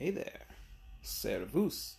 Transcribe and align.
Hey 0.00 0.12
there, 0.12 0.46
servus. 1.02 1.96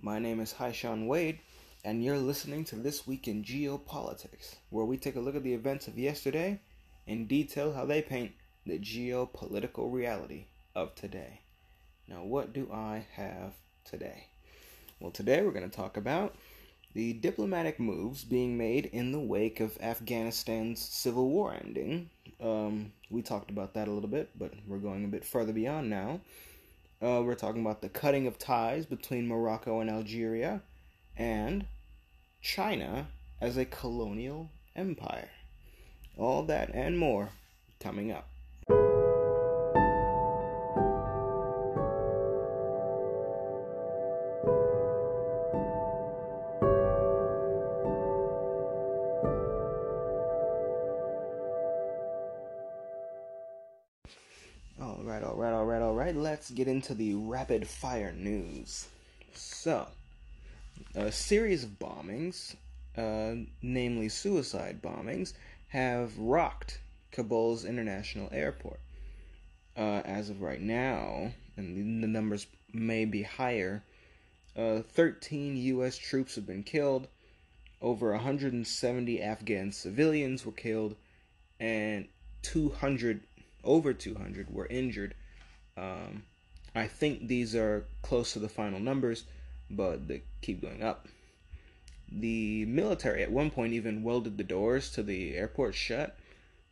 My 0.00 0.18
name 0.18 0.40
is 0.40 0.54
Haisean 0.54 1.06
Wade, 1.06 1.40
and 1.84 2.02
you're 2.02 2.16
listening 2.16 2.64
to 2.64 2.76
This 2.76 3.06
Week 3.06 3.28
in 3.28 3.44
Geopolitics, 3.44 4.54
where 4.70 4.86
we 4.86 4.96
take 4.96 5.16
a 5.16 5.20
look 5.20 5.36
at 5.36 5.42
the 5.42 5.52
events 5.52 5.86
of 5.86 5.98
yesterday 5.98 6.60
and 7.06 7.28
detail 7.28 7.74
how 7.74 7.84
they 7.84 8.00
paint 8.00 8.32
the 8.64 8.78
geopolitical 8.78 9.92
reality 9.92 10.46
of 10.74 10.94
today. 10.94 11.42
Now, 12.08 12.24
what 12.24 12.54
do 12.54 12.70
I 12.72 13.04
have 13.12 13.52
today? 13.84 14.28
Well, 14.98 15.10
today 15.10 15.42
we're 15.42 15.52
going 15.52 15.68
to 15.68 15.76
talk 15.76 15.98
about 15.98 16.36
the 16.94 17.12
diplomatic 17.12 17.78
moves 17.78 18.24
being 18.24 18.56
made 18.56 18.86
in 18.86 19.12
the 19.12 19.20
wake 19.20 19.60
of 19.60 19.76
Afghanistan's 19.82 20.80
civil 20.80 21.28
war 21.28 21.52
ending. 21.52 22.08
Um, 22.40 22.92
we 23.10 23.20
talked 23.20 23.50
about 23.50 23.74
that 23.74 23.88
a 23.88 23.92
little 23.92 24.08
bit, 24.08 24.30
but 24.38 24.54
we're 24.66 24.78
going 24.78 25.04
a 25.04 25.08
bit 25.08 25.26
further 25.26 25.52
beyond 25.52 25.90
now. 25.90 26.20
Uh, 27.02 27.22
we're 27.24 27.34
talking 27.34 27.62
about 27.62 27.80
the 27.80 27.88
cutting 27.88 28.26
of 28.26 28.38
ties 28.38 28.84
between 28.84 29.26
Morocco 29.26 29.80
and 29.80 29.88
Algeria 29.88 30.60
and 31.16 31.64
China 32.42 33.08
as 33.40 33.56
a 33.56 33.64
colonial 33.64 34.50
empire. 34.76 35.30
All 36.18 36.42
that 36.42 36.70
and 36.74 36.98
more 36.98 37.30
coming 37.80 38.12
up. 38.12 38.28
Into 56.80 56.94
the 56.94 57.12
rapid 57.14 57.68
fire 57.68 58.10
news. 58.10 58.88
So, 59.34 59.86
a 60.94 61.12
series 61.12 61.62
of 61.62 61.78
bombings, 61.78 62.56
uh, 62.96 63.44
namely 63.60 64.08
suicide 64.08 64.80
bombings, 64.80 65.34
have 65.68 66.16
rocked 66.16 66.78
Kabul's 67.12 67.66
international 67.66 68.30
airport. 68.32 68.80
Uh, 69.76 70.00
as 70.06 70.30
of 70.30 70.40
right 70.40 70.62
now, 70.62 71.32
and 71.58 72.02
the 72.02 72.06
numbers 72.06 72.46
may 72.72 73.04
be 73.04 73.24
higher, 73.24 73.82
uh, 74.56 74.80
13 74.80 75.58
U.S. 75.58 75.98
troops 75.98 76.34
have 76.36 76.46
been 76.46 76.62
killed, 76.62 77.08
over 77.82 78.12
170 78.12 79.20
Afghan 79.20 79.70
civilians 79.70 80.46
were 80.46 80.52
killed, 80.52 80.96
and 81.60 82.08
200 82.40 83.20
over 83.64 83.92
200 83.92 84.48
were 84.48 84.66
injured. 84.66 85.14
Um, 85.76 86.22
I 86.74 86.86
think 86.86 87.26
these 87.26 87.54
are 87.54 87.86
close 88.02 88.32
to 88.32 88.38
the 88.38 88.48
final 88.48 88.80
numbers, 88.80 89.24
but 89.70 90.08
they 90.08 90.22
keep 90.40 90.60
going 90.62 90.82
up. 90.82 91.08
The 92.10 92.64
military 92.66 93.22
at 93.22 93.30
one 93.30 93.50
point 93.50 93.72
even 93.72 94.02
welded 94.02 94.36
the 94.36 94.44
doors 94.44 94.90
to 94.92 95.02
the 95.02 95.36
airport 95.36 95.74
shut, 95.74 96.16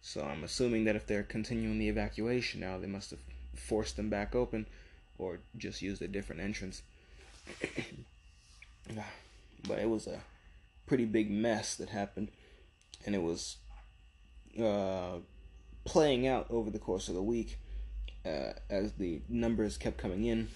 so 0.01 0.23
I'm 0.23 0.45
assuming 0.45 0.85
that 0.85 0.97
if 0.97 1.07
they're 1.07 1.23
continuing 1.23 1.79
the 1.79 1.89
evacuation 1.89 2.61
now, 2.61 2.79
they 2.79 2.87
must 2.87 3.11
have 3.11 3.21
forced 3.55 3.97
them 3.97 4.09
back 4.09 4.35
open 4.35 4.67
or 5.17 5.41
just 5.57 5.83
used 5.83 6.03
a 6.03 6.09
different 6.09 6.41
entrance. 6.41 6.83
but 9.67 9.79
it 9.79 9.89
was 9.89 10.07
a 10.07 10.21
pretty 10.87 11.05
big 11.05 11.31
mess 11.31 11.75
that 11.77 11.91
happened, 11.91 12.29
and 13.05 13.15
it 13.15 13.23
was. 13.23 13.57
Uh, 14.61 15.19
playing 15.89 16.27
out 16.27 16.47
over 16.51 16.71
the 16.71 16.79
course 16.79 17.09
of 17.09 17.15
the 17.15 17.23
week 17.23 17.59
uh, 18.29 18.53
as 18.71 18.93
the 18.93 19.21
numbers 19.29 19.77
kept 19.77 19.99
coming 19.99 20.25
in. 20.25 20.49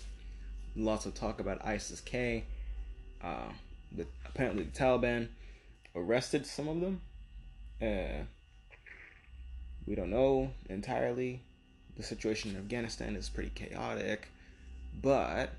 Lots 0.77 1.07
of 1.07 1.15
talk 1.15 1.41
about 1.41 1.65
ISIS 1.65 2.01
K. 2.01 2.45
Uh, 3.23 3.53
the, 3.91 4.07
apparently, 4.27 4.65
the 4.65 4.79
Taliban 4.79 5.29
arrested 5.95 6.47
some 6.47 6.69
of 6.69 6.81
them. 6.81 7.01
Uh, 7.81 8.25
we 9.87 9.95
don't 9.95 10.11
know 10.11 10.51
entirely. 10.69 11.43
The 11.97 12.03
situation 12.03 12.53
in 12.53 12.57
Afghanistan 12.57 13.17
is 13.17 13.29
pretty 13.29 13.51
chaotic, 13.55 14.29
but 15.03 15.51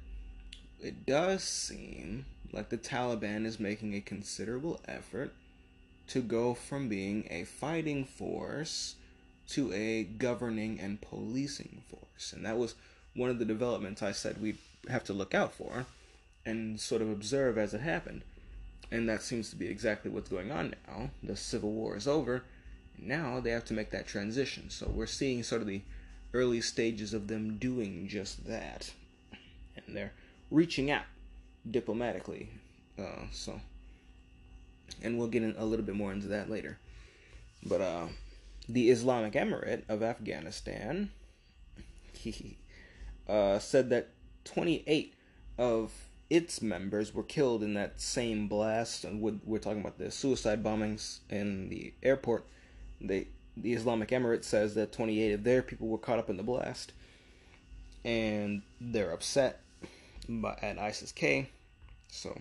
it 0.80 1.06
does 1.06 1.44
seem 1.44 2.26
like 2.52 2.70
the 2.70 2.78
Taliban 2.78 3.46
is 3.46 3.60
making 3.60 3.94
a 3.94 4.02
considerable 4.02 4.80
effort 4.88 5.34
to 6.08 6.22
go 6.22 6.54
from 6.54 6.90
being 6.90 7.28
a 7.30 7.44
fighting 7.44 8.04
force 8.04 8.96
to 9.54 9.72
a 9.74 10.04
governing 10.04 10.80
and 10.80 11.00
policing 11.00 11.84
force. 11.88 12.34
And 12.34 12.46
that 12.46 12.58
was 12.58 12.76
one 13.16 13.30
of 13.30 13.40
the 13.40 13.46
developments 13.46 14.02
I 14.02 14.12
said 14.12 14.42
we'd 14.42 14.58
have 14.90 15.04
to 15.06 15.14
look 15.14 15.36
out 15.36 15.54
for 15.54 15.86
and 16.46 16.80
sort 16.80 17.02
of 17.02 17.10
observe 17.10 17.58
as 17.58 17.74
it 17.74 17.82
happened. 17.82 18.24
And 18.92 19.08
that 19.08 19.22
seems 19.22 19.50
to 19.50 19.56
be 19.56 19.68
exactly 19.68 20.10
what's 20.10 20.30
going 20.30 20.52
on 20.52 20.76
now. 20.88 21.12
The 21.22 21.36
Civil 21.36 21.72
War 21.72 21.96
is 21.96 22.08
over. 22.08 22.44
Now 22.98 23.40
they 23.40 23.52
have 23.52 23.66
to 23.66 23.74
make 23.74 23.92
that 23.92 24.08
transition. 24.08 24.70
So 24.70 24.90
we're 24.90 25.06
seeing 25.06 25.44
sort 25.44 25.62
of 25.62 25.68
the 25.68 25.82
early 26.34 26.62
stages 26.62 27.14
of 27.14 27.28
them 27.28 27.58
doing 27.58 28.08
just 28.08 28.46
that. 28.48 28.92
And 29.76 29.96
they're 29.96 30.14
reaching 30.50 30.90
out 30.90 31.06
diplomatically. 31.70 32.50
Uh, 32.98 33.28
so, 33.32 33.62
and 35.04 35.18
we'll 35.18 35.28
get 35.28 35.44
in 35.44 35.56
a 35.58 35.66
little 35.66 35.86
bit 35.86 35.96
more 35.96 36.12
into 36.12 36.28
that 36.28 36.50
later. 36.50 36.78
But, 37.64 37.82
uh, 37.82 38.08
the 38.68 38.90
Islamic 38.90 39.34
Emirate 39.34 39.84
of 39.90 40.02
Afghanistan 40.02 41.12
uh, 43.28 43.60
said 43.60 43.90
that 43.90 44.10
28 44.46 45.14
of 45.58 45.92
its 46.30 46.62
members 46.62 47.14
were 47.14 47.24
killed 47.24 47.64
in 47.64 47.74
that 47.76 48.00
same 48.00 48.48
blast. 48.48 49.06
And 49.06 49.22
we're 49.22 49.60
talking 49.60 49.82
about 49.82 49.98
the 49.98 50.12
suicide 50.12 50.64
bombings 50.64 51.20
in 51.30 51.70
the 51.70 51.94
airport. 52.02 52.46
They, 53.02 53.28
the 53.58 53.74
Islamic 53.74 54.10
Emirate 54.10 54.44
says 54.44 54.76
that 54.76 54.92
28 54.92 55.34
of 55.34 55.44
their 55.44 55.62
people 55.62 55.88
were 55.88 55.98
caught 55.98 56.20
up 56.20 56.30
in 56.30 56.38
the 56.38 56.44
blast, 56.44 56.94
and 58.04 58.62
they're 58.80 59.12
upset 59.12 59.62
by, 60.28 60.58
at 60.62 60.80
ISIS 60.80 61.12
K. 61.12 61.50
So 62.08 62.40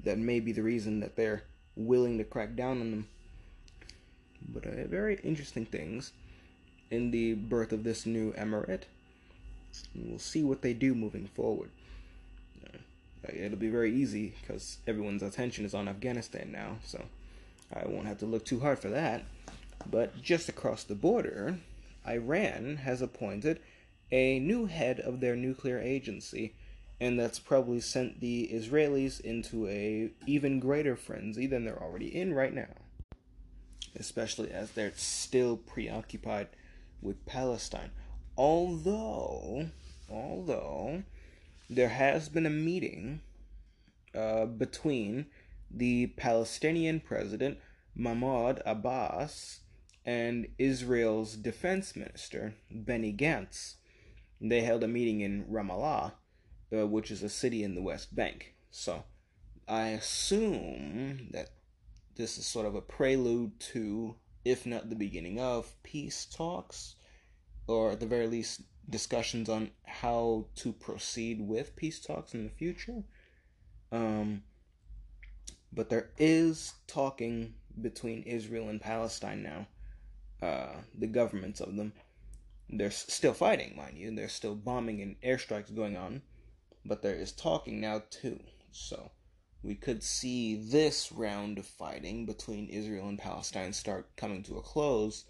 that 0.00 0.18
may 0.18 0.40
be 0.40 0.52
the 0.52 0.62
reason 0.62 1.00
that 1.00 1.16
they're 1.16 1.44
willing 1.76 2.18
to 2.18 2.24
crack 2.24 2.56
down 2.56 2.80
on 2.80 2.90
them 2.90 3.08
but 4.48 4.66
uh, 4.66 4.86
very 4.86 5.18
interesting 5.22 5.66
things 5.66 6.12
in 6.90 7.10
the 7.10 7.34
birth 7.34 7.72
of 7.72 7.84
this 7.84 8.06
new 8.06 8.32
emirate. 8.32 8.82
We'll 9.94 10.18
see 10.18 10.42
what 10.42 10.62
they 10.62 10.72
do 10.72 10.94
moving 10.94 11.26
forward. 11.26 11.70
Uh, 12.64 12.78
it'll 13.32 13.58
be 13.58 13.68
very 13.68 13.94
easy 13.94 14.34
because 14.40 14.78
everyone's 14.86 15.22
attention 15.22 15.64
is 15.64 15.74
on 15.74 15.88
Afghanistan 15.88 16.50
now, 16.50 16.78
so 16.84 17.04
I 17.74 17.86
won't 17.86 18.06
have 18.06 18.18
to 18.18 18.26
look 18.26 18.44
too 18.44 18.60
hard 18.60 18.78
for 18.78 18.88
that. 18.88 19.24
But 19.90 20.20
just 20.22 20.48
across 20.48 20.84
the 20.84 20.94
border, 20.94 21.58
Iran 22.06 22.76
has 22.78 23.02
appointed 23.02 23.60
a 24.10 24.38
new 24.38 24.66
head 24.66 24.98
of 25.00 25.20
their 25.20 25.36
nuclear 25.36 25.78
agency, 25.78 26.54
and 27.00 27.20
that's 27.20 27.38
probably 27.38 27.80
sent 27.80 28.20
the 28.20 28.48
Israelis 28.52 29.20
into 29.20 29.68
a 29.68 30.10
even 30.26 30.58
greater 30.58 30.96
frenzy 30.96 31.46
than 31.46 31.64
they're 31.64 31.82
already 31.82 32.08
in 32.14 32.34
right 32.34 32.54
now 32.54 32.68
especially 33.96 34.50
as 34.50 34.72
they're 34.72 34.92
still 34.94 35.56
preoccupied 35.56 36.48
with 37.00 37.24
Palestine. 37.26 37.90
Although, 38.36 39.70
although 40.10 41.02
there 41.68 41.88
has 41.88 42.28
been 42.28 42.46
a 42.46 42.50
meeting 42.50 43.20
uh, 44.14 44.46
between 44.46 45.26
the 45.70 46.06
Palestinian 46.16 47.00
president 47.00 47.58
Mahmoud 47.94 48.62
Abbas 48.64 49.60
and 50.06 50.48
Israel's 50.58 51.34
defense 51.34 51.94
minister 51.94 52.54
Benny 52.70 53.12
Gantz. 53.12 53.74
They 54.40 54.62
held 54.62 54.84
a 54.84 54.88
meeting 54.88 55.20
in 55.20 55.44
Ramallah, 55.44 56.12
uh, 56.72 56.86
which 56.86 57.10
is 57.10 57.22
a 57.22 57.28
city 57.28 57.62
in 57.62 57.74
the 57.74 57.82
West 57.82 58.14
Bank. 58.14 58.54
So 58.70 59.04
I 59.66 59.88
assume 59.88 61.28
that 61.32 61.50
this 62.18 62.36
is 62.36 62.46
sort 62.46 62.66
of 62.66 62.74
a 62.74 62.82
prelude 62.82 63.58
to, 63.60 64.16
if 64.44 64.66
not 64.66 64.90
the 64.90 64.96
beginning 64.96 65.40
of, 65.40 65.72
peace 65.82 66.26
talks, 66.26 66.96
or 67.66 67.92
at 67.92 68.00
the 68.00 68.06
very 68.06 68.26
least, 68.26 68.62
discussions 68.90 69.48
on 69.48 69.70
how 69.84 70.46
to 70.56 70.72
proceed 70.72 71.40
with 71.40 71.76
peace 71.76 72.00
talks 72.00 72.34
in 72.34 72.44
the 72.44 72.50
future. 72.50 73.04
Um, 73.92 74.42
but 75.72 75.88
there 75.88 76.10
is 76.18 76.74
talking 76.86 77.54
between 77.80 78.22
Israel 78.24 78.68
and 78.68 78.80
Palestine 78.80 79.42
now. 79.42 79.66
Uh, 80.40 80.76
the 80.96 81.06
governments 81.06 81.60
of 81.60 81.76
them. 81.76 81.92
They're 82.70 82.90
still 82.90 83.32
fighting, 83.32 83.76
mind 83.76 83.96
you. 83.96 84.14
There's 84.14 84.32
still 84.32 84.54
bombing 84.54 85.00
and 85.00 85.20
airstrikes 85.20 85.74
going 85.74 85.96
on. 85.96 86.22
But 86.84 87.02
there 87.02 87.14
is 87.14 87.32
talking 87.32 87.80
now, 87.80 88.02
too. 88.10 88.40
So 88.70 89.10
we 89.62 89.74
could 89.74 90.02
see 90.02 90.56
this 90.56 91.10
round 91.10 91.58
of 91.58 91.66
fighting 91.66 92.26
between 92.26 92.68
Israel 92.68 93.08
and 93.08 93.18
Palestine 93.18 93.72
start 93.72 94.16
coming 94.16 94.42
to 94.44 94.56
a 94.56 94.62
close, 94.62 95.24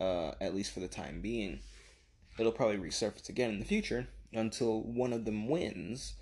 uh, 0.00 0.32
at 0.40 0.54
least 0.54 0.72
for 0.72 0.80
the 0.80 0.88
time 0.88 1.20
being. 1.20 1.60
It'll 2.38 2.52
probably 2.52 2.78
resurface 2.78 3.28
again 3.28 3.50
in 3.50 3.58
the 3.58 3.64
future 3.64 4.08
until 4.32 4.82
one 4.82 5.12
of 5.12 5.24
them 5.24 5.48
wins. 5.48 6.14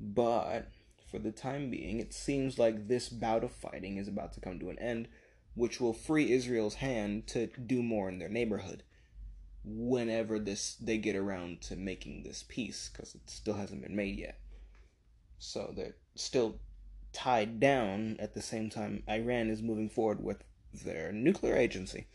But 0.00 0.68
for 1.10 1.18
the 1.18 1.32
time 1.32 1.70
being, 1.70 2.00
it 2.00 2.12
seems 2.12 2.58
like 2.58 2.88
this 2.88 3.08
bout 3.08 3.44
of 3.44 3.52
fighting 3.52 3.96
is 3.96 4.08
about 4.08 4.32
to 4.34 4.40
come 4.40 4.58
to 4.58 4.70
an 4.70 4.78
end, 4.78 5.08
which 5.54 5.80
will 5.80 5.92
free 5.92 6.32
Israel's 6.32 6.74
hand 6.74 7.26
to 7.28 7.46
do 7.46 7.82
more 7.82 8.08
in 8.08 8.18
their 8.18 8.28
neighborhood 8.28 8.82
whenever 9.64 10.38
this 10.38 10.74
they 10.74 10.98
get 10.98 11.16
around 11.16 11.62
to 11.62 11.74
making 11.74 12.22
this 12.22 12.44
peace 12.48 12.90
because 12.92 13.14
it 13.14 13.22
still 13.30 13.54
hasn't 13.54 13.82
been 13.82 13.96
made 13.96 14.18
yet. 14.18 14.38
So 15.38 15.72
they're 15.74 15.96
still 16.14 16.58
tied 17.14 17.60
down 17.60 18.16
at 18.18 18.34
the 18.34 18.42
same 18.42 18.68
time 18.68 19.02
Iran 19.08 19.48
is 19.48 19.62
moving 19.62 19.88
forward 19.88 20.22
with 20.22 20.42
their 20.84 21.12
nuclear 21.12 21.56
agency. 21.56 22.06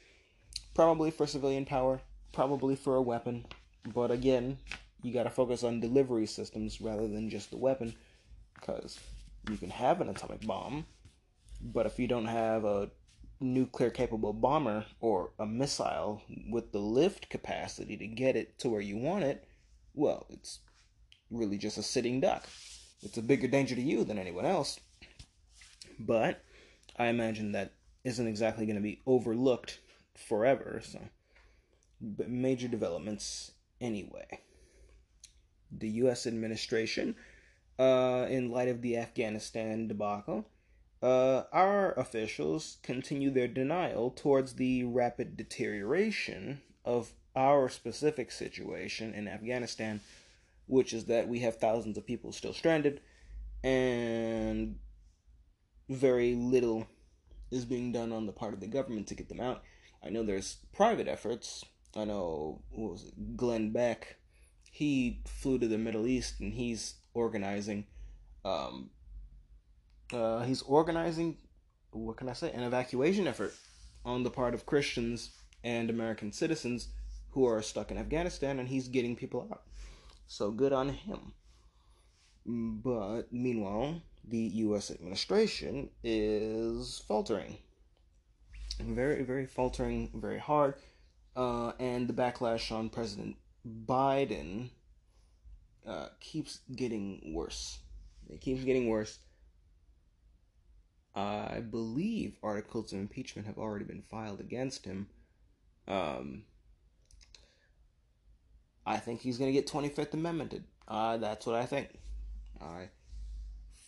Probably 0.75 1.09
for 1.09 1.25
civilian 1.25 1.65
power, 1.65 2.01
probably 2.31 2.75
for 2.75 2.95
a 2.95 3.01
weapon, 3.01 3.45
but 3.93 4.11
again, 4.11 4.59
you 5.01 5.13
got 5.13 5.23
to 5.23 5.29
focus 5.29 5.63
on 5.63 5.79
delivery 5.79 6.25
systems 6.25 6.81
rather 6.81 7.07
than 7.07 7.29
just 7.29 7.49
the 7.49 7.57
weapon 7.57 7.95
because 8.53 8.99
you 9.49 9.57
can 9.57 9.69
have 9.69 10.01
an 10.01 10.09
atomic 10.09 10.45
bomb, 10.45 10.85
but 11.61 11.85
if 11.85 11.97
you 11.97 12.07
don't 12.07 12.27
have 12.27 12.65
a 12.65 12.91
nuclear 13.39 13.89
capable 13.89 14.33
bomber 14.33 14.85
or 14.99 15.31
a 15.39 15.45
missile 15.45 16.21
with 16.49 16.71
the 16.71 16.79
lift 16.79 17.29
capacity 17.29 17.95
to 17.95 18.07
get 18.07 18.35
it 18.35 18.59
to 18.59 18.69
where 18.69 18.81
you 18.81 18.97
want 18.97 19.23
it, 19.23 19.45
well, 19.93 20.25
it's 20.29 20.59
really 21.31 21.57
just 21.57 21.77
a 21.77 21.83
sitting 21.83 22.19
duck. 22.19 22.45
It's 23.01 23.17
a 23.17 23.21
bigger 23.21 23.47
danger 23.47 23.75
to 23.75 23.81
you 23.81 24.03
than 24.03 24.19
anyone 24.19 24.45
else. 24.45 24.79
But 25.99 26.43
I 26.97 27.07
imagine 27.07 27.51
that 27.51 27.73
isn't 28.03 28.27
exactly 28.27 28.65
going 28.65 28.77
to 28.77 28.81
be 28.81 29.01
overlooked 29.05 29.79
forever, 30.15 30.81
so 30.83 30.99
but 32.01 32.29
major 32.29 32.67
developments 32.67 33.51
anyway. 33.81 34.39
The 35.71 35.89
US 36.03 36.25
administration 36.25 37.15
uh, 37.77 38.25
in 38.29 38.51
light 38.51 38.69
of 38.69 38.81
the 38.81 38.97
Afghanistan 38.97 39.87
debacle 39.87 40.45
uh, 41.01 41.43
our 41.53 41.93
officials 41.93 42.77
continue 42.83 43.29
their 43.29 43.47
denial 43.47 44.11
towards 44.11 44.53
the 44.53 44.83
rapid 44.83 45.37
deterioration 45.37 46.61
of 46.83 47.13
our 47.35 47.69
specific 47.69 48.31
situation 48.31 49.13
in 49.13 49.27
Afghanistan, 49.27 50.01
which 50.67 50.93
is 50.93 51.05
that 51.05 51.27
we 51.27 51.39
have 51.39 51.55
thousands 51.55 51.97
of 51.97 52.05
people 52.05 52.31
still 52.31 52.53
stranded 52.53 52.99
and 53.63 54.77
very 55.89 56.35
little 56.35 56.87
is 57.51 57.65
being 57.65 57.91
done 57.91 58.11
on 58.11 58.25
the 58.25 58.31
part 58.31 58.53
of 58.53 58.59
the 58.59 58.67
government 58.67 59.07
to 59.07 59.15
get 59.15 59.27
them 59.27 59.39
out. 59.39 59.63
I 60.03 60.09
know 60.09 60.23
there's 60.23 60.57
private 60.73 61.07
efforts. 61.07 61.65
I 61.95 62.05
know 62.05 62.61
what 62.69 62.91
was 62.91 63.05
it, 63.05 63.35
Glenn 63.35 63.71
Beck. 63.71 64.17
He 64.71 65.21
flew 65.25 65.57
to 65.59 65.67
the 65.67 65.77
Middle 65.77 66.05
East 66.05 66.39
and 66.39 66.53
he's 66.53 66.95
organizing 67.13 67.87
um, 68.45 68.91
uh, 70.13 70.43
he's 70.43 70.61
organizing, 70.63 71.37
what 71.91 72.17
can 72.17 72.29
I 72.29 72.33
say, 72.33 72.51
an 72.51 72.63
evacuation 72.63 73.27
effort 73.27 73.53
on 74.05 74.23
the 74.23 74.29
part 74.29 74.53
of 74.53 74.65
Christians 74.65 75.31
and 75.63 75.89
American 75.89 76.31
citizens 76.31 76.89
who 77.31 77.45
are 77.45 77.61
stuck 77.61 77.91
in 77.91 77.97
Afghanistan, 77.97 78.59
and 78.59 78.67
he's 78.67 78.87
getting 78.87 79.15
people 79.15 79.47
out. 79.51 79.63
So 80.27 80.51
good 80.51 80.73
on 80.73 80.89
him. 80.89 81.33
But 82.45 83.31
meanwhile, 83.31 84.01
the 84.29 84.37
U.S. 84.37 84.91
administration 84.91 85.89
is 86.03 87.01
faltering. 87.07 87.57
Very, 88.79 89.23
very 89.23 89.45
faltering, 89.45 90.09
very 90.15 90.39
hard. 90.39 90.75
Uh, 91.35 91.73
and 91.79 92.07
the 92.07 92.13
backlash 92.13 92.71
on 92.71 92.89
President 92.89 93.35
Biden 93.85 94.69
uh, 95.87 96.07
keeps 96.19 96.59
getting 96.75 97.33
worse. 97.33 97.79
It 98.29 98.41
keeps 98.41 98.63
getting 98.63 98.87
worse. 98.89 99.19
I 101.15 101.59
believe 101.59 102.37
articles 102.43 102.93
of 102.93 102.99
impeachment 102.99 103.47
have 103.47 103.57
already 103.57 103.83
been 103.83 104.03
filed 104.03 104.39
against 104.39 104.85
him. 104.85 105.07
Um, 105.87 106.43
I 108.85 108.97
think 108.97 109.21
he's 109.21 109.37
going 109.37 109.53
to 109.53 109.53
get 109.53 109.67
25th 109.67 110.11
Amendmented. 110.11 110.63
Uh, 110.87 111.17
that's 111.17 111.45
what 111.45 111.55
I 111.55 111.65
think. 111.65 111.89
I 112.61 112.89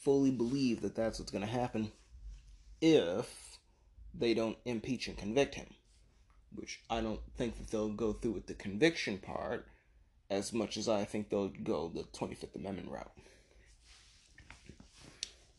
fully 0.01 0.31
believe 0.31 0.81
that 0.81 0.95
that's 0.95 1.19
what's 1.19 1.31
going 1.31 1.45
to 1.45 1.51
happen 1.51 1.91
if 2.81 3.59
they 4.13 4.33
don't 4.33 4.57
impeach 4.65 5.07
and 5.07 5.17
convict 5.17 5.55
him. 5.55 5.67
Which 6.53 6.81
I 6.89 6.99
don't 7.01 7.21
think 7.37 7.57
that 7.57 7.71
they'll 7.71 7.89
go 7.89 8.13
through 8.13 8.31
with 8.31 8.47
the 8.47 8.53
conviction 8.53 9.17
part 9.17 9.67
as 10.29 10.51
much 10.51 10.77
as 10.77 10.89
I 10.89 11.05
think 11.05 11.29
they'll 11.29 11.49
go 11.49 11.89
the 11.93 12.03
25th 12.03 12.55
Amendment 12.55 12.89
route. 12.89 13.11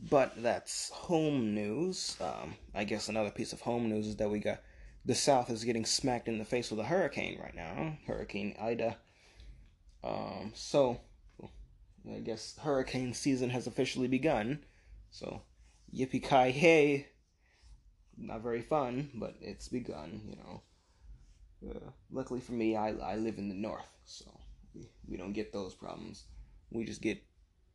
But 0.00 0.42
that's 0.42 0.90
home 0.90 1.54
news. 1.54 2.16
Um, 2.20 2.56
I 2.74 2.84
guess 2.84 3.08
another 3.08 3.30
piece 3.30 3.52
of 3.52 3.60
home 3.60 3.88
news 3.88 4.06
is 4.06 4.16
that 4.16 4.30
we 4.30 4.40
got 4.40 4.60
the 5.04 5.14
South 5.14 5.50
is 5.50 5.64
getting 5.64 5.84
smacked 5.84 6.28
in 6.28 6.38
the 6.38 6.44
face 6.44 6.70
with 6.70 6.80
a 6.80 6.84
hurricane 6.84 7.38
right 7.40 7.54
now, 7.54 7.96
Hurricane 8.06 8.54
Ida. 8.60 8.96
Um, 10.04 10.52
so, 10.54 11.00
I 12.10 12.20
guess 12.20 12.58
hurricane 12.58 13.14
season 13.14 13.50
has 13.50 13.66
officially 13.66 14.08
begun. 14.08 14.64
So, 15.10 15.42
yippee 15.94 16.22
ki 16.22 16.50
hey! 16.50 17.08
Not 18.16 18.42
very 18.42 18.62
fun, 18.62 19.10
but 19.14 19.36
it's 19.40 19.68
begun. 19.68 20.20
You 20.28 20.36
know. 20.36 20.62
Uh, 21.70 21.90
luckily 22.10 22.40
for 22.40 22.52
me, 22.52 22.76
I 22.76 22.90
I 22.90 23.16
live 23.16 23.38
in 23.38 23.48
the 23.48 23.54
north, 23.54 23.88
so 24.04 24.24
we, 24.74 24.88
we 25.08 25.16
don't 25.16 25.32
get 25.32 25.52
those 25.52 25.74
problems. 25.74 26.24
We 26.70 26.84
just 26.84 27.02
get 27.02 27.22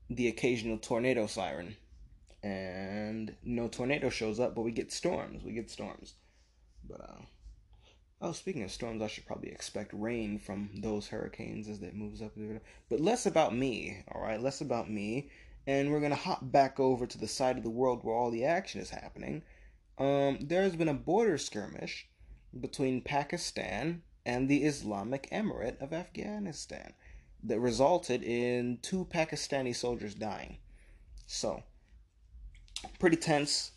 the 0.10 0.28
occasional 0.28 0.78
tornado 0.78 1.28
siren 1.28 1.76
and 2.44 3.36
no 3.44 3.68
tornado 3.68 4.10
shows 4.10 4.40
up, 4.40 4.56
but 4.56 4.62
we 4.62 4.72
get 4.72 4.92
storms. 4.92 5.44
We 5.44 5.54
get 5.54 5.70
storms. 5.70 6.14
But 6.88 7.02
uh 7.02 7.22
oh, 8.22 8.32
speaking 8.32 8.64
of 8.64 8.72
storms, 8.72 9.02
I 9.02 9.08
should 9.08 9.26
probably 9.26 9.52
expect 9.52 9.92
rain 9.94 10.40
from 10.40 10.70
those 10.76 11.08
hurricanes 11.08 11.68
as 11.68 11.82
it 11.82 11.96
moves 11.96 12.22
up. 12.22 12.32
But 12.90 13.00
less 13.00 13.26
about 13.26 13.56
me, 13.56 14.04
all 14.12 14.22
right? 14.22 14.42
Less 14.42 14.62
about 14.62 14.90
me, 14.90 15.30
and 15.66 15.92
we're 15.92 16.02
gonna 16.02 16.16
hop 16.16 16.52
back 16.52 16.80
over 16.80 17.06
to 17.06 17.18
the 17.18 17.28
side 17.28 17.58
of 17.58 17.64
the 17.64 17.70
world 17.70 18.04
where 18.04 18.16
all 18.16 18.32
the 18.32 18.46
action 18.46 18.82
is 18.82 18.90
happening. 18.90 19.44
Um, 19.98 20.40
there 20.42 20.64
has 20.64 20.76
been 20.76 20.90
a 20.90 20.94
border 20.94 21.38
skirmish 21.38 22.08
between 22.60 23.02
Pakistan 23.02 24.04
and 24.26 24.50
the 24.50 24.64
Islamic 24.64 25.30
Emirate 25.32 25.82
of 25.82 25.94
Afghanistan 25.94 26.94
that 27.44 27.60
resulted 27.60 28.24
in 28.24 28.80
two 28.82 29.06
Pakistani 29.06 29.76
soldiers 29.76 30.14
dying. 30.14 30.58
So, 31.26 31.64
pretty 33.00 33.18
tense. 33.18 33.72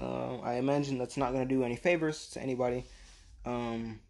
Uh, 0.00 0.38
I 0.38 0.54
imagine 0.54 0.98
that's 0.98 1.16
not 1.16 1.32
going 1.32 1.46
to 1.46 1.54
do 1.54 1.64
any 1.64 1.76
favors 1.76 2.28
to 2.30 2.42
anybody. 2.42 2.84
Um, 3.46 4.00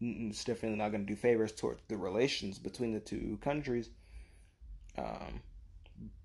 it's 0.00 0.44
definitely 0.44 0.78
not 0.78 0.90
going 0.90 1.04
to 1.04 1.12
do 1.12 1.16
favors 1.16 1.52
toward 1.52 1.78
the 1.88 1.96
relations 1.96 2.58
between 2.58 2.92
the 2.92 3.00
two 3.00 3.38
countries. 3.42 3.90
Um, 4.96 5.40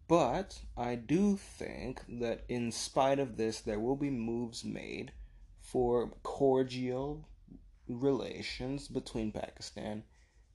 but 0.08 0.60
I 0.78 0.96
do 0.96 1.36
think 1.36 2.02
that 2.20 2.46
in 2.48 2.72
spite 2.72 3.20
of 3.20 3.38
this, 3.38 3.60
there 3.60 3.80
will 3.80 3.96
be 3.96 4.10
moves 4.10 4.64
made 4.64 5.12
for 5.60 6.12
cordial 6.24 7.28
relations 7.88 8.88
between 8.88 9.32
Pakistan 9.32 10.04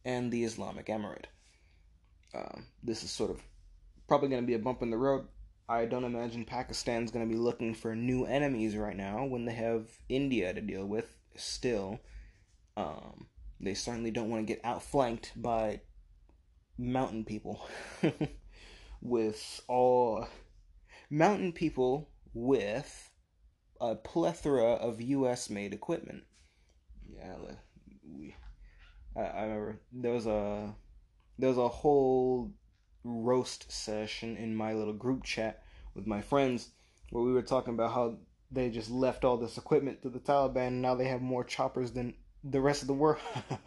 and 0.05 0.33
the 0.33 0.45
Islamic 0.45 0.87
Emirate. 0.87 1.27
Um, 2.35 2.67
this 2.83 3.03
is 3.03 3.11
sort 3.11 3.31
of 3.31 3.43
probably 4.09 4.29
going 4.29 4.43
to 4.43 4.47
be 4.47 4.55
a 4.55 4.59
bump 4.59 4.83
in 4.83 4.91
the 4.91 4.97
road 4.97 5.27
I 5.69 5.87
don't 5.87 6.05
imagine 6.05 6.45
Pakistan's 6.45 7.11
going 7.11 7.27
to 7.27 7.35
be 7.35 7.41
looking 7.41 7.75
for 7.75 7.95
new 7.95 8.27
enemies 8.27 8.77
right 8.77 8.97
now 8.97 9.25
when 9.25 9.45
they 9.45 9.55
have 9.55 9.89
India 10.09 10.53
to 10.53 10.61
deal 10.61 10.85
with 10.85 11.17
still. 11.37 12.01
Um, 12.77 13.27
they 13.61 13.75
certainly 13.75 14.11
don't 14.11 14.31
want 14.31 14.47
to 14.47 14.53
get 14.53 14.65
outflanked 14.65 15.33
by 15.37 15.81
mountain 16.79 17.25
people 17.25 17.65
with 19.01 19.61
all 19.69 20.27
mountain 21.11 21.53
people 21.53 22.09
with 22.35 23.11
a 23.81 23.95
plethora 23.95 24.73
of 24.73 25.01
US 25.01 25.51
made 25.51 25.73
equipment. 25.73 26.25
Yeah, 27.09 27.37
we 28.03 28.35
I, 29.17 29.21
I 29.21 29.43
remember 29.45 29.81
there 29.93 30.13
was 30.13 30.27
a 30.27 30.75
there 31.39 31.49
was 31.49 31.59
a 31.59 31.69
whole 31.69 32.53
roast 33.05 33.71
session 33.71 34.37
in 34.37 34.55
my 34.55 34.73
little 34.73 34.93
group 34.93 35.25
chat 35.25 35.63
with 35.95 36.07
my 36.07 36.21
friends 36.21 36.71
where 37.11 37.25
we 37.25 37.33
were 37.33 37.43
talking 37.43 37.75
about 37.75 37.93
how 37.93 38.17
they 38.53 38.69
just 38.69 38.91
left 38.91 39.25
all 39.25 39.39
this 39.39 39.57
equipment 39.57 40.03
to 40.03 40.11
the 40.11 40.21
Taliban 40.21 40.69
and 40.69 40.83
now 40.83 40.95
they 40.95 41.09
have 41.09 41.23
more 41.23 41.43
choppers 41.43 41.93
than 41.93 42.15
the 42.45 42.61
rest 42.61 42.83
of 42.83 42.89
the 42.89 42.95
world. 42.95 43.21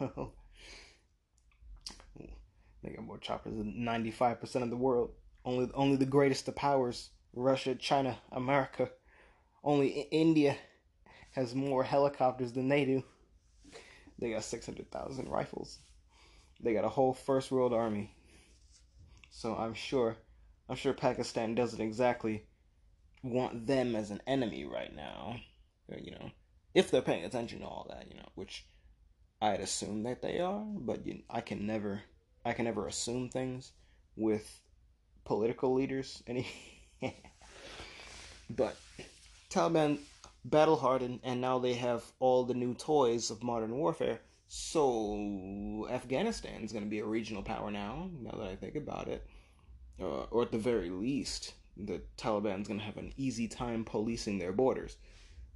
they 2.82 2.90
got 2.94 3.04
more 3.04 3.18
choppers 3.18 3.56
than 3.56 3.74
95% 3.84 4.62
of 4.62 4.70
the 4.70 4.76
world. 4.76 5.10
Only 5.44 5.70
only 5.74 5.96
the 5.96 6.06
greatest 6.06 6.48
of 6.48 6.56
powers, 6.56 7.10
Russia, 7.34 7.74
China, 7.74 8.18
America. 8.32 8.90
Only 9.62 9.88
India 10.10 10.56
has 11.32 11.54
more 11.54 11.84
helicopters 11.84 12.52
than 12.52 12.68
they 12.68 12.84
do. 12.84 13.02
They 14.18 14.30
got 14.30 14.44
600,000 14.44 15.28
rifles. 15.28 15.80
They 16.60 16.72
got 16.72 16.84
a 16.84 16.88
whole 16.88 17.12
first 17.12 17.50
world 17.50 17.74
army 17.74 18.14
So 19.30 19.54
I'm 19.54 19.74
sure, 19.74 20.16
I'm 20.68 20.76
sure 20.76 20.94
Pakistan 20.94 21.54
doesn't 21.54 21.80
exactly 21.80 22.44
want 23.30 23.66
them 23.66 23.94
as 23.96 24.10
an 24.10 24.22
enemy 24.26 24.64
right 24.64 24.94
now. 24.94 25.36
You 25.88 26.12
know, 26.12 26.30
if 26.74 26.90
they're 26.90 27.02
paying 27.02 27.24
attention 27.24 27.60
to 27.60 27.66
all 27.66 27.86
that, 27.90 28.06
you 28.10 28.16
know, 28.16 28.28
which 28.34 28.66
I'd 29.40 29.60
assume 29.60 30.02
that 30.04 30.22
they 30.22 30.40
are, 30.40 30.64
but 30.64 31.06
you, 31.06 31.22
I 31.28 31.40
can 31.40 31.66
never, 31.66 32.02
I 32.44 32.52
can 32.52 32.64
never 32.64 32.86
assume 32.86 33.28
things 33.28 33.72
with 34.16 34.60
political 35.24 35.74
leaders. 35.74 36.22
Any, 36.26 36.46
but 38.50 38.76
Taliban 39.50 39.98
battle 40.44 40.76
hardened, 40.76 41.20
and 41.22 41.40
now 41.40 41.58
they 41.58 41.74
have 41.74 42.04
all 42.18 42.44
the 42.44 42.54
new 42.54 42.74
toys 42.74 43.30
of 43.30 43.42
modern 43.42 43.76
warfare. 43.76 44.20
So 44.48 45.86
Afghanistan 45.90 46.62
is 46.62 46.72
going 46.72 46.84
to 46.84 46.90
be 46.90 47.00
a 47.00 47.04
regional 47.04 47.42
power 47.42 47.70
now. 47.70 48.10
Now 48.20 48.38
that 48.38 48.48
I 48.48 48.56
think 48.56 48.76
about 48.76 49.08
it, 49.08 49.26
uh, 50.00 50.24
or 50.30 50.42
at 50.42 50.52
the 50.52 50.58
very 50.58 50.90
least, 50.90 51.54
the 51.76 52.02
Taliban's 52.16 52.68
going 52.68 52.80
to 52.80 52.86
have 52.86 52.96
an 52.96 53.12
easy 53.16 53.48
time 53.48 53.84
policing 53.84 54.38
their 54.38 54.52
borders 54.52 54.96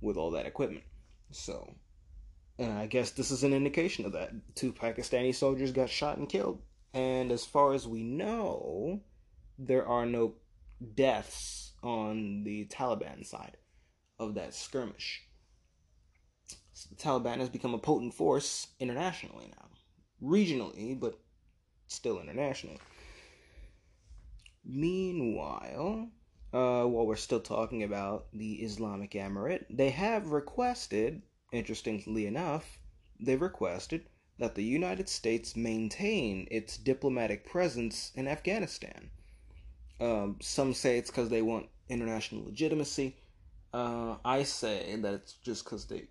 with 0.01 0.17
all 0.17 0.31
that 0.33 0.47
equipment. 0.47 0.85
So, 1.31 1.75
and 2.59 2.73
I 2.73 2.87
guess 2.87 3.13
this 3.13 3.31
is 3.31 3.43
an 3.43 3.53
indication 3.53 4.05
of 4.05 4.13
that. 4.13 4.33
Two 4.55 4.73
Pakistani 4.73 5.35
soldiers 5.35 5.73
got 5.73 5.89
shot 5.89 6.19
and 6.19 6.29
killed, 6.29 6.63
and 6.93 7.33
as 7.33 7.45
far 7.45 7.73
as 7.73 7.87
we 7.87 8.03
know, 8.03 9.01
there 9.59 9.87
are 9.87 10.07
no 10.07 10.35
deaths 10.95 11.73
on 11.83 12.45
the 12.45 12.67
Taliban 12.67 13.25
side 13.25 13.57
of 14.19 14.35
that 14.35 14.55
skirmish. 14.55 15.23
So 16.73 16.89
the 16.91 16.97
Taliban 16.97 17.39
has 17.39 17.49
become 17.49 17.75
a 17.75 17.79
potent 17.79 18.15
force 18.15 18.69
internationally 18.79 19.53
now, 19.57 19.69
regionally, 20.23 20.99
but 20.99 21.19
still 21.87 22.21
internationally. 22.21 22.79
Meanwhile, 24.65 26.11
uh, 26.53 26.85
while 26.85 27.07
we're 27.07 27.17
still 27.17 27.41
talking 27.41 27.83
about 27.83 28.27
the 28.33 28.55
Islamic 28.55 29.13
Emirate, 29.13 29.65
they 29.71 29.91
have 29.91 30.33
requested, 30.33 31.23
interestingly 31.53 32.27
enough, 32.27 32.79
they've 33.19 33.41
requested 33.41 34.07
that 34.39 34.55
the 34.55 34.65
United 34.65 35.09
States 35.09 35.55
maintain 35.55 36.49
its 36.51 36.77
diplomatic 36.77 37.45
presence 37.45 38.11
in 38.15 38.27
Afghanistan. 38.27 39.11
Um, 40.01 40.37
some 40.41 40.73
say 40.73 40.97
it's 40.97 41.11
because 41.11 41.29
they 41.29 41.43
want 41.43 41.69
international 41.89 42.45
legitimacy. 42.45 43.17
Uh, 43.73 44.17
I 44.25 44.43
say 44.45 44.97
that 44.97 45.15
it's 45.15 45.35
just 45.35 45.65
because 45.65 45.87
they 45.87 46.09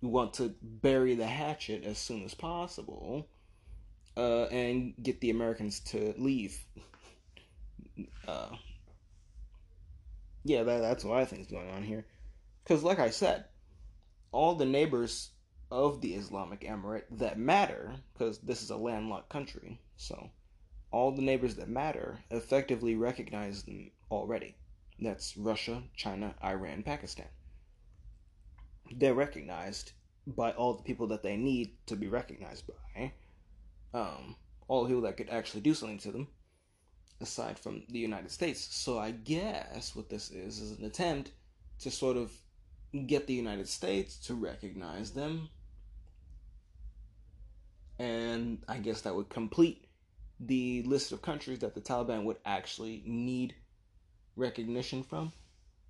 want 0.00 0.34
to 0.34 0.54
bury 0.62 1.14
the 1.14 1.26
hatchet 1.26 1.84
as 1.84 1.98
soon 1.98 2.24
as 2.24 2.34
possible 2.34 3.28
uh, 4.16 4.44
and 4.44 4.94
get 5.02 5.20
the 5.20 5.30
Americans 5.30 5.80
to 5.80 6.14
leave. 6.16 6.58
Uh, 8.26 8.50
yeah, 10.44 10.62
that, 10.62 10.80
that's 10.80 11.04
what 11.04 11.18
I 11.18 11.24
think 11.24 11.42
is 11.42 11.48
going 11.48 11.70
on 11.70 11.82
here. 11.82 12.06
Because, 12.64 12.82
like 12.82 12.98
I 12.98 13.10
said, 13.10 13.44
all 14.32 14.54
the 14.54 14.64
neighbors 14.64 15.30
of 15.70 16.00
the 16.00 16.14
Islamic 16.14 16.60
Emirate 16.60 17.04
that 17.10 17.38
matter, 17.38 17.94
because 18.12 18.38
this 18.38 18.62
is 18.62 18.70
a 18.70 18.76
landlocked 18.76 19.28
country, 19.28 19.80
so 19.96 20.30
all 20.90 21.12
the 21.12 21.22
neighbors 21.22 21.56
that 21.56 21.68
matter 21.68 22.20
effectively 22.30 22.94
recognize 22.94 23.62
them 23.62 23.90
already. 24.10 24.56
That's 25.00 25.36
Russia, 25.36 25.82
China, 25.96 26.34
Iran, 26.42 26.82
Pakistan. 26.82 27.28
They're 28.90 29.14
recognized 29.14 29.92
by 30.26 30.52
all 30.52 30.74
the 30.74 30.82
people 30.82 31.08
that 31.08 31.22
they 31.22 31.36
need 31.36 31.72
to 31.86 31.96
be 31.96 32.08
recognized 32.08 32.64
by. 32.66 33.12
Um, 33.94 34.36
all 34.66 34.82
the 34.82 34.88
people 34.88 35.02
that 35.02 35.16
could 35.16 35.30
actually 35.30 35.60
do 35.60 35.74
something 35.74 35.98
to 35.98 36.12
them, 36.12 36.28
aside 37.20 37.58
from 37.58 37.82
the 37.88 37.98
United 37.98 38.30
States. 38.30 38.68
So 38.74 38.98
I 38.98 39.10
guess 39.10 39.94
what 39.94 40.08
this 40.08 40.30
is 40.30 40.60
is 40.60 40.78
an 40.78 40.84
attempt 40.84 41.32
to 41.80 41.90
sort 41.90 42.16
of 42.16 42.32
get 43.06 43.26
the 43.26 43.34
United 43.34 43.68
States 43.68 44.16
to 44.26 44.34
recognize 44.34 45.10
them. 45.10 45.48
And 47.98 48.62
I 48.68 48.78
guess 48.78 49.00
that 49.02 49.14
would 49.14 49.28
complete 49.28 49.86
the 50.40 50.82
list 50.84 51.10
of 51.10 51.20
countries 51.20 51.58
that 51.60 51.74
the 51.74 51.80
Taliban 51.80 52.24
would 52.24 52.38
actually 52.44 53.02
need 53.04 53.54
recognition 54.36 55.02
from. 55.02 55.32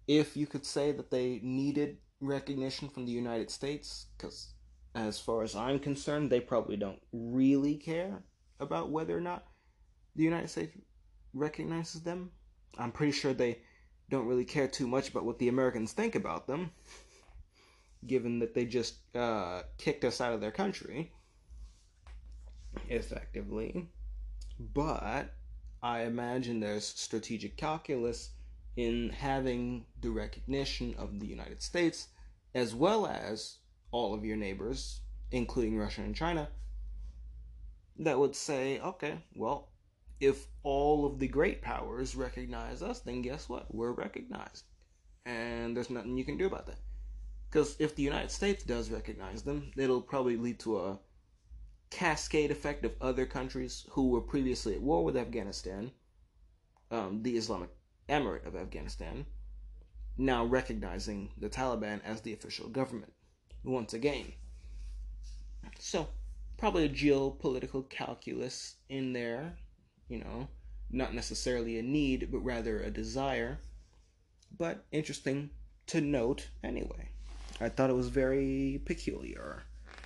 If 0.06 0.36
you 0.36 0.46
could 0.46 0.64
say 0.64 0.92
that 0.92 1.10
they 1.10 1.40
needed 1.42 1.98
recognition 2.20 2.88
from 2.88 3.04
the 3.04 3.12
United 3.12 3.50
States, 3.50 4.06
because 4.16 4.54
as 4.94 5.20
far 5.20 5.42
as 5.42 5.54
I'm 5.54 5.78
concerned, 5.78 6.30
they 6.30 6.40
probably 6.40 6.76
don't 6.76 7.00
really 7.12 7.74
care 7.76 8.22
about 8.58 8.90
whether 8.90 9.16
or 9.16 9.20
not 9.20 9.46
the 10.16 10.24
United 10.24 10.48
States 10.48 10.76
recognizes 11.34 12.02
them. 12.02 12.30
I'm 12.78 12.92
pretty 12.92 13.12
sure 13.12 13.32
they 13.32 13.60
don't 14.10 14.26
really 14.26 14.44
care 14.44 14.68
too 14.68 14.86
much 14.86 15.08
about 15.08 15.24
what 15.24 15.38
the 15.38 15.48
Americans 15.48 15.92
think 15.92 16.14
about 16.14 16.46
them, 16.46 16.70
given 18.06 18.38
that 18.38 18.54
they 18.54 18.64
just 18.64 18.96
uh, 19.14 19.62
kicked 19.76 20.04
us 20.04 20.20
out 20.20 20.32
of 20.32 20.40
their 20.40 20.50
country, 20.50 21.12
effectively. 22.88 23.88
But 24.58 25.34
I 25.82 26.02
imagine 26.02 26.60
there's 26.60 26.86
strategic 26.86 27.56
calculus 27.56 28.30
in 28.76 29.10
having 29.10 29.84
the 30.00 30.10
recognition 30.10 30.94
of 30.98 31.20
the 31.20 31.26
United 31.26 31.62
States 31.62 32.08
as 32.54 32.74
well 32.74 33.06
as 33.06 33.58
all 33.90 34.14
of 34.14 34.24
your 34.24 34.36
neighbors, 34.36 35.00
including 35.30 35.76
Russia 35.76 36.02
and 36.02 36.14
China, 36.14 36.48
that 37.98 38.18
would 38.18 38.34
say, 38.34 38.80
okay, 38.80 39.18
well, 39.34 39.68
if 40.20 40.46
all 40.62 41.06
of 41.06 41.18
the 41.18 41.28
great 41.28 41.62
powers 41.62 42.16
recognize 42.16 42.82
us, 42.82 43.00
then 43.00 43.22
guess 43.22 43.48
what? 43.48 43.72
We're 43.74 43.92
recognized. 43.92 44.64
And 45.24 45.76
there's 45.76 45.90
nothing 45.90 46.16
you 46.16 46.24
can 46.24 46.38
do 46.38 46.46
about 46.46 46.66
that. 46.66 46.78
Because 47.50 47.76
if 47.78 47.94
the 47.94 48.02
United 48.02 48.30
States 48.30 48.62
does 48.62 48.90
recognize 48.90 49.42
them, 49.42 49.70
it'll 49.76 50.02
probably 50.02 50.36
lead 50.36 50.58
to 50.60 50.78
a 50.78 50.98
cascade 51.90 52.50
effect 52.50 52.84
of 52.84 52.94
other 53.00 53.24
countries 53.24 53.86
who 53.90 54.08
were 54.08 54.20
previously 54.20 54.74
at 54.74 54.82
war 54.82 55.04
with 55.04 55.16
Afghanistan, 55.16 55.90
um, 56.90 57.22
the 57.22 57.36
Islamic 57.36 57.70
Emirate 58.08 58.46
of 58.46 58.56
Afghanistan, 58.56 59.24
now 60.16 60.44
recognizing 60.44 61.30
the 61.38 61.48
Taliban 61.48 62.00
as 62.04 62.20
the 62.20 62.32
official 62.32 62.68
government 62.68 63.12
once 63.64 63.94
again. 63.94 64.32
So, 65.78 66.08
probably 66.56 66.84
a 66.84 66.88
geopolitical 66.88 67.88
calculus 67.88 68.76
in 68.88 69.12
there, 69.12 69.56
you 70.08 70.18
know, 70.18 70.48
not 70.90 71.14
necessarily 71.14 71.78
a 71.78 71.82
need, 71.82 72.30
but 72.30 72.38
rather 72.38 72.80
a 72.80 72.90
desire. 72.90 73.60
But 74.56 74.84
interesting 74.92 75.50
to 75.88 76.00
note 76.00 76.48
anyway. 76.64 77.10
I 77.60 77.68
thought 77.68 77.90
it 77.90 77.96
was 77.96 78.08
very 78.08 78.80
peculiar, 78.84 79.64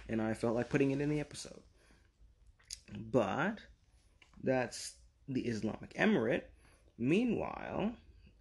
and 0.09 0.21
I 0.21 0.35
felt 0.35 0.55
like 0.55 0.71
putting 0.71 0.91
it 0.91 1.01
in 1.01 1.11
the 1.11 1.21
episode. 1.21 1.61
But 3.11 3.59
that's 4.43 4.95
the 5.29 5.43
Islamic 5.43 5.95
Emirate. 5.95 6.45
Meanwhile, 6.99 7.93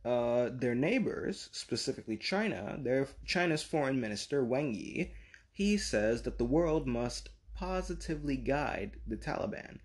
uh, 0.03 0.49
their 0.51 0.75
neighbors, 0.75 1.49
specifically 1.51 2.17
China, 2.17 2.77
their 2.79 3.07
China's 3.25 3.63
foreign 3.63 3.99
minister 3.99 4.43
Wang 4.43 4.73
Yi, 4.73 5.13
he 5.51 5.77
says 5.77 6.23
that 6.23 6.37
the 6.37 6.45
world 6.45 6.87
must 6.87 7.29
positively 7.53 8.37
guide 8.37 8.97
the 9.05 9.17
Taliban. 9.17 9.79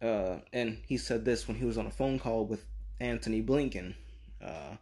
Uh, 0.00 0.36
and 0.52 0.78
he 0.86 0.96
said 0.96 1.24
this 1.24 1.48
when 1.48 1.56
he 1.56 1.64
was 1.64 1.78
on 1.78 1.86
a 1.86 1.90
phone 1.90 2.18
call 2.18 2.44
with 2.44 2.64
Antony 3.00 3.42
Blinken, 3.42 3.94
uh, 4.44 4.76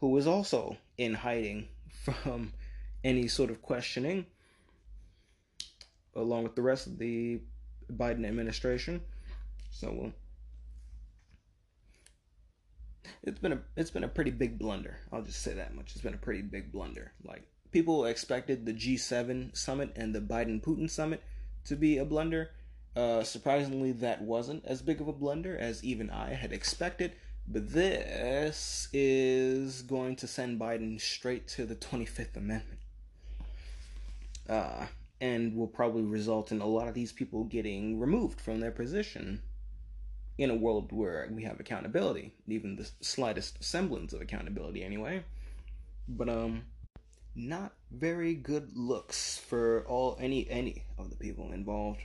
who 0.00 0.10
was 0.10 0.26
also 0.26 0.76
in 0.96 1.14
hiding 1.14 1.68
from 2.04 2.52
any 3.04 3.28
sort 3.28 3.50
of 3.50 3.62
questioning, 3.62 4.26
along 6.14 6.42
with 6.42 6.54
the 6.54 6.62
rest 6.62 6.86
of 6.86 6.98
the 6.98 7.40
Biden 7.92 8.26
administration. 8.26 9.02
So 9.70 10.12
it's 13.22 13.38
been 13.38 13.52
a 13.52 13.60
it's 13.76 13.90
been 13.90 14.04
a 14.04 14.08
pretty 14.08 14.30
big 14.30 14.58
blunder. 14.58 14.98
I'll 15.12 15.22
just 15.22 15.42
say 15.42 15.52
that 15.54 15.74
much. 15.74 15.92
It's 15.92 16.00
been 16.00 16.14
a 16.14 16.18
pretty 16.18 16.42
big 16.42 16.72
blunder. 16.72 17.12
Like 17.24 17.42
people 17.72 18.06
expected 18.06 18.64
the 18.64 18.72
G7 18.72 19.56
summit 19.56 19.92
and 19.96 20.14
the 20.14 20.20
Biden 20.20 20.62
Putin 20.62 20.88
summit 20.88 21.22
to 21.64 21.76
be 21.76 21.98
a 21.98 22.04
blunder. 22.04 22.50
Uh, 22.96 23.22
surprisingly, 23.22 23.92
that 23.92 24.22
wasn't 24.22 24.64
as 24.64 24.80
big 24.80 25.02
of 25.02 25.08
a 25.08 25.12
blunder 25.12 25.56
as 25.58 25.84
even 25.84 26.08
I 26.08 26.30
had 26.32 26.52
expected. 26.52 27.12
But 27.46 27.72
this 27.72 28.88
is 28.92 29.82
going 29.82 30.16
to 30.16 30.26
send 30.26 30.58
Biden 30.58 31.00
straight 31.00 31.46
to 31.48 31.66
the 31.66 31.76
25th 31.76 32.36
Amendment. 32.36 32.80
Uh, 34.48 34.86
and 35.20 35.54
will 35.54 35.66
probably 35.66 36.02
result 36.02 36.52
in 36.52 36.60
a 36.60 36.66
lot 36.66 36.88
of 36.88 36.94
these 36.94 37.12
people 37.12 37.44
getting 37.44 38.00
removed 38.00 38.40
from 38.40 38.60
their 38.60 38.70
position 38.70 39.42
in 40.38 40.50
a 40.50 40.54
world 40.54 40.92
where 40.92 41.28
we 41.32 41.44
have 41.44 41.60
accountability, 41.60 42.32
even 42.46 42.76
the 42.76 42.88
slightest 43.00 43.62
semblance 43.62 44.12
of 44.12 44.20
accountability 44.20 44.82
anyway. 44.82 45.22
But 46.08 46.28
um 46.28 46.62
not 47.34 47.72
very 47.90 48.34
good 48.34 48.76
looks 48.76 49.38
for 49.38 49.84
all 49.86 50.16
any 50.20 50.48
any 50.48 50.84
of 50.98 51.10
the 51.10 51.16
people 51.16 51.52
involved 51.52 52.00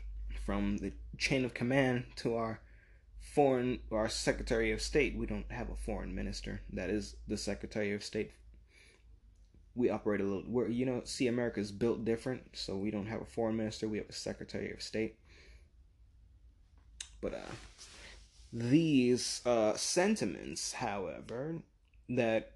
from 0.45 0.77
the 0.77 0.93
chain 1.17 1.45
of 1.45 1.53
command 1.53 2.05
to 2.17 2.35
our 2.35 2.59
foreign 3.19 3.79
our 3.91 4.09
Secretary 4.09 4.71
of 4.71 4.81
State. 4.81 5.15
We 5.15 5.25
don't 5.25 5.51
have 5.51 5.69
a 5.69 5.75
foreign 5.75 6.13
minister. 6.13 6.61
That 6.73 6.89
is 6.89 7.15
the 7.27 7.37
Secretary 7.37 7.93
of 7.93 8.03
State. 8.03 8.31
We 9.75 9.89
operate 9.89 10.21
a 10.21 10.23
little. 10.23 10.41
Where 10.41 10.67
you 10.67 10.85
know, 10.85 11.01
see, 11.05 11.27
America's 11.27 11.71
built 11.71 12.03
different, 12.03 12.43
so 12.53 12.75
we 12.75 12.91
don't 12.91 13.07
have 13.07 13.21
a 13.21 13.25
foreign 13.25 13.57
minister. 13.57 13.87
We 13.87 13.99
have 13.99 14.09
a 14.09 14.13
Secretary 14.13 14.71
of 14.71 14.81
State. 14.81 15.15
But 17.21 17.35
uh, 17.35 17.53
these 18.51 19.41
uh, 19.45 19.75
sentiments, 19.75 20.73
however, 20.73 21.61
that 22.09 22.53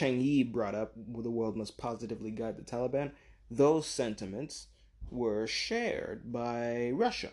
Wang 0.00 0.20
Yi 0.20 0.42
brought 0.42 0.74
up, 0.74 0.92
the 0.96 1.30
world 1.30 1.56
must 1.56 1.78
positively 1.78 2.30
guide 2.30 2.56
the 2.56 2.62
Taliban. 2.62 3.12
Those 3.50 3.86
sentiments 3.86 4.68
were 5.10 5.46
shared 5.46 6.32
by 6.32 6.90
Russia 6.94 7.30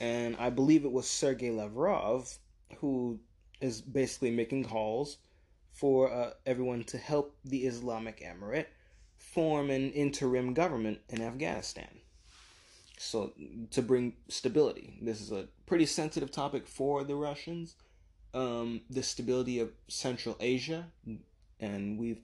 and 0.00 0.36
I 0.36 0.50
believe 0.50 0.84
it 0.84 0.92
was 0.92 1.08
Sergei 1.08 1.50
Lavrov 1.50 2.38
who 2.78 3.20
is 3.60 3.80
basically 3.80 4.30
making 4.30 4.64
calls 4.64 5.18
for 5.72 6.12
uh, 6.12 6.30
everyone 6.46 6.84
to 6.84 6.98
help 6.98 7.36
the 7.44 7.66
Islamic 7.66 8.20
Emirate 8.20 8.66
form 9.16 9.70
an 9.70 9.90
interim 9.92 10.54
government 10.54 11.00
in 11.08 11.20
Afghanistan. 11.20 12.00
So, 12.96 13.32
to 13.72 13.82
bring 13.82 14.14
stability. 14.28 14.98
This 15.02 15.20
is 15.20 15.32
a 15.32 15.48
pretty 15.66 15.86
sensitive 15.86 16.30
topic 16.30 16.68
for 16.68 17.02
the 17.02 17.16
Russians. 17.16 17.74
Um, 18.32 18.82
the 18.88 19.02
stability 19.02 19.60
of 19.60 19.72
Central 19.88 20.36
Asia, 20.40 20.86
and 21.60 21.98
we've 21.98 22.20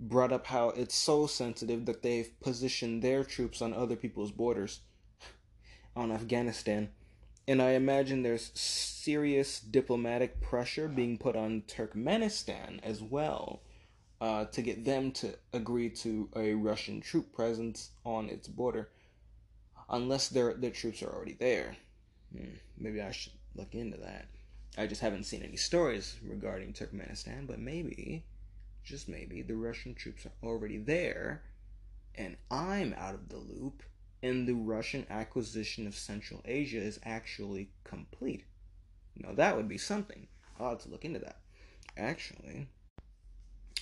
brought 0.00 0.32
up 0.32 0.46
how 0.46 0.70
it's 0.70 0.94
so 0.94 1.26
sensitive 1.26 1.86
that 1.86 2.02
they've 2.02 2.38
positioned 2.40 3.02
their 3.02 3.24
troops 3.24 3.62
on 3.62 3.72
other 3.72 3.96
people's 3.96 4.32
borders 4.32 4.80
on 5.96 6.10
Afghanistan 6.10 6.90
and 7.46 7.60
I 7.60 7.72
imagine 7.72 8.22
there's 8.22 8.50
serious 8.54 9.60
diplomatic 9.60 10.40
pressure 10.40 10.88
being 10.88 11.18
put 11.18 11.36
on 11.36 11.62
Turkmenistan 11.62 12.80
as 12.82 13.02
well 13.02 13.60
uh, 14.20 14.46
to 14.46 14.62
get 14.62 14.84
them 14.84 15.12
to 15.12 15.34
agree 15.52 15.90
to 15.90 16.30
a 16.34 16.54
Russian 16.54 17.00
troop 17.00 17.32
presence 17.34 17.90
on 18.04 18.30
its 18.30 18.48
border, 18.48 18.88
unless 19.90 20.28
their 20.28 20.54
their 20.54 20.70
troops 20.70 21.02
are 21.02 21.12
already 21.12 21.36
there. 21.38 21.76
Hmm, 22.34 22.54
maybe 22.78 23.02
I 23.02 23.10
should 23.10 23.34
look 23.54 23.74
into 23.74 23.98
that. 23.98 24.26
I 24.78 24.86
just 24.86 25.02
haven't 25.02 25.24
seen 25.24 25.42
any 25.42 25.56
stories 25.56 26.16
regarding 26.26 26.72
Turkmenistan, 26.72 27.46
but 27.46 27.58
maybe, 27.58 28.24
just 28.84 29.08
maybe, 29.08 29.42
the 29.42 29.56
Russian 29.56 29.94
troops 29.94 30.26
are 30.26 30.46
already 30.46 30.78
there, 30.78 31.42
and 32.14 32.36
I'm 32.50 32.94
out 32.98 33.14
of 33.14 33.28
the 33.28 33.38
loop 33.38 33.82
and 34.22 34.48
the 34.48 34.54
Russian 34.54 35.06
acquisition 35.10 35.86
of 35.86 35.94
Central 35.94 36.40
Asia 36.46 36.78
is 36.78 36.98
actually 37.04 37.68
complete. 37.84 38.44
Now, 39.16 39.34
that 39.34 39.54
would 39.54 39.68
be 39.68 39.76
something. 39.76 40.28
I'll 40.58 40.70
have 40.70 40.82
to 40.84 40.88
look 40.88 41.04
into 41.04 41.18
that. 41.18 41.40
Actually, 41.96 42.68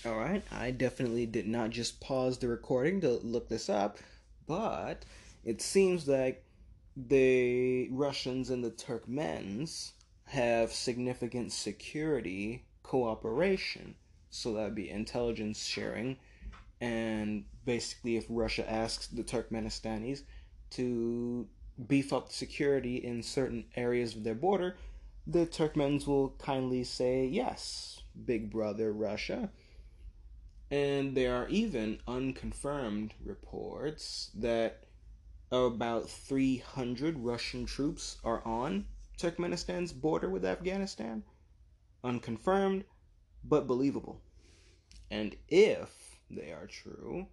alright, 0.04 0.42
I 0.50 0.72
definitely 0.72 1.26
did 1.26 1.46
not 1.46 1.70
just 1.70 2.00
pause 2.00 2.38
the 2.38 2.48
recording 2.48 3.00
to 3.02 3.20
look 3.22 3.48
this 3.48 3.68
up, 3.68 3.98
but 4.46 5.04
it 5.44 5.62
seems 5.62 6.08
like 6.08 6.44
the 6.96 7.88
Russians 7.90 8.50
and 8.50 8.64
the 8.64 8.70
Turkmens 8.70 9.92
have 10.26 10.72
significant 10.72 11.52
security 11.52 12.64
cooperation. 12.82 13.94
So 14.32 14.54
that 14.54 14.64
would 14.64 14.74
be 14.74 14.90
intelligence 14.90 15.64
sharing 15.64 16.16
and 16.82 17.44
basically, 17.64 18.16
if 18.16 18.26
Russia 18.28 18.68
asks 18.68 19.06
the 19.06 19.22
Turkmenistanis 19.22 20.22
to 20.70 21.46
beef 21.86 22.12
up 22.12 22.32
security 22.32 22.96
in 22.96 23.22
certain 23.22 23.66
areas 23.76 24.16
of 24.16 24.24
their 24.24 24.34
border, 24.34 24.76
the 25.24 25.46
Turkmens 25.46 26.08
will 26.08 26.30
kindly 26.38 26.82
say 26.82 27.24
yes, 27.24 28.02
big 28.24 28.50
brother 28.50 28.92
Russia. 28.92 29.50
And 30.72 31.16
there 31.16 31.36
are 31.36 31.48
even 31.48 32.00
unconfirmed 32.08 33.14
reports 33.24 34.32
that 34.34 34.82
about 35.52 36.10
300 36.10 37.16
Russian 37.20 37.64
troops 37.64 38.18
are 38.24 38.44
on 38.44 38.86
Turkmenistan's 39.18 39.92
border 39.92 40.28
with 40.28 40.44
Afghanistan. 40.44 41.22
Unconfirmed, 42.02 42.82
but 43.44 43.66
believable. 43.66 44.20
And 45.10 45.36
if 45.48 45.90
they 46.30 46.52
are 46.52 46.66
true, 46.66 47.26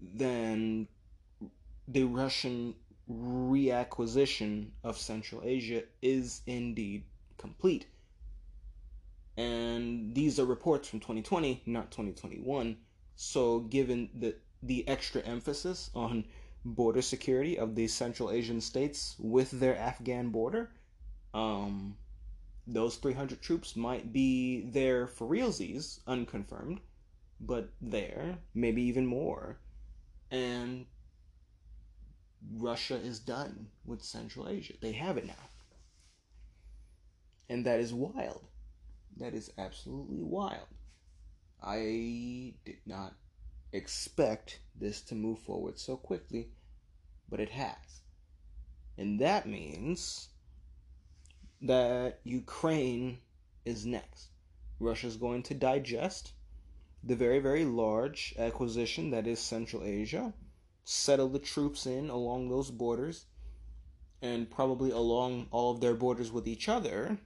then 0.00 0.88
the 1.88 2.04
Russian 2.04 2.74
reacquisition 3.10 4.68
of 4.84 4.98
Central 4.98 5.42
Asia 5.44 5.82
is 6.00 6.42
indeed 6.46 7.04
complete. 7.38 7.86
And 9.36 10.14
these 10.14 10.38
are 10.38 10.44
reports 10.44 10.88
from 10.88 11.00
2020, 11.00 11.62
not 11.66 11.90
2021. 11.90 12.76
So, 13.16 13.60
given 13.60 14.10
the, 14.14 14.34
the 14.62 14.86
extra 14.88 15.22
emphasis 15.22 15.90
on 15.94 16.24
border 16.64 17.02
security 17.02 17.58
of 17.58 17.74
the 17.74 17.88
Central 17.88 18.30
Asian 18.30 18.60
states 18.60 19.16
with 19.18 19.50
their 19.52 19.76
Afghan 19.76 20.28
border, 20.28 20.70
um, 21.34 21.96
those 22.66 22.96
300 22.96 23.40
troops 23.40 23.76
might 23.76 24.12
be 24.12 24.62
there 24.70 25.06
for 25.06 25.28
realsies, 25.28 26.00
unconfirmed, 26.06 26.80
but 27.40 27.70
there, 27.80 28.38
maybe 28.54 28.82
even 28.82 29.06
more. 29.06 29.58
And 30.30 30.86
Russia 32.54 32.96
is 32.96 33.18
done 33.18 33.68
with 33.84 34.02
Central 34.02 34.48
Asia. 34.48 34.74
They 34.80 34.92
have 34.92 35.16
it 35.16 35.26
now. 35.26 35.48
And 37.48 37.66
that 37.66 37.80
is 37.80 37.92
wild. 37.92 38.46
That 39.16 39.34
is 39.34 39.52
absolutely 39.58 40.22
wild. 40.22 40.68
I 41.62 42.54
did 42.64 42.78
not 42.86 43.14
expect 43.72 44.60
this 44.74 45.00
to 45.02 45.14
move 45.14 45.38
forward 45.40 45.78
so 45.78 45.96
quickly, 45.96 46.48
but 47.28 47.40
it 47.40 47.50
has. 47.50 48.02
And 48.96 49.20
that 49.20 49.46
means 49.46 50.28
that 51.62 52.18
Ukraine 52.24 53.18
is 53.64 53.86
next. 53.86 54.28
Russia's 54.80 55.16
going 55.16 55.44
to 55.44 55.54
digest 55.54 56.32
the 57.04 57.14
very, 57.16 57.38
very 57.38 57.64
large 57.64 58.34
acquisition 58.38 59.10
that 59.10 59.26
is 59.26 59.38
Central 59.38 59.84
Asia, 59.84 60.32
settle 60.84 61.28
the 61.28 61.38
troops 61.38 61.86
in 61.86 62.10
along 62.10 62.48
those 62.48 62.70
borders, 62.70 63.26
and 64.20 64.50
probably 64.50 64.90
along 64.90 65.46
all 65.50 65.72
of 65.72 65.80
their 65.80 65.94
borders 65.94 66.30
with 66.30 66.46
each 66.46 66.68
other, 66.68 67.18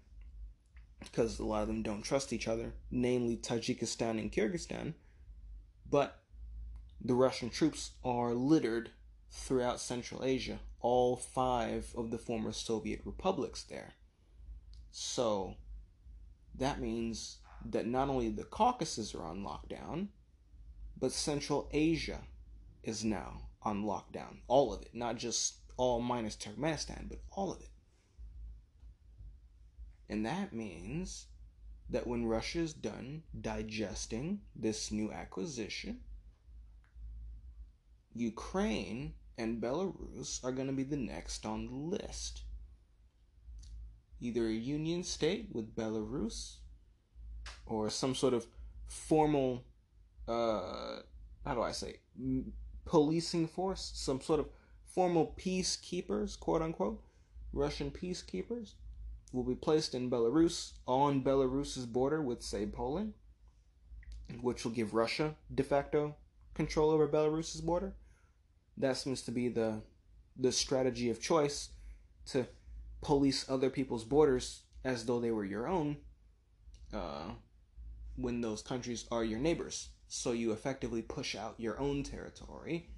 because 1.00 1.38
a 1.38 1.44
lot 1.44 1.62
of 1.62 1.68
them 1.68 1.82
don't 1.82 2.02
trust 2.02 2.32
each 2.32 2.48
other, 2.48 2.72
namely 2.90 3.36
Tajikistan 3.36 4.18
and 4.18 4.32
Kyrgyzstan. 4.32 4.94
But 5.90 6.20
the 7.02 7.14
Russian 7.14 7.50
troops 7.50 7.92
are 8.04 8.34
littered 8.34 8.90
throughout 9.30 9.80
Central 9.80 10.24
Asia, 10.24 10.58
all 10.80 11.16
five 11.16 11.92
of 11.96 12.10
the 12.10 12.18
former 12.18 12.52
Soviet 12.52 13.00
republics 13.04 13.62
there. 13.62 13.94
So 14.98 15.56
that 16.54 16.80
means 16.80 17.40
that 17.66 17.86
not 17.86 18.08
only 18.08 18.30
the 18.30 18.44
Caucasus 18.44 19.14
are 19.14 19.24
on 19.24 19.44
lockdown, 19.44 20.08
but 20.98 21.12
Central 21.12 21.68
Asia 21.70 22.22
is 22.82 23.04
now 23.04 23.42
on 23.60 23.84
lockdown. 23.84 24.38
All 24.48 24.72
of 24.72 24.80
it, 24.80 24.94
not 24.94 25.18
just 25.18 25.56
all 25.76 26.00
minus 26.00 26.34
Turkmenistan, 26.34 27.10
but 27.10 27.18
all 27.30 27.52
of 27.52 27.60
it. 27.60 27.68
And 30.08 30.24
that 30.24 30.54
means 30.54 31.26
that 31.90 32.06
when 32.06 32.24
Russia 32.24 32.60
is 32.60 32.72
done 32.72 33.22
digesting 33.38 34.40
this 34.54 34.90
new 34.90 35.12
acquisition, 35.12 36.00
Ukraine 38.14 39.12
and 39.36 39.60
Belarus 39.60 40.42
are 40.42 40.52
going 40.52 40.68
to 40.68 40.72
be 40.72 40.84
the 40.84 40.96
next 40.96 41.44
on 41.44 41.66
the 41.66 41.74
list. 41.74 42.45
Either 44.20 44.46
a 44.46 44.52
union 44.52 45.02
state 45.02 45.48
with 45.52 45.76
Belarus 45.76 46.56
or 47.66 47.90
some 47.90 48.14
sort 48.14 48.34
of 48.34 48.46
formal 48.86 49.64
uh 50.28 51.00
how 51.44 51.54
do 51.54 51.62
I 51.62 51.72
say 51.72 52.00
policing 52.84 53.46
force, 53.48 53.92
some 53.94 54.20
sort 54.20 54.40
of 54.40 54.48
formal 54.84 55.34
peacekeepers, 55.38 56.38
quote 56.38 56.62
unquote, 56.62 57.02
Russian 57.52 57.90
peacekeepers 57.90 58.72
will 59.32 59.44
be 59.44 59.54
placed 59.54 59.94
in 59.94 60.10
Belarus 60.10 60.72
on 60.86 61.22
Belarus's 61.22 61.86
border 61.86 62.22
with 62.22 62.42
say 62.42 62.66
Poland, 62.66 63.12
which 64.40 64.64
will 64.64 64.72
give 64.72 64.94
Russia 64.94 65.34
de 65.54 65.62
facto 65.62 66.16
control 66.54 66.90
over 66.90 67.06
Belarus's 67.06 67.60
border. 67.60 67.92
That 68.76 68.96
seems 68.96 69.22
to 69.22 69.30
be 69.30 69.48
the 69.48 69.82
the 70.38 70.52
strategy 70.52 71.10
of 71.10 71.20
choice 71.20 71.70
to 72.26 72.46
police 73.02 73.48
other 73.48 73.70
people's 73.70 74.04
borders 74.04 74.62
as 74.84 75.04
though 75.06 75.20
they 75.20 75.30
were 75.30 75.44
your 75.44 75.68
own. 75.68 75.96
Uh, 76.92 77.30
when 78.16 78.40
those 78.40 78.62
countries 78.62 79.06
are 79.10 79.24
your 79.24 79.38
neighbors. 79.38 79.90
So 80.08 80.32
you 80.32 80.52
effectively 80.52 81.02
push 81.02 81.34
out 81.34 81.54
your 81.58 81.78
own 81.78 82.02
territory 82.02 82.88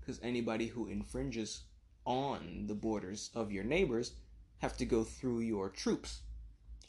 because 0.00 0.20
anybody 0.22 0.66
who 0.66 0.86
infringes 0.86 1.64
on 2.04 2.64
the 2.66 2.74
borders 2.74 3.30
of 3.34 3.52
your 3.52 3.64
neighbors 3.64 4.12
have 4.58 4.76
to 4.76 4.84
go 4.84 5.04
through 5.04 5.40
your 5.40 5.68
troops. 5.68 6.20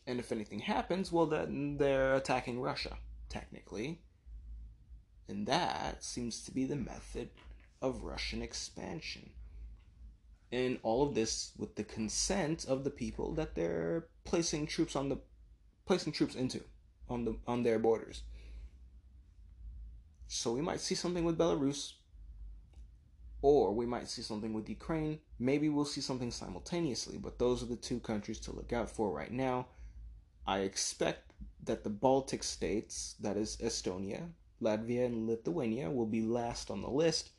And 0.07 0.19
if 0.19 0.31
anything 0.31 0.59
happens, 0.59 1.11
well, 1.11 1.25
then 1.25 1.77
they're 1.77 2.15
attacking 2.15 2.61
Russia, 2.61 2.97
technically. 3.29 4.01
And 5.27 5.45
that 5.47 6.03
seems 6.03 6.43
to 6.45 6.51
be 6.51 6.65
the 6.65 6.75
method 6.75 7.29
of 7.81 8.03
Russian 8.03 8.41
expansion. 8.41 9.29
And 10.51 10.79
all 10.81 11.03
of 11.03 11.13
this 11.13 11.51
with 11.57 11.75
the 11.75 11.83
consent 11.83 12.65
of 12.67 12.83
the 12.83 12.89
people 12.89 13.33
that 13.35 13.53
they're 13.55 14.07
placing 14.23 14.67
troops 14.67 14.95
on 14.95 15.09
the 15.09 15.17
placing 15.85 16.13
troops 16.13 16.35
into 16.35 16.61
on 17.07 17.25
the 17.25 17.35
on 17.47 17.63
their 17.63 17.79
borders. 17.79 18.23
So 20.27 20.53
we 20.53 20.61
might 20.61 20.79
see 20.79 20.95
something 20.95 21.23
with 21.23 21.37
Belarus 21.37 21.93
or 23.41 23.73
we 23.73 23.85
might 23.85 24.07
see 24.07 24.21
something 24.21 24.53
with 24.53 24.69
Ukraine. 24.69 25.19
Maybe 25.39 25.69
we'll 25.69 25.85
see 25.85 26.01
something 26.01 26.31
simultaneously, 26.31 27.17
but 27.17 27.39
those 27.39 27.63
are 27.63 27.67
the 27.67 27.75
two 27.75 27.99
countries 27.99 28.39
to 28.41 28.51
look 28.51 28.73
out 28.73 28.89
for 28.89 29.11
right 29.11 29.31
now. 29.31 29.67
I 30.45 30.59
expect 30.59 31.33
that 31.63 31.83
the 31.83 31.89
Baltic 31.89 32.43
states, 32.43 33.15
that 33.21 33.37
is 33.37 33.57
Estonia, 33.57 34.29
Latvia, 34.61 35.05
and 35.05 35.27
Lithuania, 35.27 35.89
will 35.89 36.05
be 36.05 36.21
last 36.21 36.69
on 36.69 36.81
the 36.81 36.89
list 36.89 37.29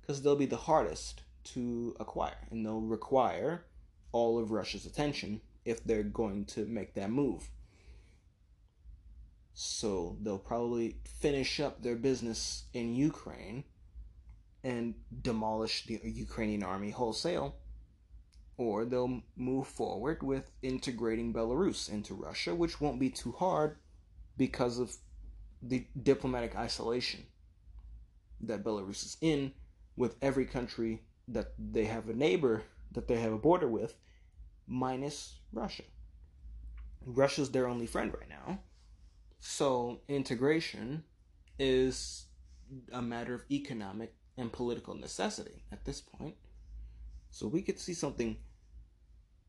because 0.00 0.22
they'll 0.22 0.36
be 0.36 0.46
the 0.46 0.56
hardest 0.56 1.22
to 1.44 1.96
acquire 2.00 2.36
and 2.50 2.64
they'll 2.64 2.80
require 2.80 3.64
all 4.12 4.38
of 4.38 4.50
Russia's 4.50 4.86
attention 4.86 5.40
if 5.64 5.84
they're 5.84 6.02
going 6.02 6.44
to 6.46 6.64
make 6.66 6.94
that 6.94 7.10
move. 7.10 7.48
So 9.54 10.16
they'll 10.20 10.38
probably 10.38 10.96
finish 11.04 11.60
up 11.60 11.82
their 11.82 11.96
business 11.96 12.64
in 12.72 12.94
Ukraine 12.94 13.64
and 14.62 14.94
demolish 15.22 15.86
the 15.86 16.00
Ukrainian 16.02 16.62
army 16.62 16.90
wholesale, 16.90 17.56
or 18.56 18.84
they'll 18.84 19.22
move 19.36 19.66
forward 19.66 20.22
with 20.22 20.50
integrating 20.62 21.32
Belarus 21.32 21.88
into 21.88 22.14
Russia, 22.14 22.54
which 22.54 22.80
won't 22.80 22.98
be 22.98 23.10
too 23.10 23.32
hard 23.32 23.76
because 24.36 24.78
of 24.78 24.96
the 25.62 25.86
diplomatic 26.02 26.56
isolation 26.56 27.24
that 28.40 28.64
Belarus 28.64 29.04
is 29.04 29.16
in 29.20 29.52
with 29.96 30.16
every 30.20 30.46
country 30.46 31.02
that 31.28 31.52
they 31.58 31.84
have 31.84 32.08
a 32.08 32.14
neighbor 32.14 32.62
that 32.92 33.08
they 33.08 33.16
have 33.16 33.32
a 33.32 33.38
border 33.38 33.68
with, 33.68 33.94
minus 34.66 35.38
Russia. 35.52 35.82
Russia's 37.04 37.50
their 37.50 37.68
only 37.68 37.86
friend 37.86 38.14
right 38.18 38.28
now. 38.28 38.60
So 39.40 40.00
integration 40.08 41.04
is 41.58 42.26
a 42.92 43.02
matter 43.02 43.34
of 43.34 43.44
economic 43.50 44.14
and 44.38 44.52
political 44.52 44.94
necessity 44.94 45.62
at 45.70 45.84
this 45.84 46.00
point. 46.00 46.36
So 47.30 47.46
we 47.46 47.62
could 47.62 47.78
see 47.78 47.94
something, 47.94 48.36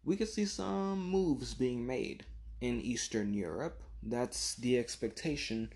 we 0.03 0.15
could 0.15 0.27
see 0.27 0.45
some 0.45 1.09
moves 1.09 1.53
being 1.53 1.85
made 1.85 2.25
in 2.61 2.81
Eastern 2.81 3.33
Europe. 3.33 3.81
That's 4.03 4.55
the 4.55 4.77
expectation 4.77 5.71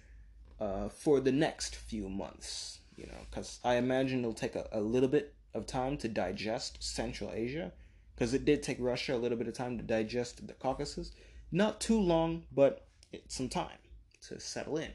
uh, 0.60 0.90
for 0.90 1.20
the 1.20 1.32
next 1.32 1.76
few 1.76 2.10
months, 2.10 2.80
you 2.96 3.06
know, 3.06 3.26
because 3.30 3.60
I 3.64 3.76
imagine 3.76 4.20
it'll 4.20 4.34
take 4.34 4.56
a, 4.56 4.68
a 4.72 4.82
little 4.82 5.10
bit 5.10 5.34
of 5.54 5.66
time 5.66 5.98
to 5.98 6.08
digest 6.08 6.84
Central 6.84 7.32
Asia, 7.34 7.72
because 8.16 8.34
it 8.34 8.46
did 8.46 8.62
take 8.62 8.78
Russia 8.80 9.16
a 9.16 9.18
little 9.18 9.38
bit 9.38 9.48
of 9.48 9.54
time 9.54 9.78
to 9.78 9.84
digest 9.84 10.46
the 10.46 10.54
Caucasus. 10.54 11.12
Not 11.52 11.80
too 11.82 12.00
long, 12.00 12.44
but 12.54 12.86
some 13.28 13.50
time 13.50 13.80
to 14.28 14.40
settle 14.40 14.78
in. 14.78 14.92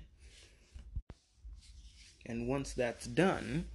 And 2.27 2.49
once 2.49 2.73
that's 2.73 3.07
done, 3.07 3.67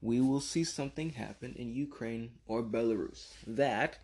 we 0.00 0.20
will 0.20 0.40
see 0.40 0.64
something 0.64 1.10
happen 1.10 1.54
in 1.56 1.74
Ukraine 1.74 2.30
or 2.46 2.62
Belarus. 2.62 3.32
That 3.46 3.98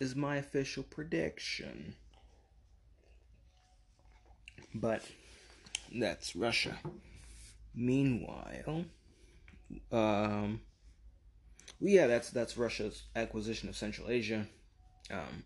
is 0.00 0.16
my 0.16 0.36
official 0.36 0.82
prediction. 0.82 1.94
But 4.74 5.02
that's 5.94 6.34
Russia. 6.34 6.78
Meanwhile, 7.74 8.86
um, 9.92 10.60
yeah, 11.80 12.06
that's 12.06 12.30
that's 12.30 12.56
Russia's 12.56 13.04
acquisition 13.14 13.68
of 13.68 13.76
Central 13.76 14.10
Asia. 14.10 14.46
Um, 15.10 15.44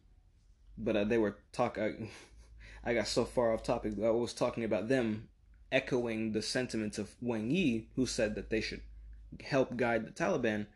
but 0.78 0.96
uh, 0.96 1.04
they 1.04 1.18
were 1.18 1.38
talk. 1.52 1.78
I, 1.78 1.94
I 2.85 2.94
got 2.94 3.09
so 3.09 3.24
far 3.24 3.52
off 3.52 3.62
topic. 3.62 3.94
I 4.02 4.11
was 4.11 4.33
talking 4.33 4.64
about 4.64 4.88
them 4.88 5.28
echoing 5.70 6.33
the 6.33 6.42
sentiments 6.42 6.98
of 6.98 7.14
Wang 7.20 7.50
Yi, 7.50 7.88
who 7.94 8.06
said 8.06 8.35
that 8.35 8.50
they 8.50 8.61
should 8.61 8.80
help 9.44 9.76
guide 9.76 10.06
the 10.06 10.11
Taliban, 10.11 10.66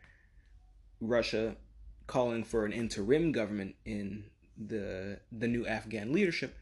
Russia 1.00 1.56
calling 2.06 2.44
for 2.44 2.64
an 2.66 2.72
interim 2.72 3.32
government 3.32 3.74
in 3.84 4.24
the 4.56 5.20
the 5.32 5.48
new 5.48 5.66
Afghan 5.66 6.12
leadership. 6.12 6.56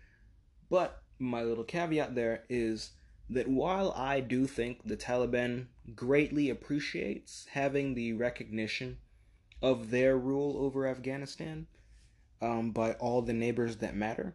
But 0.71 1.03
my 1.19 1.43
little 1.43 1.65
caveat 1.65 2.15
there 2.15 2.45
is 2.49 2.91
that 3.33 3.49
while 3.49 3.93
I 3.97 4.21
do 4.21 4.47
think 4.47 4.85
the 4.85 4.97
Taliban 4.97 5.67
greatly 5.95 6.51
appreciates 6.51 7.47
having 7.53 7.95
the 7.95 8.13
recognition 8.13 8.99
of 9.61 9.91
their 9.91 10.17
rule 10.17 10.57
over 10.59 10.87
Afghanistan 10.87 11.67
um, 12.41 12.73
by 12.73 12.93
all 12.95 13.23
the 13.23 13.33
neighbors 13.33 13.77
that 13.77 13.95
matter, 13.95 14.35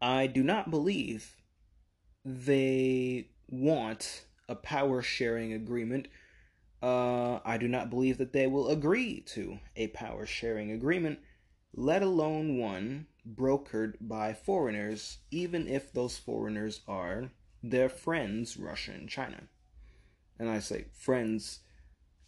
I 0.00 0.26
do 0.26 0.42
not 0.42 0.70
believe 0.70 1.36
they 2.24 3.28
want 3.48 4.24
a 4.48 4.54
power 4.54 5.02
sharing 5.02 5.52
agreement, 5.52 6.08
uh, 6.82 7.38
I 7.44 7.58
do 7.58 7.68
not 7.68 7.90
believe 7.90 8.18
that 8.18 8.32
they 8.32 8.46
will 8.46 8.68
agree 8.68 9.20
to 9.20 9.58
a 9.76 9.88
power 9.88 10.26
sharing 10.26 10.72
agreement, 10.72 11.20
let 11.74 12.02
alone 12.02 12.58
one 12.58 13.06
brokered 13.28 13.94
by 14.00 14.34
foreigners, 14.34 15.18
even 15.30 15.68
if 15.68 15.92
those 15.92 16.18
foreigners 16.18 16.80
are 16.88 17.30
their 17.62 17.88
friends, 17.88 18.56
Russia 18.56 18.92
and 18.92 19.08
China. 19.08 19.42
And 20.38 20.50
I 20.50 20.58
say 20.58 20.86
friends, 20.92 21.60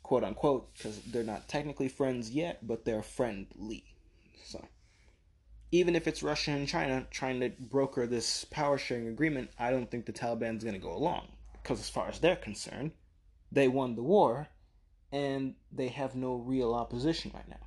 quote 0.02 0.22
unquote, 0.22 0.72
because 0.74 1.00
they're 1.02 1.24
not 1.24 1.48
technically 1.48 1.88
friends 1.88 2.30
yet, 2.30 2.66
but 2.66 2.84
they're 2.84 3.02
friendly. 3.02 3.84
So, 4.44 4.64
even 5.72 5.96
if 5.96 6.06
it's 6.06 6.22
Russia 6.22 6.52
and 6.52 6.68
China 6.68 7.06
trying 7.10 7.40
to 7.40 7.50
broker 7.58 8.06
this 8.06 8.44
power 8.44 8.78
sharing 8.78 9.08
agreement, 9.08 9.50
I 9.58 9.70
don't 9.70 9.90
think 9.90 10.06
the 10.06 10.12
Taliban's 10.12 10.62
going 10.62 10.74
to 10.74 10.80
go 10.80 10.94
along. 10.94 11.28
Because 11.62 11.80
as 11.80 11.88
far 11.88 12.08
as 12.08 12.20
they're 12.20 12.36
concerned, 12.36 12.92
they 13.50 13.68
won 13.68 13.96
the 13.96 14.02
war 14.02 14.48
and 15.10 15.54
they 15.72 15.88
have 15.88 16.14
no 16.14 16.34
real 16.34 16.74
opposition 16.74 17.30
right 17.34 17.48
now. 17.48 17.66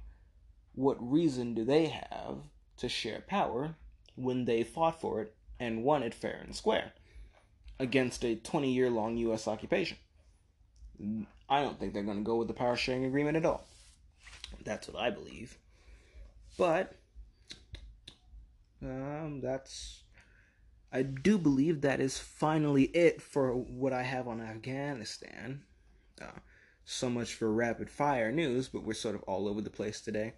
What 0.75 0.97
reason 0.99 1.55
do 1.55 1.65
they 1.65 1.87
have 1.87 2.37
to 2.77 2.87
share 2.87 3.21
power 3.21 3.75
when 4.15 4.45
they 4.45 4.63
fought 4.63 5.01
for 5.01 5.21
it 5.21 5.35
and 5.59 5.83
won 5.83 6.03
it 6.03 6.13
fair 6.13 6.39
and 6.43 6.55
square 6.55 6.93
against 7.79 8.23
a 8.23 8.35
20 8.35 8.71
year 8.71 8.89
long 8.89 9.17
U.S. 9.17 9.47
occupation? 9.47 9.97
I 11.49 11.61
don't 11.61 11.79
think 11.79 11.93
they're 11.93 12.03
going 12.03 12.17
to 12.17 12.23
go 12.23 12.35
with 12.35 12.47
the 12.47 12.53
power 12.53 12.75
sharing 12.75 13.05
agreement 13.05 13.37
at 13.37 13.45
all. 13.45 13.65
That's 14.63 14.87
what 14.87 15.01
I 15.01 15.09
believe. 15.09 15.57
But 16.57 16.93
um, 18.81 19.41
that's 19.41 20.01
I 20.91 21.03
do 21.03 21.37
believe 21.37 21.81
that 21.81 21.99
is 21.99 22.17
finally 22.17 22.83
it 22.85 23.21
for 23.21 23.53
what 23.53 23.93
I 23.93 24.03
have 24.03 24.27
on 24.27 24.41
Afghanistan. 24.41 25.63
Uh, 26.21 26.39
so 26.85 27.09
much 27.09 27.33
for 27.33 27.51
rapid 27.51 27.89
fire 27.89 28.31
news, 28.31 28.69
but 28.69 28.83
we're 28.83 28.93
sort 28.93 29.15
of 29.15 29.23
all 29.23 29.47
over 29.47 29.61
the 29.61 29.69
place 29.69 30.01
today. 30.01 30.33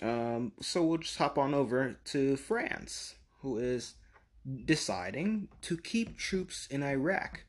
Um, 0.00 0.52
so 0.60 0.82
we'll 0.82 0.98
just 0.98 1.18
hop 1.18 1.38
on 1.38 1.54
over 1.54 1.96
to 2.06 2.36
France, 2.36 3.16
who 3.42 3.58
is 3.58 3.94
deciding 4.64 5.48
to 5.62 5.76
keep 5.76 6.16
troops 6.16 6.66
in 6.70 6.82
Iraq. 6.82 7.44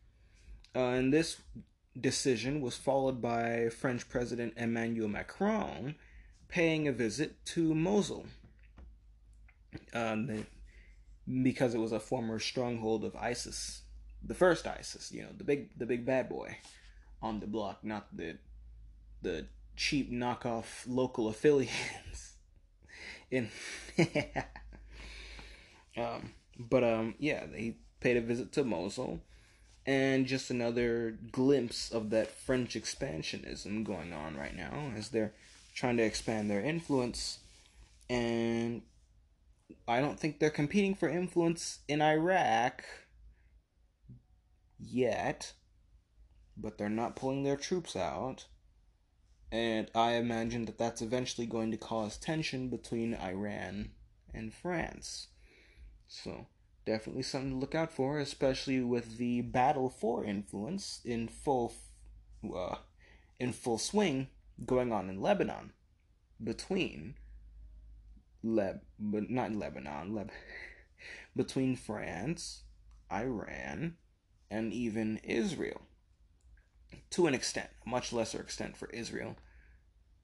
Uh, 0.75 0.79
and 0.79 1.13
this 1.13 1.37
decision 1.99 2.61
was 2.61 2.75
followed 2.75 3.21
by 3.21 3.69
French 3.69 4.07
President 4.09 4.53
Emmanuel 4.57 5.07
Macron 5.07 5.95
paying 6.47 6.87
a 6.87 6.91
visit 6.91 7.43
to 7.45 7.73
Mosul. 7.73 8.25
Um, 9.93 10.45
because 11.43 11.75
it 11.75 11.79
was 11.79 11.91
a 11.91 11.99
former 11.99 12.39
stronghold 12.39 13.03
of 13.03 13.15
ISIS, 13.15 13.83
the 14.23 14.33
first 14.33 14.65
ISIS, 14.65 15.11
you 15.11 15.21
know, 15.21 15.29
the 15.37 15.43
big 15.43 15.77
the 15.77 15.85
big 15.85 16.05
bad 16.05 16.27
boy 16.27 16.57
on 17.21 17.39
the 17.39 17.45
block, 17.45 17.83
not 17.83 18.07
the 18.15 18.37
the 19.21 19.45
cheap 19.75 20.11
knockoff 20.11 20.85
local 20.87 21.27
affiliates. 21.33 22.33
In 23.29 23.49
um, 25.97 26.31
but 26.59 26.83
um, 26.83 27.15
yeah, 27.17 27.45
he 27.55 27.77
paid 28.01 28.17
a 28.17 28.21
visit 28.21 28.51
to 28.53 28.63
Mosul, 28.63 29.21
and 29.85 30.25
just 30.25 30.51
another 30.51 31.17
glimpse 31.31 31.91
of 31.91 32.09
that 32.11 32.31
French 32.31 32.75
expansionism 32.75 33.83
going 33.83 34.13
on 34.13 34.37
right 34.37 34.55
now 34.55 34.91
as 34.95 35.09
they're 35.09 35.33
trying 35.73 35.97
to 35.97 36.03
expand 36.03 36.49
their 36.49 36.61
influence 36.61 37.39
and 38.09 38.81
I 39.87 39.99
don't 40.01 40.19
think 40.19 40.39
they're 40.39 40.49
competing 40.49 40.95
for 40.95 41.09
influence 41.09 41.79
in 41.87 42.01
Iraq 42.01 42.83
yet, 44.79 45.53
but 46.57 46.77
they're 46.77 46.89
not 46.89 47.15
pulling 47.15 47.43
their 47.43 47.57
troops 47.57 47.95
out. 47.95 48.45
And 49.51 49.89
I 49.95 50.13
imagine 50.13 50.65
that 50.65 50.77
that's 50.77 51.01
eventually 51.01 51.47
going 51.47 51.71
to 51.71 51.77
cause 51.77 52.17
tension 52.17 52.69
between 52.69 53.15
Iran 53.15 53.91
and 54.33 54.53
France. 54.53 55.27
So, 56.11 56.47
definitely 56.85 57.21
something 57.21 57.51
to 57.51 57.57
look 57.57 57.75
out 57.75 57.93
for, 57.93 58.17
especially 58.17 58.81
with 58.81 59.17
the 59.17 59.41
battle 59.41 59.89
for 59.89 60.25
influence 60.25 61.01
in 61.05 61.27
full 61.27 61.71
uh, 62.43 62.77
in 63.39 63.53
full 63.53 63.77
swing 63.77 64.29
going 64.65 64.91
on 64.91 65.07
in 65.07 65.21
Lebanon 65.21 65.71
between 66.43 67.13
Leb 68.43 68.79
but 68.97 69.29
not 69.29 69.53
Lebanon, 69.53 70.11
Leb 70.11 70.31
between 71.35 71.75
France, 71.75 72.63
Iran, 73.11 73.97
and 74.49 74.73
even 74.73 75.17
Israel. 75.17 75.83
To 77.11 77.27
an 77.27 77.35
extent, 77.35 77.69
a 77.85 77.89
much 77.89 78.11
lesser 78.11 78.41
extent 78.41 78.75
for 78.75 78.89
Israel. 78.89 79.37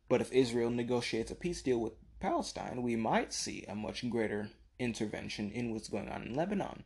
But 0.09 0.21
if 0.21 0.31
Israel 0.31 0.71
negotiates 0.71 1.29
a 1.29 1.35
peace 1.35 1.61
deal 1.61 1.79
with 1.79 1.93
Palestine, 2.19 2.81
we 2.81 2.95
might 2.95 3.33
see 3.33 3.65
a 3.67 3.75
much 3.75 4.09
greater 4.09 4.49
intervention 4.79 5.51
in 5.51 5.71
what's 5.71 5.89
going 5.89 6.09
on 6.09 6.23
in 6.23 6.35
Lebanon. 6.35 6.83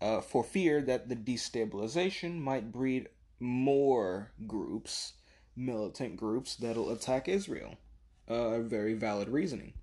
Uh, 0.00 0.20
for 0.20 0.42
fear 0.42 0.80
that 0.80 1.08
the 1.08 1.16
destabilization 1.16 2.38
might 2.38 2.72
breed 2.72 3.08
more 3.38 4.32
groups, 4.46 5.14
militant 5.54 6.16
groups, 6.16 6.56
that'll 6.56 6.90
attack 6.90 7.28
Israel. 7.28 7.74
Uh, 8.26 8.60
very 8.60 8.94
valid 8.94 9.28
reasoning. 9.28 9.74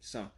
So, 0.00 0.30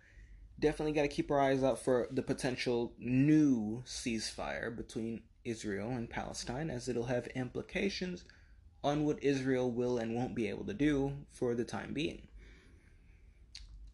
definitely 0.58 0.92
got 0.92 1.02
to 1.02 1.08
keep 1.08 1.30
our 1.30 1.40
eyes 1.40 1.62
out 1.62 1.78
for 1.78 2.08
the 2.10 2.22
potential 2.22 2.94
new 2.98 3.82
ceasefire 3.84 4.74
between 4.74 5.22
Israel 5.44 5.90
and 5.90 6.08
Palestine, 6.08 6.70
as 6.70 6.88
it'll 6.88 7.04
have 7.04 7.26
implications 7.28 8.24
on 8.82 9.04
what 9.04 9.22
Israel 9.22 9.70
will 9.70 9.98
and 9.98 10.14
won't 10.14 10.34
be 10.34 10.48
able 10.48 10.64
to 10.64 10.74
do 10.74 11.12
for 11.30 11.54
the 11.54 11.64
time 11.64 11.92
being. 11.92 12.28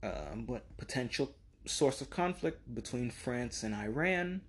Um, 0.03 0.45
but 0.47 0.77
potential 0.77 1.35
source 1.65 2.01
of 2.01 2.11
conflict 2.11 2.75
between 2.75 3.11
France 3.11 3.63
and 3.63 3.75
Iran, 3.75 4.43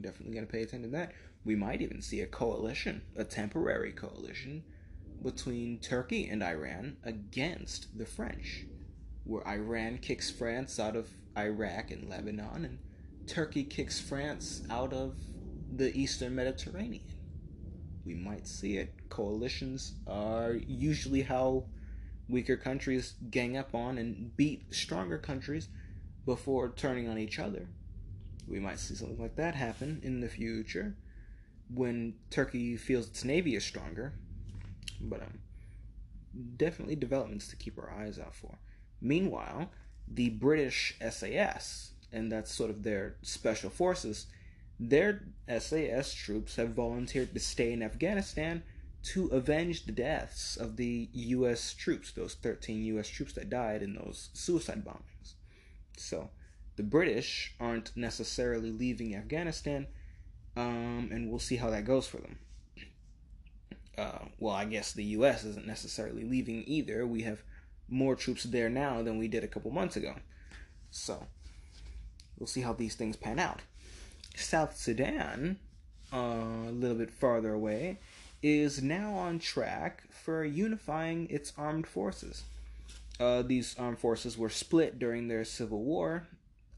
definitely 0.00 0.34
to 0.46 0.52
pay 0.52 0.62
attention 0.62 0.90
to 0.90 0.96
that. 0.96 1.12
We 1.44 1.56
might 1.56 1.80
even 1.80 2.02
see 2.02 2.20
a 2.20 2.26
coalition, 2.26 3.02
a 3.16 3.24
temporary 3.24 3.92
coalition, 3.92 4.64
between 5.22 5.78
Turkey 5.78 6.28
and 6.28 6.42
Iran 6.42 6.96
against 7.04 7.96
the 7.96 8.04
French 8.04 8.66
where 9.26 9.46
Iran 9.46 9.98
kicks 9.98 10.30
France 10.30 10.78
out 10.78 10.94
of 10.94 11.10
Iraq 11.36 11.90
and 11.90 12.08
Lebanon, 12.08 12.64
and 12.64 12.78
Turkey 13.26 13.64
kicks 13.64 13.98
France 13.98 14.62
out 14.70 14.92
of 14.92 15.16
the 15.74 15.94
Eastern 15.98 16.34
Mediterranean. 16.34 17.02
We 18.04 18.14
might 18.14 18.46
see 18.46 18.76
it. 18.76 18.94
Coalitions 19.08 19.94
are 20.06 20.54
usually 20.54 21.22
how 21.22 21.64
weaker 22.28 22.56
countries 22.56 23.14
gang 23.30 23.56
up 23.56 23.74
on 23.74 23.98
and 23.98 24.36
beat 24.36 24.72
stronger 24.72 25.18
countries 25.18 25.68
before 26.26 26.72
turning 26.76 27.08
on 27.08 27.16
each 27.16 27.38
other. 27.38 27.68
We 28.46 28.60
might 28.60 28.78
see 28.78 28.94
something 28.94 29.18
like 29.18 29.36
that 29.36 29.54
happen 29.54 30.00
in 30.02 30.20
the 30.20 30.28
future 30.28 30.96
when 31.72 32.14
Turkey 32.30 32.76
feels 32.76 33.08
its 33.08 33.24
navy 33.24 33.54
is 33.56 33.64
stronger. 33.64 34.12
But 35.00 35.22
um, 35.22 35.38
definitely 36.56 36.96
developments 36.96 37.48
to 37.48 37.56
keep 37.56 37.78
our 37.78 37.90
eyes 37.90 38.18
out 38.18 38.34
for. 38.34 38.58
Meanwhile, 39.00 39.70
the 40.08 40.30
British 40.30 40.96
SAS, 41.10 41.92
and 42.12 42.30
that's 42.30 42.52
sort 42.52 42.70
of 42.70 42.82
their 42.82 43.16
special 43.22 43.70
forces, 43.70 44.26
their 44.78 45.24
SAS 45.48 46.12
troops 46.12 46.56
have 46.56 46.70
volunteered 46.70 47.32
to 47.34 47.40
stay 47.40 47.72
in 47.72 47.82
Afghanistan 47.82 48.62
to 49.02 49.28
avenge 49.28 49.86
the 49.86 49.92
deaths 49.92 50.56
of 50.56 50.76
the 50.76 51.08
U.S. 51.12 51.74
troops, 51.74 52.12
those 52.12 52.34
13 52.34 52.84
U.S. 52.84 53.08
troops 53.08 53.32
that 53.34 53.48
died 53.48 53.82
in 53.82 53.94
those 53.94 54.30
suicide 54.32 54.84
bombings. 54.84 55.15
So, 55.96 56.30
the 56.76 56.82
British 56.82 57.54
aren't 57.58 57.96
necessarily 57.96 58.70
leaving 58.70 59.14
Afghanistan, 59.14 59.86
um, 60.56 61.08
and 61.10 61.30
we'll 61.30 61.38
see 61.38 61.56
how 61.56 61.70
that 61.70 61.84
goes 61.84 62.06
for 62.06 62.18
them. 62.18 62.38
Uh, 63.96 64.26
well, 64.38 64.54
I 64.54 64.66
guess 64.66 64.92
the 64.92 65.04
U.S. 65.04 65.44
isn't 65.44 65.66
necessarily 65.66 66.24
leaving 66.24 66.64
either. 66.66 67.06
We 67.06 67.22
have 67.22 67.42
more 67.88 68.14
troops 68.14 68.44
there 68.44 68.68
now 68.68 69.02
than 69.02 69.18
we 69.18 69.28
did 69.28 69.42
a 69.42 69.48
couple 69.48 69.70
months 69.70 69.96
ago. 69.96 70.14
So, 70.90 71.26
we'll 72.38 72.46
see 72.46 72.60
how 72.60 72.74
these 72.74 72.94
things 72.94 73.16
pan 73.16 73.38
out. 73.38 73.62
South 74.36 74.76
Sudan, 74.76 75.58
uh, 76.12 76.68
a 76.68 76.72
little 76.72 76.96
bit 76.96 77.10
farther 77.10 77.54
away, 77.54 77.98
is 78.42 78.82
now 78.82 79.14
on 79.14 79.38
track 79.38 80.02
for 80.10 80.44
unifying 80.44 81.26
its 81.30 81.52
armed 81.56 81.86
forces. 81.86 82.44
Uh, 83.18 83.42
these 83.42 83.74
armed 83.78 83.98
forces 83.98 84.36
were 84.36 84.50
split 84.50 84.98
during 84.98 85.28
their 85.28 85.44
civil 85.44 85.82
war 85.82 86.26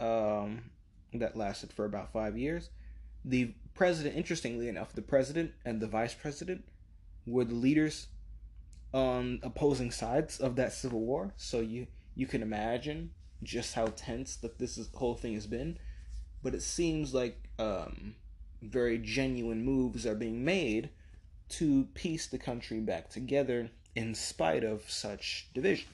um, 0.01 0.71
that 1.13 1.37
lasted 1.37 1.73
for 1.73 1.85
about 1.85 2.13
five 2.13 2.39
years. 2.39 2.71
The 3.25 3.55
president, 3.75 4.17
interestingly 4.17 4.69
enough, 4.69 4.93
the 4.93 5.03
president 5.03 5.53
and 5.65 5.81
the 5.81 5.89
vice 5.89 6.15
president 6.15 6.65
were 7.27 7.45
the 7.45 7.55
leaders 7.55 8.09
on 8.93 9.41
opposing 9.43 9.91
sides 9.91 10.39
of 10.39 10.57
that 10.57 10.73
civil 10.73 11.01
war. 11.01 11.33
So 11.37 11.61
you 11.61 11.87
you 12.15 12.27
can 12.27 12.43
imagine 12.43 13.11
just 13.43 13.75
how 13.75 13.87
tense 13.87 14.37
that 14.37 14.59
this 14.59 14.79
is, 14.79 14.89
whole 14.95 15.15
thing 15.15 15.35
has 15.35 15.47
been. 15.47 15.79
But 16.43 16.55
it 16.55 16.63
seems 16.63 17.15
like 17.15 17.49
um, 17.59 18.15
very 18.63 18.99
genuine 18.99 19.65
moves 19.65 20.07
are 20.07 20.15
being 20.15 20.45
made 20.45 20.91
to 21.51 21.85
piece 21.95 22.27
the 22.27 22.39
country 22.39 22.81
back 22.81 23.09
together 23.09 23.71
in 23.95 24.15
spite 24.15 24.65
of 24.65 24.91
such 24.91 25.49
division. 25.55 25.89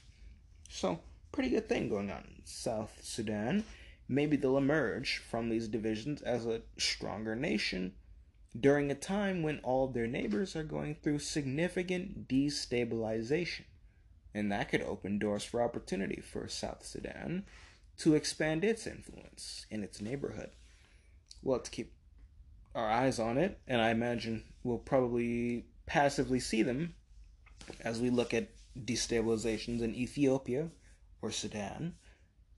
So, 0.75 0.99
pretty 1.31 1.51
good 1.51 1.69
thing 1.69 1.89
going 1.89 2.11
on 2.11 2.25
in 2.25 2.43
South 2.45 2.99
Sudan. 3.01 3.63
Maybe 4.09 4.37
they'll 4.37 4.59
emerge 4.59 5.19
from 5.19 5.49
these 5.49 5.69
divisions 5.69 6.21
as 6.21 6.47
a 6.47 6.63
stronger 6.77 7.37
nation 7.37 7.93
during 8.59 8.91
a 8.91 8.97
time 8.97 9.45
when 9.45 9.61
all 9.61 9.85
of 9.85 9.95
their 9.95 10.09
neighbors 10.09 10.57
are 10.57 10.65
going 10.65 10.97
through 10.97 11.21
significant 11.21 12.27
destabilization. 12.27 13.67
And 14.35 14.51
that 14.51 14.69
could 14.69 14.83
open 14.83 15.21
doors 15.21 15.45
for 15.45 15.63
opportunity 15.63 16.21
for 16.21 16.49
South 16.49 16.85
Sudan 16.85 17.45
to 17.99 18.17
expand 18.17 18.65
its 18.65 18.85
influence 18.85 19.67
in 19.71 19.85
its 19.85 20.01
neighborhood. 20.01 20.51
We'll 21.41 21.59
have 21.59 21.65
to 21.67 21.71
keep 21.71 21.93
our 22.75 22.91
eyes 22.91 23.21
on 23.21 23.39
it, 23.39 23.61
and 23.69 23.81
I 23.81 23.91
imagine 23.91 24.43
we'll 24.65 24.79
probably 24.79 25.67
passively 25.87 26.41
see 26.41 26.65
them 26.65 26.97
as 27.81 28.01
we 28.01 28.11
look 28.11 28.35
at 28.35 28.49
destabilizations 28.79 29.83
in 29.83 29.95
Ethiopia 29.95 30.71
or 31.23 31.31
Sudan, 31.31 31.95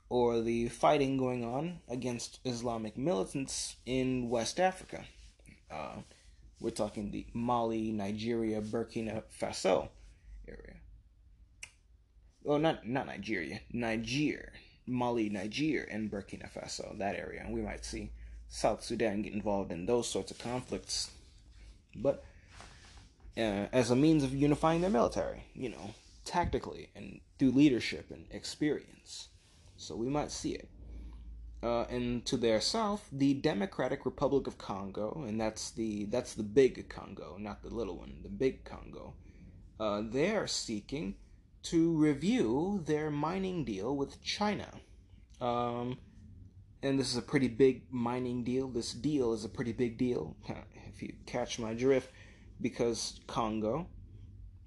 or 0.08 0.40
the 0.40 0.68
fighting 0.68 1.16
going 1.16 1.44
on 1.44 1.80
against 1.88 2.40
Islamic 2.44 2.96
militants 2.96 3.76
in 3.86 4.28
West 4.28 4.60
Africa. 4.60 5.04
Uh, 5.70 5.96
we're 6.60 6.70
talking 6.70 7.10
the 7.10 7.26
Mali, 7.34 7.92
Nigeria, 7.92 8.60
Burkina 8.60 9.22
Faso 9.40 9.88
area. 10.48 10.76
Well, 12.42 12.58
not 12.58 12.86
not 12.86 13.06
Nigeria, 13.06 13.60
Niger, 13.72 14.52
Mali, 14.86 15.28
Niger, 15.28 15.82
and 15.90 16.10
Burkina 16.10 16.48
Faso, 16.50 16.96
that 16.98 17.16
area. 17.16 17.42
And 17.44 17.52
we 17.52 17.60
might 17.60 17.84
see 17.84 18.12
South 18.48 18.82
Sudan 18.84 19.22
get 19.22 19.32
involved 19.32 19.72
in 19.72 19.86
those 19.86 20.08
sorts 20.08 20.30
of 20.30 20.38
conflicts. 20.38 21.10
But 21.94 22.24
uh, 23.36 23.66
as 23.72 23.90
a 23.90 23.96
means 23.96 24.22
of 24.22 24.34
unifying 24.34 24.80
their 24.80 24.90
military, 24.90 25.44
you 25.54 25.70
know, 25.70 25.94
tactically 26.26 26.90
and 26.94 27.20
through 27.38 27.52
leadership 27.52 28.10
and 28.10 28.26
experience. 28.30 29.28
So 29.76 29.96
we 29.96 30.08
might 30.08 30.30
see 30.30 30.52
it. 30.52 30.68
Uh, 31.62 31.84
and 31.84 32.24
to 32.26 32.36
their 32.36 32.60
south, 32.60 33.08
the 33.10 33.34
Democratic 33.34 34.04
Republic 34.04 34.46
of 34.46 34.58
Congo, 34.58 35.24
and 35.26 35.40
that's 35.40 35.70
the 35.70 36.04
that's 36.04 36.34
the 36.34 36.42
big 36.42 36.88
Congo, 36.88 37.36
not 37.38 37.62
the 37.62 37.70
little 37.74 37.96
one, 37.96 38.18
the 38.22 38.28
big 38.28 38.64
Congo. 38.64 39.14
Uh, 39.80 40.02
they 40.04 40.36
are 40.36 40.46
seeking 40.46 41.16
to 41.64 41.92
review 41.92 42.82
their 42.84 43.10
mining 43.10 43.64
deal 43.64 43.96
with 43.96 44.22
China. 44.22 44.68
Um, 45.40 45.98
and 46.82 46.98
this 46.98 47.10
is 47.10 47.16
a 47.16 47.22
pretty 47.22 47.48
big 47.48 47.82
mining 47.90 48.44
deal. 48.44 48.68
This 48.68 48.92
deal 48.92 49.32
is 49.32 49.44
a 49.44 49.48
pretty 49.48 49.72
big 49.72 49.98
deal, 49.98 50.36
if 50.88 51.02
you 51.02 51.14
catch 51.26 51.58
my 51.58 51.74
drift, 51.74 52.12
because 52.60 53.18
Congo, 53.26 53.88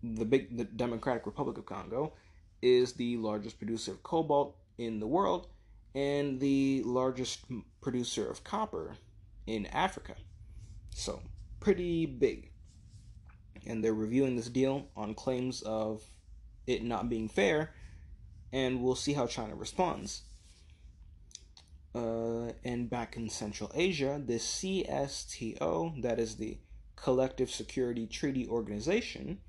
the 0.04 0.26
big 0.26 0.58
the 0.58 0.64
Democratic 0.64 1.26
Republic 1.26 1.58
of 1.58 1.66
Congo, 1.66 2.14
is 2.62 2.94
the 2.94 3.18
largest 3.18 3.58
producer 3.58 3.92
of 3.92 4.04
cobalt 4.04 4.56
in 4.78 5.00
the 5.00 5.08
world 5.08 5.48
and 5.96 6.40
the 6.40 6.84
largest 6.86 7.46
producer 7.82 8.30
of 8.30 8.44
copper 8.44 8.96
in 9.48 9.66
Africa. 9.68 10.16
So, 10.92 11.22
pretty 11.60 12.06
big. 12.06 12.52
And 13.66 13.84
they're 13.84 13.94
reviewing 13.94 14.36
this 14.36 14.50
deal 14.50 14.88
on 14.96 15.14
claims 15.14 15.62
of 15.62 16.04
it 16.68 16.84
not 16.84 17.10
being 17.10 17.28
fair, 17.28 17.74
and 18.54 18.82
we'll 18.82 18.96
see 18.96 19.14
how 19.14 19.28
China 19.28 19.56
responds. 19.56 20.24
Uh, 21.94 22.52
and 22.64 22.90
back 22.90 23.18
in 23.18 23.30
Central 23.30 23.72
Asia, 23.74 24.22
the 24.24 24.36
CSTO, 24.36 26.02
that 26.04 26.20
is 26.20 26.36
the 26.36 26.60
Collective 26.96 27.50
Security 27.50 28.06
Treaty 28.06 28.48
Organization, 28.48 29.40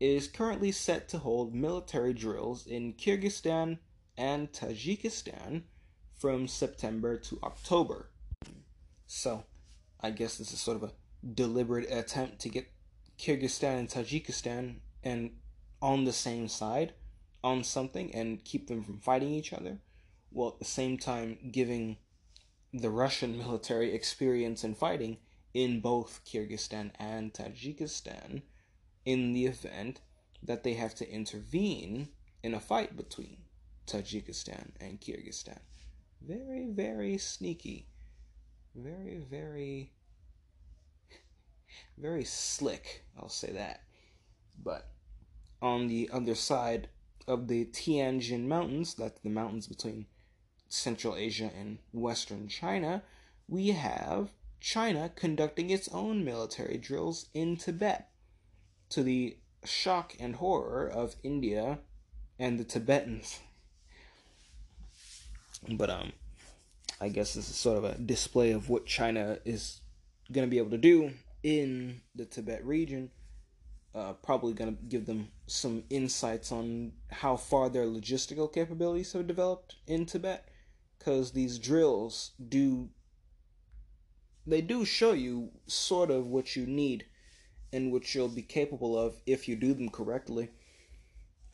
is 0.00 0.26
currently 0.26 0.72
set 0.72 1.08
to 1.10 1.18
hold 1.18 1.54
military 1.54 2.14
drills 2.14 2.66
in 2.66 2.94
Kyrgyzstan 2.94 3.78
and 4.16 4.50
Tajikistan 4.50 5.62
from 6.18 6.48
September 6.48 7.18
to 7.18 7.38
October. 7.42 8.10
So, 9.06 9.44
I 10.00 10.10
guess 10.10 10.38
this 10.38 10.52
is 10.52 10.60
sort 10.60 10.78
of 10.78 10.84
a 10.84 10.92
deliberate 11.34 11.90
attempt 11.90 12.38
to 12.40 12.48
get 12.48 12.72
Kyrgyzstan 13.18 13.78
and 13.78 13.88
Tajikistan 13.88 14.76
and 15.04 15.32
on 15.82 16.04
the 16.04 16.12
same 16.12 16.48
side 16.48 16.94
on 17.44 17.64
something 17.64 18.14
and 18.14 18.44
keep 18.44 18.68
them 18.68 18.82
from 18.82 19.00
fighting 19.00 19.30
each 19.30 19.52
other, 19.52 19.78
while 20.30 20.48
at 20.48 20.58
the 20.58 20.64
same 20.64 20.96
time 20.96 21.38
giving 21.50 21.98
the 22.72 22.90
Russian 22.90 23.36
military 23.36 23.92
experience 23.92 24.64
in 24.64 24.74
fighting 24.74 25.18
in 25.52 25.80
both 25.80 26.20
Kyrgyzstan 26.24 26.92
and 26.98 27.34
Tajikistan 27.34 28.42
in 29.04 29.32
the 29.32 29.46
event 29.46 30.00
that 30.42 30.62
they 30.62 30.74
have 30.74 30.94
to 30.96 31.10
intervene 31.10 32.08
in 32.42 32.54
a 32.54 32.60
fight 32.60 32.96
between 32.96 33.38
Tajikistan 33.86 34.70
and 34.80 35.00
Kyrgyzstan. 35.00 35.58
Very, 36.26 36.66
very 36.66 37.18
sneaky. 37.18 37.86
Very, 38.74 39.18
very, 39.18 39.92
very 41.98 42.24
slick, 42.24 43.04
I'll 43.18 43.28
say 43.28 43.52
that. 43.52 43.82
But 44.62 44.90
on 45.60 45.88
the 45.88 46.10
other 46.12 46.34
side 46.34 46.88
of 47.26 47.48
the 47.48 47.64
Tian 47.64 48.20
Shan 48.20 48.48
Mountains, 48.48 48.94
that's 48.94 49.20
the 49.20 49.30
mountains 49.30 49.66
between 49.66 50.06
Central 50.68 51.16
Asia 51.16 51.50
and 51.58 51.78
Western 51.92 52.48
China, 52.48 53.02
we 53.48 53.68
have 53.68 54.30
China 54.60 55.10
conducting 55.14 55.70
its 55.70 55.88
own 55.88 56.24
military 56.24 56.78
drills 56.78 57.26
in 57.34 57.56
Tibet 57.56 58.09
to 58.90 59.02
the 59.02 59.36
shock 59.64 60.14
and 60.20 60.36
horror 60.36 60.88
of 60.88 61.16
India 61.22 61.78
and 62.38 62.58
the 62.58 62.64
Tibetans. 62.64 63.40
But 65.68 65.90
um 65.90 66.12
I 67.00 67.08
guess 67.08 67.32
this 67.34 67.48
is 67.48 67.56
sort 67.56 67.78
of 67.78 67.84
a 67.84 67.98
display 67.98 68.52
of 68.52 68.68
what 68.68 68.84
China 68.84 69.38
is 69.46 69.80
going 70.30 70.46
to 70.46 70.50
be 70.50 70.58
able 70.58 70.70
to 70.70 70.78
do 70.78 71.12
in 71.42 72.02
the 72.14 72.26
Tibet 72.26 72.64
region. 72.64 73.10
Uh, 73.94 74.12
probably 74.12 74.52
going 74.52 74.76
to 74.76 74.82
give 74.84 75.06
them 75.06 75.28
some 75.46 75.82
insights 75.90 76.52
on 76.52 76.92
how 77.10 77.36
far 77.36 77.68
their 77.68 77.86
logistical 77.86 78.52
capabilities 78.52 79.12
have 79.12 79.26
developed 79.26 79.76
in 79.86 80.06
Tibet 80.06 80.48
because 80.98 81.32
these 81.32 81.58
drills 81.58 82.32
do 82.48 82.88
they 84.46 84.60
do 84.60 84.84
show 84.84 85.12
you 85.12 85.50
sort 85.66 86.10
of 86.10 86.26
what 86.26 86.54
you 86.54 86.66
need 86.66 87.04
and 87.72 87.92
which 87.92 88.14
you'll 88.14 88.28
be 88.28 88.42
capable 88.42 88.98
of 88.98 89.14
if 89.26 89.48
you 89.48 89.56
do 89.56 89.74
them 89.74 89.88
correctly. 89.88 90.50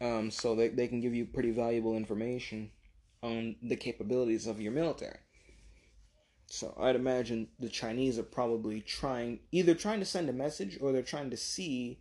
Um, 0.01 0.31
so 0.31 0.55
they, 0.55 0.69
they 0.69 0.89
can 0.89 1.01
give 1.01 1.15
you 1.15 1.25
pretty 1.27 1.51
valuable 1.51 1.97
information 1.97 2.71
on 3.23 3.57
the 3.63 3.77
capabilities 3.77 4.47
of 4.47 4.61
your 4.61 4.73
military. 4.73 5.19
So 6.49 6.77
I'd 6.79 6.97
imagine 6.97 7.49
the 7.59 7.69
Chinese 7.69 8.19
are 8.19 8.23
probably 8.23 8.81
trying, 8.81 9.41
either 9.51 9.75
trying 9.75 10.01
to 10.01 10.07
send 10.07 10.29
a 10.29 10.33
message 10.33 10.79
or 10.81 10.93
they're 10.93 11.03
trying 11.03 11.31
to 11.31 11.37
see 11.37 12.01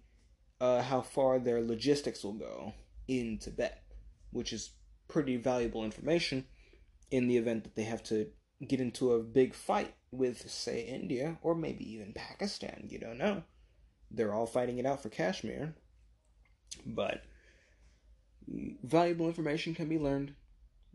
uh, 0.62 0.82
how 0.84 1.02
far 1.02 1.40
their 1.40 1.62
logistics 1.62 2.24
will 2.24 2.34
go 2.34 2.74
in 3.08 3.38
Tibet, 3.40 3.84
which 4.32 4.54
is 4.54 4.72
pretty 5.08 5.38
valuable 5.38 5.84
information 5.84 6.46
in 7.12 7.28
the 7.28 7.38
event 7.38 7.64
that 7.64 7.76
they 7.76 7.84
have 7.84 8.04
to 8.04 8.28
get 8.68 8.80
into 8.80 9.14
a 9.14 9.24
big 9.24 9.54
fight 9.54 9.96
with, 10.12 10.50
say, 10.50 10.82
India 10.82 11.38
or 11.42 11.56
maybe 11.56 11.92
even 11.94 12.14
Pakistan. 12.14 12.88
You 12.90 13.00
don't 13.00 13.18
know. 13.18 13.44
They're 14.12 14.34
all 14.34 14.46
fighting 14.46 14.78
it 14.78 14.86
out 14.86 15.02
for 15.02 15.10
Kashmir. 15.10 15.76
But 16.86 17.24
valuable 18.48 19.28
information 19.28 19.76
can 19.76 19.90
be 19.90 19.98
learned. 19.98 20.36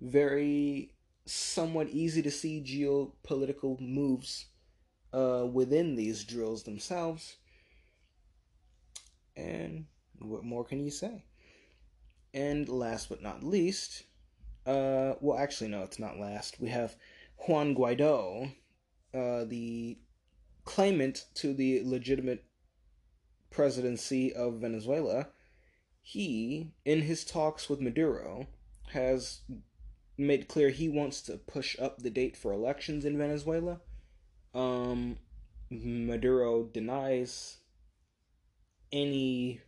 Very 0.00 0.94
somewhat 1.26 1.88
easy 1.88 2.22
to 2.22 2.30
see 2.30 2.62
geopolitical 2.62 3.80
moves 3.80 4.46
uh, 5.12 5.46
within 5.52 5.96
these 5.96 6.24
drills 6.24 6.62
themselves. 6.62 7.36
And 9.36 9.86
what 10.18 10.44
more 10.44 10.64
can 10.64 10.80
you 10.80 10.90
say? 10.90 11.24
And 12.32 12.68
last 12.68 13.08
but 13.08 13.22
not 13.22 13.42
least, 13.42 14.04
uh, 14.66 15.14
well, 15.20 15.38
actually, 15.38 15.70
no, 15.70 15.82
it's 15.82 15.98
not 15.98 16.18
last. 16.18 16.60
We 16.60 16.68
have 16.68 16.96
Juan 17.38 17.74
Guaido, 17.74 18.52
uh, 19.14 19.44
the 19.44 19.98
claimant 20.64 21.24
to 21.34 21.54
the 21.54 21.82
legitimate 21.84 22.44
presidency 23.50 24.32
of 24.32 24.60
Venezuela. 24.60 25.28
He, 26.02 26.72
in 26.84 27.02
his 27.02 27.24
talks 27.24 27.68
with 27.68 27.80
Maduro, 27.80 28.46
has 28.92 29.40
made 30.16 30.48
clear 30.48 30.70
he 30.70 30.88
wants 30.88 31.22
to 31.22 31.36
push 31.36 31.78
up 31.78 31.98
the 31.98 32.10
date 32.10 32.36
for 32.36 32.52
elections 32.52 33.04
in 33.04 33.18
Venezuela. 33.18 33.80
Um, 34.54 35.18
Maduro 35.70 36.64
denies 36.64 37.58
any 38.92 39.60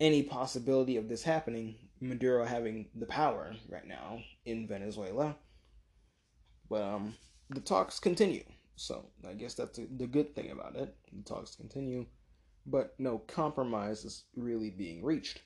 any 0.00 0.22
possibility 0.22 0.96
of 0.96 1.08
this 1.08 1.22
happening. 1.22 1.76
Maduro 2.00 2.44
having 2.44 2.88
the 2.96 3.06
power 3.06 3.54
right 3.68 3.86
now 3.86 4.18
in 4.44 4.66
Venezuela, 4.66 5.36
but 6.68 6.82
um, 6.82 7.14
the 7.50 7.60
talks 7.60 8.00
continue. 8.00 8.42
So 8.74 9.06
I 9.28 9.34
guess 9.34 9.54
that's 9.54 9.78
the 9.78 10.06
good 10.06 10.34
thing 10.34 10.50
about 10.50 10.74
it. 10.74 10.92
The 11.12 11.22
talks 11.22 11.54
continue, 11.54 12.06
but 12.66 12.94
no 12.98 13.18
compromise 13.18 14.04
is 14.04 14.24
really 14.36 14.70
being 14.70 15.04
reached. 15.04 15.40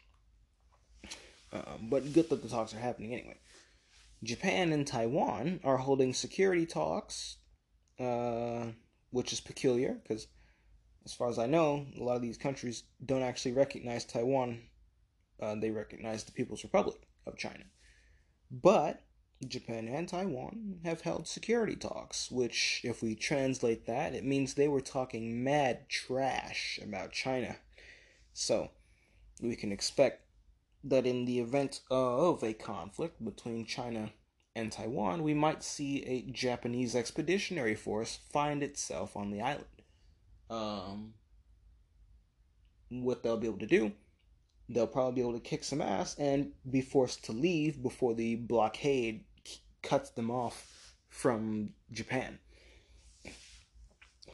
Um, 1.53 1.89
but 1.91 2.13
good 2.13 2.29
that 2.31 2.43
the 2.43 2.49
talks 2.49 2.75
are 2.75 2.79
happening 2.79 3.15
anyway. 3.15 3.39
Japan 4.23 4.73
and 4.73 4.87
Taiwan 4.87 5.61
are 5.63 5.77
holding 5.77 6.13
security 6.13 6.67
talks, 6.67 7.37
uh, 8.01 8.67
which 9.11 9.33
is 9.33 9.41
peculiar 9.41 10.01
because, 10.03 10.27
as 11.05 11.13
far 11.13 11.29
as 11.29 11.39
I 11.39 11.47
know, 11.47 11.87
a 11.99 12.03
lot 12.03 12.17
of 12.17 12.23
these 12.23 12.39
countries 12.39 12.85
don't 13.05 13.23
actually 13.23 13.53
recognize 13.53 14.05
Taiwan. 14.05 14.63
Uh, 15.41 15.55
they 15.55 15.71
recognize 15.71 16.25
the 16.25 16.33
People's 16.33 16.65
Republic 16.65 16.99
of 17.27 17.37
China. 17.37 17.65
But 18.51 19.03
Japan 19.47 19.89
and 19.89 20.09
Taiwan 20.09 20.81
have 20.85 21.03
held 21.03 21.29
security 21.29 21.77
talks, 21.77 22.31
which, 22.31 22.81
if 22.85 23.03
we 23.03 23.15
translate 23.15 23.87
that, 23.87 24.15
it 24.15 24.25
means 24.25 24.55
they 24.55 24.69
were 24.69 24.81
talking 24.81 25.45
mad 25.45 25.89
trash 25.89 26.79
about 26.83 27.13
China. 27.13 27.57
So, 28.33 28.71
we 29.43 29.57
can 29.57 29.73
expect 29.73 30.23
that 30.83 31.07
in 31.07 31.25
the 31.25 31.41
event 31.41 31.81
of 31.91 32.43
a 32.43 32.55
conflict 32.55 33.23
between 33.25 33.67
China 33.67 34.13
and 34.55 34.73
Taiwan, 34.73 35.23
we 35.23 35.35
might 35.35 35.63
see 35.63 36.03
a 36.05 36.23
Japanese 36.31 36.97
expeditionary 36.97 37.75
force 37.75 38.21
find 38.31 38.63
itself 38.63 39.17
on 39.17 39.31
the 39.31 39.43
island. 39.43 39.65
Um, 40.49 41.15
what 42.89 43.23
they'll 43.23 43.37
be 43.37 43.49
able 43.49 43.59
to 43.59 43.67
do, 43.67 43.93
they'll 44.69 44.87
probably 44.87 45.15
be 45.15 45.21
able 45.21 45.35
to 45.35 45.41
kick 45.41 45.65
some 45.65 45.81
ass 45.81 46.17
and 46.19 46.53
be 46.71 46.81
forced 46.81 47.25
to 47.25 47.33
leave 47.33 47.83
before 47.83 48.15
the 48.15 48.37
blockade 48.37 49.25
cuts 49.83 50.11
them 50.11 50.31
off 50.31 50.95
from 51.09 51.71
Japan. 51.93 52.39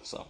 So, 0.03 0.29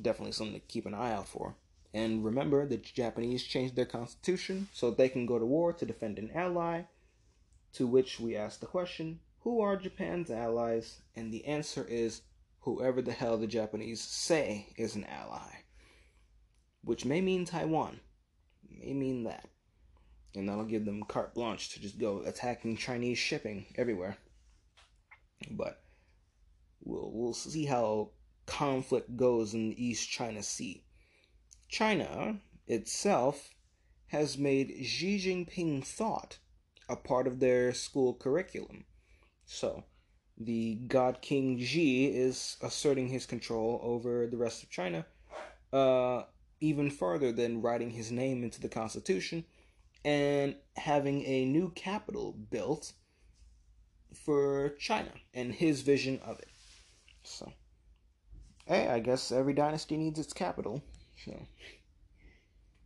definitely 0.00 0.32
something 0.32 0.54
to 0.54 0.66
keep 0.66 0.86
an 0.86 0.94
eye 0.94 1.12
out 1.12 1.28
for. 1.28 1.56
And 1.92 2.24
remember, 2.24 2.66
the 2.66 2.76
Japanese 2.76 3.42
changed 3.42 3.74
their 3.74 3.86
constitution 3.86 4.68
so 4.72 4.90
they 4.90 5.08
can 5.08 5.26
go 5.26 5.38
to 5.38 5.46
war 5.46 5.72
to 5.72 5.86
defend 5.86 6.18
an 6.18 6.30
ally. 6.34 6.82
To 7.74 7.86
which 7.86 8.20
we 8.20 8.36
ask 8.36 8.60
the 8.60 8.66
question 8.66 9.20
who 9.40 9.60
are 9.60 9.76
Japan's 9.76 10.30
allies? 10.30 11.02
And 11.14 11.32
the 11.32 11.44
answer 11.46 11.86
is 11.88 12.22
whoever 12.60 13.00
the 13.00 13.12
hell 13.12 13.38
the 13.38 13.46
Japanese 13.46 14.00
say 14.00 14.66
is 14.76 14.96
an 14.96 15.04
ally. 15.04 15.62
Which 16.82 17.04
may 17.04 17.20
mean 17.20 17.44
Taiwan. 17.44 18.00
May 18.70 18.92
mean 18.92 19.24
that. 19.24 19.48
And 20.34 20.48
that'll 20.48 20.64
give 20.64 20.84
them 20.84 21.02
carte 21.04 21.34
blanche 21.34 21.70
to 21.70 21.80
just 21.80 21.98
go 21.98 22.22
attacking 22.26 22.76
Chinese 22.76 23.18
shipping 23.18 23.66
everywhere. 23.76 24.16
But 25.50 25.82
we'll, 26.82 27.10
we'll 27.12 27.34
see 27.34 27.64
how 27.64 28.10
conflict 28.44 29.16
goes 29.16 29.54
in 29.54 29.70
the 29.70 29.84
East 29.84 30.08
China 30.08 30.42
Sea. 30.42 30.84
China 31.68 32.40
itself 32.66 33.50
has 34.08 34.38
made 34.38 34.84
Xi 34.84 35.18
Jinping 35.18 35.84
thought 35.84 36.38
a 36.88 36.96
part 36.96 37.26
of 37.26 37.40
their 37.40 37.72
school 37.72 38.14
curriculum. 38.14 38.84
So, 39.46 39.84
the 40.38 40.74
God 40.86 41.22
King 41.22 41.58
Xi 41.58 42.06
is 42.06 42.56
asserting 42.62 43.08
his 43.08 43.26
control 43.26 43.80
over 43.82 44.26
the 44.26 44.36
rest 44.36 44.62
of 44.62 44.70
China 44.70 45.06
uh, 45.72 46.22
even 46.60 46.90
further 46.90 47.32
than 47.32 47.62
writing 47.62 47.90
his 47.90 48.10
name 48.10 48.42
into 48.42 48.60
the 48.60 48.68
Constitution 48.68 49.44
and 50.04 50.56
having 50.76 51.24
a 51.24 51.44
new 51.44 51.70
capital 51.70 52.32
built 52.32 52.92
for 54.14 54.70
China 54.78 55.10
and 55.34 55.52
his 55.52 55.82
vision 55.82 56.20
of 56.24 56.38
it. 56.38 56.48
So, 57.22 57.52
hey, 58.66 58.88
I 58.88 59.00
guess 59.00 59.32
every 59.32 59.52
dynasty 59.52 59.96
needs 59.96 60.18
its 60.18 60.32
capital. 60.32 60.82
So 61.24 61.46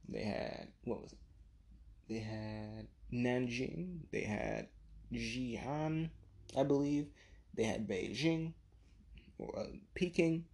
They 0.08 0.24
had 0.24 0.68
what 0.84 1.02
was 1.02 1.12
it? 1.12 1.18
They 2.08 2.18
had 2.18 2.88
Nanjing. 3.12 4.00
They 4.10 4.22
had 4.22 4.68
Xi'an, 5.12 6.10
I 6.56 6.62
believe. 6.64 7.06
They 7.54 7.64
had 7.64 7.88
Beijing 7.88 8.54
or 9.38 9.58
uh, 9.58 9.66
Peking. 9.94 10.44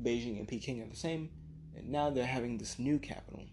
Beijing 0.00 0.38
and 0.38 0.48
Peking 0.48 0.82
are 0.82 0.88
the 0.88 0.96
same, 0.96 1.30
and 1.76 1.88
now 1.88 2.10
they're 2.10 2.26
having 2.26 2.58
this 2.58 2.78
new 2.78 2.98
capital. 2.98 3.44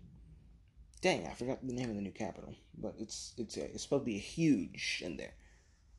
Dang, 1.02 1.26
I 1.26 1.34
forgot 1.34 1.66
the 1.66 1.74
name 1.74 1.90
of 1.90 1.96
the 1.96 2.02
new 2.02 2.12
capital, 2.12 2.54
but 2.78 2.94
it's 3.00 3.34
it's 3.38 3.58
a, 3.58 3.66
it's 3.66 3.84
supposed 3.84 4.04
to 4.04 4.12
be 4.12 4.20
huge 4.20 5.02
in 5.04 5.18
there. 5.18 5.34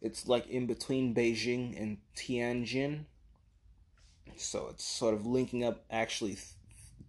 It's 0.00 0.28
like 0.28 0.48
in 0.48 0.66
between 0.66 1.14
Beijing 1.14 1.80
and 1.80 1.98
Tianjin, 2.16 3.04
so 4.36 4.68
it's 4.70 4.84
sort 4.84 5.14
of 5.14 5.26
linking 5.26 5.64
up 5.64 5.84
actually 5.90 6.34
th- 6.34 6.46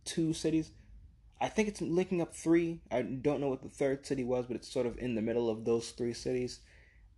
two 0.05 0.33
cities. 0.33 0.71
I 1.39 1.49
think 1.49 1.67
it's 1.67 1.81
linking 1.81 2.21
up 2.21 2.33
three. 2.33 2.81
I 2.91 3.01
don't 3.01 3.41
know 3.41 3.49
what 3.49 3.63
the 3.63 3.69
third 3.69 4.05
city 4.05 4.23
was, 4.23 4.45
but 4.45 4.55
it's 4.55 4.71
sort 4.71 4.85
of 4.85 4.97
in 4.97 5.15
the 5.15 5.21
middle 5.21 5.49
of 5.49 5.65
those 5.65 5.89
three 5.91 6.13
cities 6.13 6.59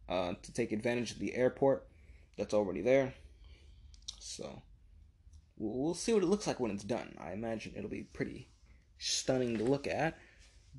uh, 0.10 0.34
to 0.42 0.54
take 0.54 0.72
advantage 0.72 1.12
of 1.12 1.20
the 1.20 1.36
airport 1.36 1.88
that's 2.38 2.54
already 2.54 2.82
there. 2.82 3.14
So 4.20 4.62
we'll 5.58 5.94
see 5.94 6.14
what 6.14 6.24
it 6.24 6.28
looks 6.28 6.48
like 6.48 6.60
when 6.60 6.72
it's 6.72 6.84
done. 6.84 7.16
I 7.20 7.32
imagine 7.32 7.74
it'll 7.76 7.90
be 7.90 8.04
pretty 8.04 8.50
stunning 8.98 9.58
to 9.58 9.64
look 9.64 9.88
at. 9.88 10.18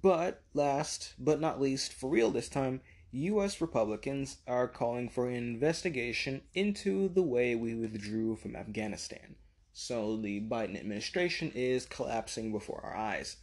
But 0.01 0.43
last 0.53 1.15
but 1.19 1.41
not 1.41 1.61
least, 1.61 1.93
for 1.93 2.11
real 2.11 2.31
this 2.31 2.49
time, 2.49 2.83
U.S. 3.13 3.61
Republicans 3.61 4.39
are 4.47 4.69
calling 4.69 5.09
for 5.09 5.29
an 5.29 5.37
investigation 5.37 6.43
into 6.53 7.09
the 7.09 7.23
way 7.23 7.55
we 7.55 7.75
withdrew 7.75 8.37
from 8.37 8.55
Afghanistan. 8.55 9.37
So 9.73 10.17
the 10.17 10.41
Biden 10.41 10.79
administration 10.79 11.53
is 11.55 11.87
collapsing 11.87 12.53
before 12.53 12.83
our 12.85 12.97
eyes. 12.97 13.37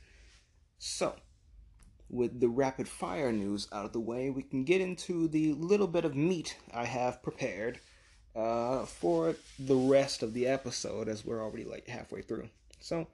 So, 0.77 1.15
with 2.09 2.39
the 2.39 2.49
rapid 2.49 2.87
fire 2.87 3.31
news 3.31 3.67
out 3.71 3.85
of 3.85 3.93
the 3.93 3.99
way, 3.99 4.29
we 4.29 4.43
can 4.43 4.63
get 4.63 4.81
into 4.81 5.27
the 5.27 5.53
little 5.53 5.87
bit 5.87 6.05
of 6.05 6.15
meat 6.15 6.57
I 6.71 6.85
have 6.85 7.23
prepared 7.23 7.79
uh, 8.35 8.85
for 8.85 9.35
the 9.59 9.75
rest 9.75 10.23
of 10.23 10.33
the 10.33 10.47
episode, 10.47 11.07
as 11.07 11.25
we're 11.25 11.41
already 11.41 11.65
like 11.65 11.87
halfway 11.87 12.21
through. 12.21 12.49
So, 12.79 13.07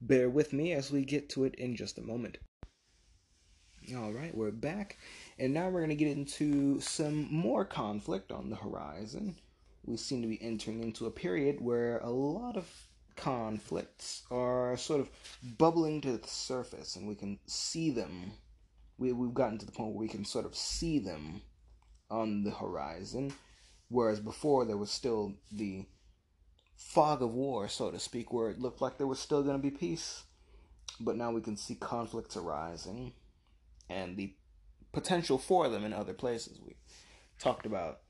bear 0.00 0.28
with 0.28 0.52
me 0.52 0.72
as 0.72 0.90
we 0.90 1.04
get 1.04 1.28
to 1.30 1.44
it 1.44 1.54
in 1.54 1.76
just 1.76 1.98
a 1.98 2.02
moment. 2.02 2.38
All 3.94 4.12
right, 4.12 4.34
we're 4.34 4.50
back, 4.50 4.96
and 5.38 5.52
now 5.52 5.68
we're 5.68 5.80
going 5.80 5.90
to 5.90 5.94
get 5.94 6.16
into 6.16 6.80
some 6.80 7.28
more 7.30 7.64
conflict 7.64 8.32
on 8.32 8.48
the 8.48 8.56
horizon. 8.56 9.36
We 9.84 9.98
seem 9.98 10.22
to 10.22 10.28
be 10.28 10.42
entering 10.42 10.82
into 10.82 11.06
a 11.06 11.10
period 11.10 11.60
where 11.60 11.98
a 11.98 12.08
lot 12.08 12.56
of 12.56 12.66
conflicts 13.16 14.22
are 14.30 14.76
sort 14.76 15.00
of 15.00 15.10
bubbling 15.58 16.00
to 16.00 16.16
the 16.16 16.26
surface, 16.26 16.96
and 16.96 17.06
we 17.06 17.14
can 17.14 17.38
see 17.46 17.90
them. 17.90 18.32
We, 18.96 19.12
we've 19.12 19.34
gotten 19.34 19.58
to 19.58 19.66
the 19.66 19.72
point 19.72 19.90
where 19.90 20.00
we 20.00 20.08
can 20.08 20.24
sort 20.24 20.46
of 20.46 20.56
see 20.56 20.98
them 20.98 21.42
on 22.10 22.44
the 22.44 22.52
horizon, 22.52 23.34
whereas 23.94 24.18
before 24.18 24.64
there 24.64 24.76
was 24.76 24.90
still 24.90 25.34
the 25.52 25.86
fog 26.76 27.22
of 27.22 27.32
war, 27.32 27.68
so 27.68 27.92
to 27.92 27.98
speak, 28.00 28.32
where 28.32 28.50
it 28.50 28.58
looked 28.58 28.82
like 28.82 28.98
there 28.98 29.06
was 29.06 29.20
still 29.20 29.44
going 29.44 29.56
to 29.56 29.62
be 29.62 29.70
peace. 29.70 30.24
But 30.98 31.16
now 31.16 31.30
we 31.30 31.40
can 31.40 31.56
see 31.56 31.76
conflicts 31.76 32.36
arising 32.36 33.12
and 33.88 34.16
the 34.16 34.34
potential 34.92 35.38
for 35.38 35.68
them 35.68 35.84
in 35.84 35.92
other 35.92 36.12
places. 36.12 36.58
We 36.60 36.74
talked 37.38 37.66
about 37.66 38.00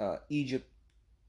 uh, 0.00 0.16
Egypt 0.30 0.70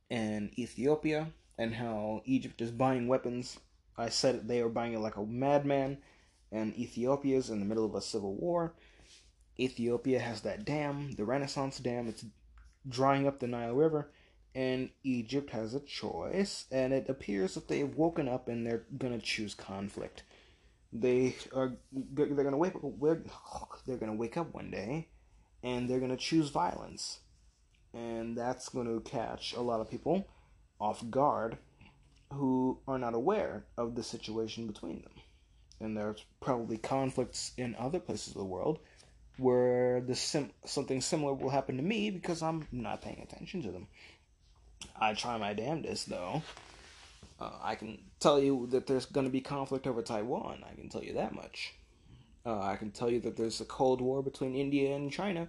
and 0.09 0.57
Ethiopia 0.57 1.27
and 1.57 1.75
how 1.75 2.21
Egypt 2.23 2.61
is 2.61 2.71
buying 2.71 3.09
weapons. 3.09 3.59
I 3.97 4.07
said 4.07 4.47
they 4.47 4.61
are 4.61 4.69
buying 4.69 4.93
it 4.93 4.99
like 4.99 5.17
a 5.17 5.25
madman, 5.25 5.97
and 6.53 6.73
Ethiopia 6.77 7.37
is 7.37 7.49
in 7.49 7.59
the 7.59 7.65
middle 7.65 7.85
of 7.85 7.95
a 7.95 8.01
civil 8.01 8.33
war. 8.33 8.75
Ethiopia 9.59 10.19
has 10.19 10.41
that 10.41 10.63
dam, 10.63 11.11
the 11.11 11.25
Renaissance 11.25 11.79
Dam, 11.79 12.07
it's 12.07 12.25
drying 12.87 13.27
up 13.27 13.39
the 13.39 13.47
Nile 13.47 13.73
River, 13.73 14.11
and 14.55 14.89
Egypt 15.03 15.49
has 15.51 15.73
a 15.73 15.79
choice, 15.79 16.65
and 16.71 16.93
it 16.93 17.09
appears 17.09 17.55
that 17.55 17.67
they've 17.67 17.95
woken 17.95 18.27
up 18.27 18.47
and 18.47 18.65
they're 18.65 18.85
gonna 18.97 19.19
choose 19.19 19.55
conflict. 19.55 20.23
They 20.91 21.35
are 21.55 21.73
they're, 21.91 22.27
gonna 22.27 22.57
wake 22.57 22.73
they're 23.87 23.97
gonna 23.97 24.13
wake 24.13 24.37
up 24.37 24.53
one 24.53 24.69
day 24.69 25.07
and 25.63 25.89
they're 25.89 25.99
gonna 25.99 26.17
choose 26.17 26.49
violence. 26.49 27.19
And 27.93 28.37
that's 28.37 28.69
to 28.69 29.01
catch 29.05 29.53
a 29.53 29.61
lot 29.61 29.79
of 29.79 29.89
people 29.89 30.27
off 30.79 31.09
guard 31.09 31.57
who 32.31 32.79
are 32.87 32.97
not 32.97 33.13
aware 33.13 33.65
of 33.77 33.95
the 33.95 34.03
situation 34.03 34.67
between 34.67 35.01
them. 35.01 35.13
And 35.79 35.97
there's 35.97 36.25
probably 36.41 36.77
conflicts 36.77 37.51
in 37.57 37.75
other 37.75 37.99
places 37.99 38.29
of 38.29 38.39
the 38.39 38.45
world 38.45 38.79
where 39.37 40.01
the 40.01 40.15
sim- 40.15 40.51
something 40.65 41.01
similar 41.01 41.33
will 41.33 41.49
happen 41.49 41.77
to 41.77 41.83
me 41.83 42.11
because 42.11 42.41
I'm 42.41 42.67
not 42.71 43.01
paying 43.01 43.21
attention 43.21 43.61
to 43.63 43.71
them. 43.71 43.87
I 44.99 45.13
try 45.13 45.37
my 45.37 45.53
damnedest 45.53 46.09
though 46.09 46.43
uh, 47.43 47.51
I 47.61 47.75
can 47.75 47.99
tell 48.19 48.39
you 48.39 48.67
that 48.71 48.87
there's 48.87 49.05
going 49.05 49.25
to 49.25 49.31
be 49.31 49.41
conflict 49.41 49.87
over 49.87 50.01
Taiwan. 50.01 50.63
I 50.69 50.75
can 50.75 50.89
tell 50.89 51.03
you 51.03 51.13
that 51.13 51.33
much. 51.33 51.73
Uh, 52.45 52.59
I 52.61 52.75
can 52.75 52.91
tell 52.91 53.09
you 53.09 53.19
that 53.21 53.37
there's 53.37 53.61
a 53.61 53.65
Cold 53.65 54.01
War 54.01 54.21
between 54.21 54.55
India 54.55 54.95
and 54.95 55.11
China, 55.11 55.47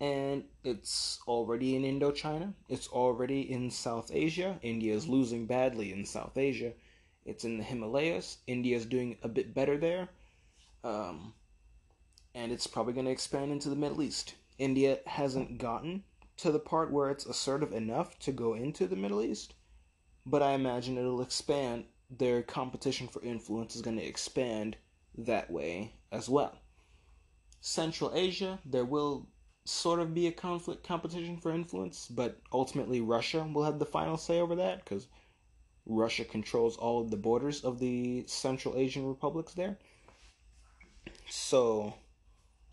and 0.00 0.44
it's 0.64 1.20
already 1.26 1.76
in 1.76 1.82
Indochina. 1.82 2.52
It's 2.68 2.88
already 2.88 3.52
in 3.52 3.70
South 3.70 4.10
Asia. 4.12 4.58
India 4.62 4.94
is 4.94 5.08
losing 5.08 5.46
badly 5.46 5.92
in 5.92 6.04
South 6.04 6.36
Asia. 6.36 6.72
It's 7.24 7.44
in 7.44 7.58
the 7.58 7.64
Himalayas. 7.64 8.38
India 8.46 8.76
is 8.76 8.86
doing 8.86 9.18
a 9.22 9.28
bit 9.28 9.54
better 9.54 9.76
there. 9.76 10.08
Um, 10.82 11.34
and 12.34 12.52
it's 12.52 12.66
probably 12.66 12.92
going 12.92 13.06
to 13.06 13.12
expand 13.12 13.52
into 13.52 13.68
the 13.68 13.76
Middle 13.76 14.02
East. 14.02 14.34
India 14.58 14.98
hasn't 15.06 15.58
gotten 15.58 16.04
to 16.36 16.50
the 16.50 16.58
part 16.58 16.90
where 16.90 17.10
it's 17.10 17.26
assertive 17.26 17.72
enough 17.72 18.18
to 18.20 18.32
go 18.32 18.54
into 18.54 18.86
the 18.86 18.96
Middle 18.96 19.22
East 19.22 19.54
but 20.26 20.42
I 20.42 20.52
imagine 20.52 20.98
it'll 20.98 21.22
expand. 21.22 21.84
Their 22.10 22.42
competition 22.42 23.08
for 23.08 23.22
influence 23.22 23.76
is 23.76 23.82
going 23.82 23.96
to 23.96 24.04
expand 24.04 24.76
that 25.16 25.50
way 25.50 25.94
as 26.10 26.28
well. 26.28 26.58
Central 27.60 28.12
Asia, 28.14 28.58
there 28.64 28.84
will 28.84 29.28
sort 29.64 30.00
of 30.00 30.14
be 30.14 30.26
a 30.26 30.32
conflict 30.32 30.82
competition 30.82 31.36
for 31.36 31.52
influence, 31.52 32.08
but 32.08 32.38
ultimately 32.52 33.00
Russia 33.00 33.48
will 33.52 33.64
have 33.64 33.78
the 33.78 33.86
final 33.86 34.16
say 34.16 34.40
over 34.40 34.56
that 34.56 34.84
because 34.84 35.06
Russia 35.86 36.24
controls 36.24 36.76
all 36.76 37.00
of 37.00 37.10
the 37.10 37.16
borders 37.16 37.62
of 37.64 37.78
the 37.78 38.24
Central 38.26 38.76
Asian 38.76 39.06
republics 39.06 39.54
there. 39.54 39.78
So, 41.28 41.94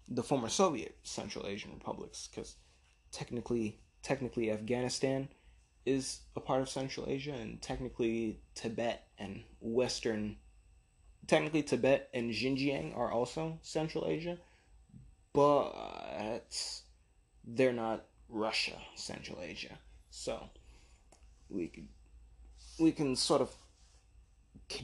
the 0.07 0.23
former 0.23 0.49
Soviet 0.49 0.97
Central 1.03 1.45
Asian 1.45 1.71
republics, 1.73 2.27
because 2.27 2.55
technically, 3.11 3.79
technically 4.03 4.51
Afghanistan 4.51 5.29
is 5.85 6.21
a 6.35 6.39
part 6.39 6.61
of 6.61 6.69
Central 6.69 7.07
Asia, 7.09 7.33
and 7.33 7.61
technically 7.61 8.41
Tibet 8.55 9.07
and 9.17 9.43
Western, 9.59 10.37
technically 11.27 11.63
Tibet 11.63 12.09
and 12.13 12.31
Xinjiang 12.31 12.95
are 12.97 13.11
also 13.11 13.59
Central 13.61 14.07
Asia, 14.07 14.37
but 15.33 16.81
they're 17.45 17.73
not 17.73 18.05
Russia, 18.29 18.77
Central 18.95 19.39
Asia. 19.41 19.77
So 20.09 20.49
we 21.49 21.67
can 21.67 21.87
we 22.79 22.91
can 22.91 23.15
sort 23.15 23.41
of 23.41 23.51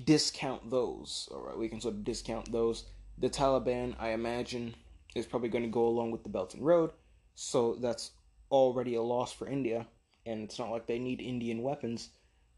discount 0.06 0.70
those. 0.70 1.28
All 1.32 1.46
right, 1.46 1.58
we 1.58 1.68
can 1.70 1.82
sort 1.82 1.96
of 1.96 2.04
discount 2.04 2.52
those. 2.52 2.86
The 3.18 3.30
Taliban, 3.30 3.96
I 4.00 4.10
imagine, 4.10 4.76
is 5.16 5.26
probably 5.26 5.50
going 5.50 5.64
to 5.64 5.70
go 5.70 5.88
along 5.88 6.12
with 6.12 6.24
the 6.24 6.30
Belt 6.30 6.54
and 6.54 6.66
Road, 6.66 6.92
so 7.36 7.76
that's 7.76 8.12
already 8.52 8.96
a 8.96 9.02
loss 9.02 9.32
for 9.32 9.48
India 9.48 9.88
and 10.26 10.44
it's 10.44 10.60
not 10.60 10.72
like 10.72 10.88
they 10.88 11.00
need 11.00 11.22
Indian 11.22 11.62
weapons. 11.62 12.10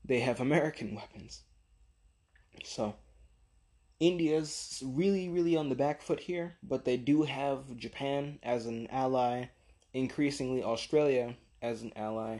They 0.03 0.19
have 0.19 0.39
American 0.39 0.95
weapons. 0.95 1.41
So, 2.63 2.95
India's 3.99 4.81
really, 4.85 5.29
really 5.29 5.55
on 5.55 5.69
the 5.69 5.75
back 5.75 6.01
foot 6.01 6.19
here, 6.19 6.57
but 6.63 6.85
they 6.85 6.97
do 6.97 7.23
have 7.23 7.75
Japan 7.77 8.39
as 8.43 8.65
an 8.65 8.87
ally, 8.91 9.45
increasingly 9.93 10.63
Australia 10.63 11.35
as 11.61 11.81
an 11.81 11.91
ally, 11.95 12.39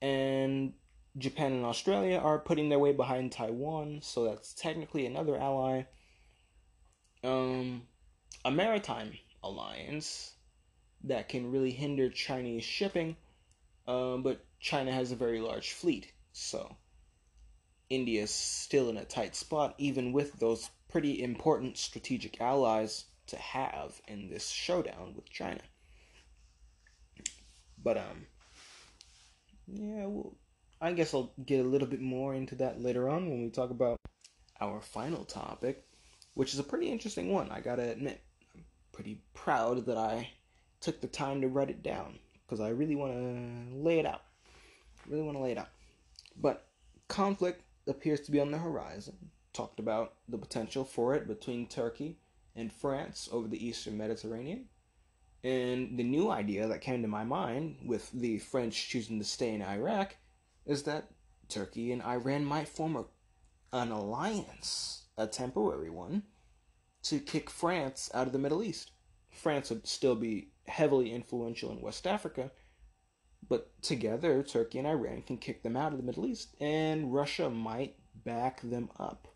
and 0.00 0.74
Japan 1.18 1.52
and 1.52 1.64
Australia 1.64 2.18
are 2.18 2.38
putting 2.38 2.68
their 2.68 2.78
way 2.78 2.92
behind 2.92 3.32
Taiwan, 3.32 4.00
so 4.02 4.24
that's 4.24 4.54
technically 4.54 5.06
another 5.06 5.38
ally. 5.38 5.84
Um, 7.24 7.82
a 8.44 8.50
maritime 8.50 9.12
alliance 9.42 10.34
that 11.04 11.28
can 11.28 11.50
really 11.50 11.70
hinder 11.70 12.08
Chinese 12.08 12.64
shipping, 12.64 13.16
um, 13.86 14.22
but 14.22 14.44
China 14.60 14.92
has 14.92 15.12
a 15.12 15.16
very 15.16 15.40
large 15.40 15.72
fleet, 15.72 16.12
so 16.32 16.76
India 17.90 18.22
is 18.22 18.30
still 18.30 18.88
in 18.88 18.96
a 18.96 19.04
tight 19.04 19.34
spot, 19.34 19.74
even 19.78 20.12
with 20.12 20.38
those 20.38 20.70
pretty 20.88 21.22
important 21.22 21.76
strategic 21.76 22.40
allies 22.40 23.04
to 23.26 23.36
have 23.36 24.00
in 24.08 24.28
this 24.28 24.48
showdown 24.48 25.14
with 25.14 25.28
China. 25.28 25.60
But 27.82 27.96
um, 27.98 28.26
yeah, 29.66 30.06
well, 30.06 30.36
I 30.80 30.92
guess 30.92 31.14
I'll 31.14 31.32
get 31.44 31.64
a 31.64 31.68
little 31.68 31.88
bit 31.88 32.00
more 32.00 32.34
into 32.34 32.54
that 32.56 32.80
later 32.80 33.08
on 33.08 33.28
when 33.28 33.42
we 33.42 33.50
talk 33.50 33.70
about 33.70 33.98
our 34.60 34.80
final 34.80 35.24
topic, 35.24 35.84
which 36.34 36.54
is 36.54 36.60
a 36.60 36.64
pretty 36.64 36.88
interesting 36.88 37.30
one, 37.30 37.50
I 37.50 37.60
gotta 37.60 37.90
admit. 37.90 38.20
I'm 38.54 38.64
pretty 38.92 39.20
proud 39.42 39.86
that 39.86 39.96
I 39.96 40.30
took 40.80 41.00
the 41.00 41.08
time 41.08 41.40
to 41.40 41.48
write 41.48 41.68
it 41.68 41.82
down 41.82 42.20
because 42.46 42.60
I 42.60 42.68
really 42.68 42.94
want 42.94 43.12
to 43.12 43.76
lay 43.76 43.98
it 43.98 44.06
out. 44.06 44.22
Really 45.08 45.22
want 45.22 45.36
to 45.36 45.42
lay 45.42 45.50
it 45.50 45.58
out. 45.58 45.70
But 46.40 46.68
conflict 47.08 47.62
appears 47.88 48.20
to 48.20 48.30
be 48.30 48.38
on 48.38 48.52
the 48.52 48.58
horizon. 48.58 49.30
Talked 49.52 49.80
about 49.80 50.14
the 50.28 50.38
potential 50.38 50.84
for 50.84 51.16
it 51.16 51.26
between 51.26 51.66
Turkey 51.66 52.18
and 52.54 52.72
France 52.72 53.28
over 53.32 53.48
the 53.48 53.66
eastern 53.66 53.98
Mediterranean. 53.98 54.66
And 55.42 55.98
the 55.98 56.04
new 56.04 56.30
idea 56.30 56.68
that 56.68 56.80
came 56.80 57.02
to 57.02 57.08
my 57.08 57.24
mind 57.24 57.78
with 57.84 58.12
the 58.12 58.38
French 58.38 58.88
choosing 58.88 59.18
to 59.18 59.24
stay 59.24 59.52
in 59.52 59.62
Iraq 59.62 60.14
is 60.64 60.84
that 60.84 61.10
Turkey 61.48 61.90
and 61.90 62.00
Iran 62.02 62.44
might 62.44 62.68
form 62.68 62.94
a, 62.94 63.06
an 63.72 63.90
alliance, 63.90 65.06
a 65.18 65.26
temporary 65.26 65.90
one, 65.90 66.22
to 67.02 67.18
kick 67.18 67.50
France 67.50 68.08
out 68.14 68.28
of 68.28 68.32
the 68.32 68.38
Middle 68.38 68.62
East. 68.62 68.91
France 69.32 69.70
would 69.70 69.86
still 69.86 70.14
be 70.14 70.52
heavily 70.66 71.12
influential 71.12 71.72
in 71.72 71.80
West 71.80 72.06
Africa, 72.06 72.52
but 73.48 73.82
together 73.82 74.42
Turkey 74.42 74.78
and 74.78 74.86
Iran 74.86 75.22
can 75.22 75.38
kick 75.38 75.62
them 75.62 75.76
out 75.76 75.92
of 75.92 75.98
the 75.98 76.04
Middle 76.04 76.26
East, 76.26 76.54
and 76.60 77.12
Russia 77.12 77.50
might 77.50 77.96
back 78.24 78.60
them 78.60 78.90
up. 78.98 79.28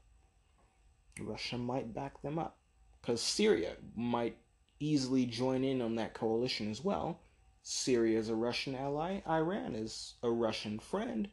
Russia 1.20 1.58
might 1.58 1.94
back 1.94 2.20
them 2.22 2.38
up 2.38 2.58
because 3.00 3.22
Syria 3.22 3.76
might 3.96 4.36
easily 4.78 5.24
join 5.26 5.64
in 5.64 5.80
on 5.80 5.94
that 5.96 6.14
coalition 6.14 6.70
as 6.70 6.84
well. 6.84 7.20
Syria 7.62 8.18
is 8.18 8.28
a 8.28 8.34
Russian 8.34 8.74
ally, 8.76 9.22
Iran 9.26 9.74
is 9.74 10.14
a 10.22 10.30
Russian 10.30 10.78
friend. 10.78 11.28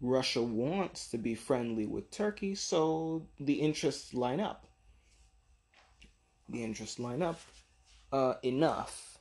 Russia 0.00 0.42
wants 0.42 1.08
to 1.08 1.18
be 1.18 1.34
friendly 1.34 1.86
with 1.86 2.10
Turkey, 2.10 2.54
so 2.54 3.26
the 3.40 3.54
interests 3.54 4.12
line 4.12 4.40
up. 4.40 4.66
The 6.48 6.62
interests 6.62 6.98
line 6.98 7.22
up 7.22 7.40
uh, 8.12 8.34
enough, 8.42 9.18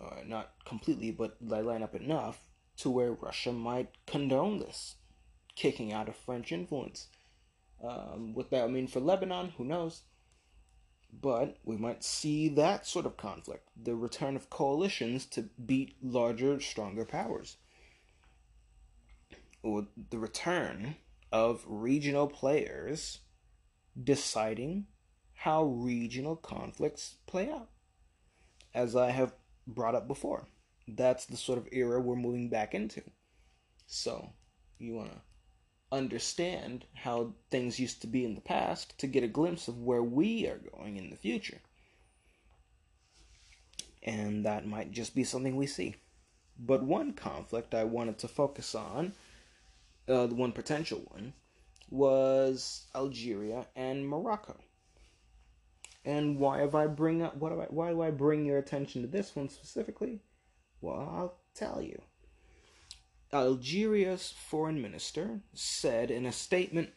uh, 0.00 0.22
not 0.26 0.52
completely, 0.64 1.10
but 1.10 1.36
they 1.40 1.62
line 1.62 1.82
up 1.82 1.94
enough 1.94 2.44
to 2.78 2.90
where 2.90 3.12
Russia 3.12 3.52
might 3.52 3.90
condone 4.06 4.58
this, 4.58 4.96
kicking 5.54 5.92
out 5.92 6.08
of 6.08 6.16
French 6.16 6.52
influence. 6.52 7.08
Um, 7.82 8.34
what 8.34 8.50
that 8.50 8.62
would 8.62 8.72
mean 8.72 8.86
for 8.86 9.00
Lebanon, 9.00 9.52
who 9.56 9.64
knows? 9.64 10.02
But 11.12 11.58
we 11.64 11.76
might 11.76 12.02
see 12.02 12.48
that 12.48 12.86
sort 12.86 13.06
of 13.06 13.16
conflict 13.16 13.68
the 13.80 13.94
return 13.94 14.34
of 14.34 14.50
coalitions 14.50 15.26
to 15.26 15.48
beat 15.64 15.96
larger, 16.02 16.58
stronger 16.60 17.04
powers. 17.04 17.56
Or 19.62 19.86
the 20.10 20.18
return 20.18 20.96
of 21.30 21.64
regional 21.66 22.26
players 22.26 23.20
deciding 24.02 24.86
how 25.34 25.64
regional 25.64 26.36
conflicts 26.36 27.16
play 27.26 27.50
out. 27.50 27.68
As 28.74 28.96
I 28.96 29.10
have 29.10 29.32
brought 29.66 29.94
up 29.94 30.08
before, 30.08 30.46
that's 30.88 31.26
the 31.26 31.36
sort 31.36 31.58
of 31.58 31.68
era 31.72 32.00
we're 32.00 32.16
moving 32.16 32.48
back 32.48 32.74
into. 32.74 33.02
So, 33.86 34.30
you 34.78 34.94
want 34.94 35.12
to 35.12 35.20
understand 35.92 36.84
how 36.94 37.34
things 37.50 37.78
used 37.78 38.00
to 38.00 38.06
be 38.06 38.24
in 38.24 38.34
the 38.34 38.40
past 38.40 38.98
to 38.98 39.06
get 39.06 39.22
a 39.22 39.28
glimpse 39.28 39.68
of 39.68 39.80
where 39.80 40.02
we 40.02 40.46
are 40.48 40.60
going 40.76 40.96
in 40.96 41.10
the 41.10 41.16
future. 41.16 41.60
And 44.02 44.44
that 44.44 44.66
might 44.66 44.90
just 44.90 45.14
be 45.14 45.24
something 45.24 45.56
we 45.56 45.66
see. 45.66 45.94
But 46.58 46.82
one 46.82 47.12
conflict 47.12 47.74
I 47.74 47.84
wanted 47.84 48.18
to 48.18 48.28
focus 48.28 48.74
on, 48.74 49.12
uh, 50.08 50.26
the 50.26 50.34
one 50.34 50.52
potential 50.52 51.02
one, 51.10 51.32
was 51.90 52.86
Algeria 52.94 53.66
and 53.76 54.08
Morocco. 54.08 54.56
And 56.04 56.38
why 56.38 56.58
have 56.58 56.74
I 56.74 56.86
bring 56.86 57.22
up 57.22 57.36
what 57.36 57.52
I, 57.52 57.66
why 57.70 57.90
do 57.90 58.02
I 58.02 58.10
bring 58.10 58.44
your 58.44 58.58
attention 58.58 59.02
to 59.02 59.08
this 59.08 59.34
one 59.34 59.48
specifically? 59.48 60.20
Well, 60.80 60.96
I'll 60.96 61.38
tell 61.54 61.80
you. 61.80 62.00
Algeria's 63.32 64.32
foreign 64.48 64.80
minister 64.80 65.40
said 65.54 66.10
in 66.10 66.26
a 66.26 66.32
statement 66.32 66.90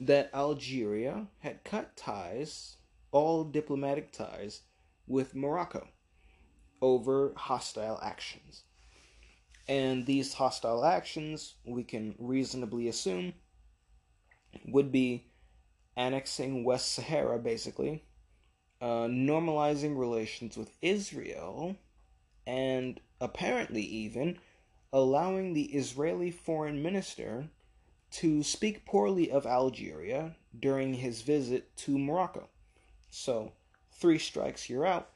that 0.00 0.30
Algeria 0.34 1.26
had 1.40 1.64
cut 1.64 1.96
ties, 1.96 2.76
all 3.12 3.44
diplomatic 3.44 4.12
ties, 4.12 4.62
with 5.06 5.34
Morocco 5.34 5.86
over 6.80 7.32
hostile 7.36 7.98
actions. 8.02 8.64
And 9.68 10.06
these 10.06 10.34
hostile 10.34 10.84
actions, 10.84 11.54
we 11.64 11.84
can 11.84 12.14
reasonably 12.18 12.88
assume, 12.88 13.34
would 14.66 14.90
be 14.90 15.30
annexing 15.96 16.64
West 16.64 16.92
Sahara, 16.92 17.38
basically, 17.38 18.05
uh, 18.80 19.06
normalizing 19.06 19.98
relations 19.98 20.56
with 20.56 20.70
Israel, 20.82 21.76
and 22.46 23.00
apparently 23.20 23.82
even 23.82 24.38
allowing 24.92 25.52
the 25.52 25.64
Israeli 25.64 26.30
foreign 26.30 26.82
minister 26.82 27.48
to 28.10 28.42
speak 28.42 28.86
poorly 28.86 29.30
of 29.30 29.46
Algeria 29.46 30.36
during 30.58 30.94
his 30.94 31.22
visit 31.22 31.76
to 31.76 31.98
Morocco. 31.98 32.48
So, 33.10 33.52
three 33.92 34.18
strikes, 34.18 34.70
you're 34.70 34.86
out. 34.86 35.10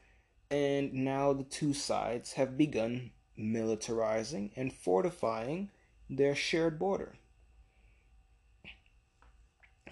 And 0.50 0.92
now 0.92 1.32
the 1.32 1.44
two 1.44 1.72
sides 1.72 2.32
have 2.32 2.58
begun 2.58 3.12
militarizing 3.38 4.50
and 4.56 4.72
fortifying 4.72 5.70
their 6.08 6.34
shared 6.34 6.78
border. 6.78 7.14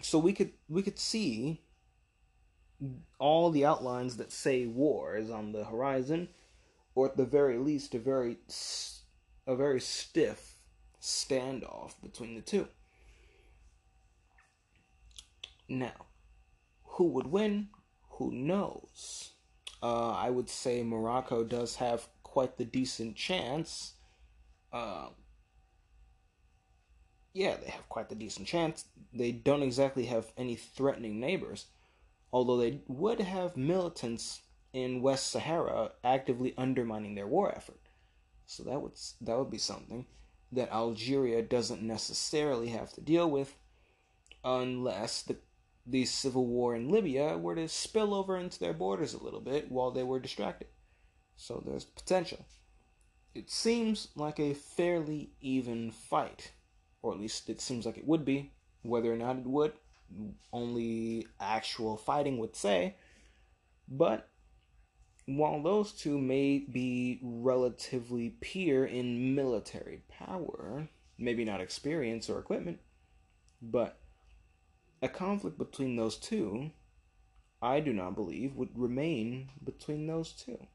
So 0.00 0.18
we 0.18 0.32
could 0.32 0.52
we 0.68 0.82
could 0.82 0.98
see 0.98 1.60
all 3.18 3.50
the 3.50 3.64
outlines 3.64 4.16
that 4.16 4.32
say 4.32 4.66
war 4.66 5.16
is 5.16 5.30
on 5.30 5.52
the 5.52 5.64
horizon, 5.64 6.28
or 6.94 7.06
at 7.06 7.16
the 7.16 7.24
very 7.24 7.58
least 7.58 7.94
a 7.94 7.98
very 7.98 8.38
a 9.46 9.56
very 9.56 9.80
stiff 9.80 10.56
standoff 11.00 11.94
between 12.02 12.34
the 12.34 12.40
two. 12.40 12.68
Now, 15.68 16.06
who 16.84 17.04
would 17.08 17.26
win? 17.26 17.68
Who 18.12 18.32
knows? 18.32 19.32
Uh, 19.82 20.10
I 20.10 20.30
would 20.30 20.48
say 20.48 20.82
Morocco 20.82 21.44
does 21.44 21.76
have 21.76 22.08
quite 22.22 22.56
the 22.56 22.64
decent 22.64 23.16
chance. 23.16 23.94
Uh, 24.72 25.08
yeah, 27.32 27.56
they 27.56 27.70
have 27.70 27.88
quite 27.88 28.08
the 28.08 28.14
decent 28.14 28.48
chance. 28.48 28.86
They 29.12 29.30
don't 29.30 29.62
exactly 29.62 30.06
have 30.06 30.32
any 30.36 30.56
threatening 30.56 31.20
neighbors, 31.20 31.66
although 32.32 32.56
they 32.56 32.80
would 32.86 33.20
have 33.20 33.56
militants 33.56 34.42
in 34.72 35.02
West 35.02 35.30
Sahara 35.30 35.92
actively 36.04 36.54
undermining 36.56 37.14
their 37.14 37.26
war 37.26 37.54
effort. 37.54 37.80
So 38.46 38.62
that 38.64 38.80
would 38.80 38.92
that 39.20 39.38
would 39.38 39.50
be 39.50 39.58
something 39.58 40.06
that 40.52 40.72
Algeria 40.72 41.42
doesn't 41.42 41.82
necessarily 41.82 42.68
have 42.68 42.92
to 42.94 43.00
deal 43.00 43.30
with 43.30 43.54
unless 44.44 45.22
the 45.22 45.36
the 45.86 46.04
civil 46.04 46.46
war 46.46 46.76
in 46.76 46.90
Libya 46.90 47.38
were 47.38 47.54
to 47.54 47.66
spill 47.66 48.14
over 48.14 48.36
into 48.36 48.58
their 48.58 48.74
borders 48.74 49.14
a 49.14 49.22
little 49.22 49.40
bit 49.40 49.70
while 49.70 49.90
they 49.90 50.02
were 50.02 50.20
distracted. 50.20 50.68
So 51.36 51.62
there's 51.64 51.84
potential. 51.84 52.44
It 53.34 53.50
seems 53.50 54.08
like 54.14 54.38
a 54.38 54.54
fairly 54.54 55.30
even 55.40 55.90
fight, 55.90 56.52
or 57.00 57.12
at 57.12 57.20
least 57.20 57.48
it 57.48 57.60
seems 57.60 57.86
like 57.86 57.96
it 57.96 58.06
would 58.06 58.24
be. 58.24 58.52
Whether 58.82 59.12
or 59.12 59.16
not 59.16 59.38
it 59.38 59.46
would, 59.46 59.72
only 60.52 61.26
actual 61.40 61.96
fighting 61.96 62.38
would 62.38 62.56
say. 62.56 62.96
But 63.88 64.28
while 65.26 65.62
those 65.62 65.92
two 65.92 66.18
may 66.18 66.58
be 66.58 67.20
relatively 67.22 68.30
peer 68.40 68.84
in 68.86 69.34
military 69.34 70.02
power, 70.08 70.88
maybe 71.18 71.44
not 71.44 71.60
experience 71.60 72.30
or 72.30 72.38
equipment, 72.38 72.78
but 73.60 73.98
a 75.02 75.08
conflict 75.08 75.58
between 75.58 75.96
those 75.96 76.16
two, 76.16 76.70
I 77.60 77.80
do 77.80 77.92
not 77.92 78.14
believe, 78.14 78.54
would 78.56 78.78
remain 78.78 79.50
between 79.62 80.06
those 80.06 80.32
two. 80.32 80.66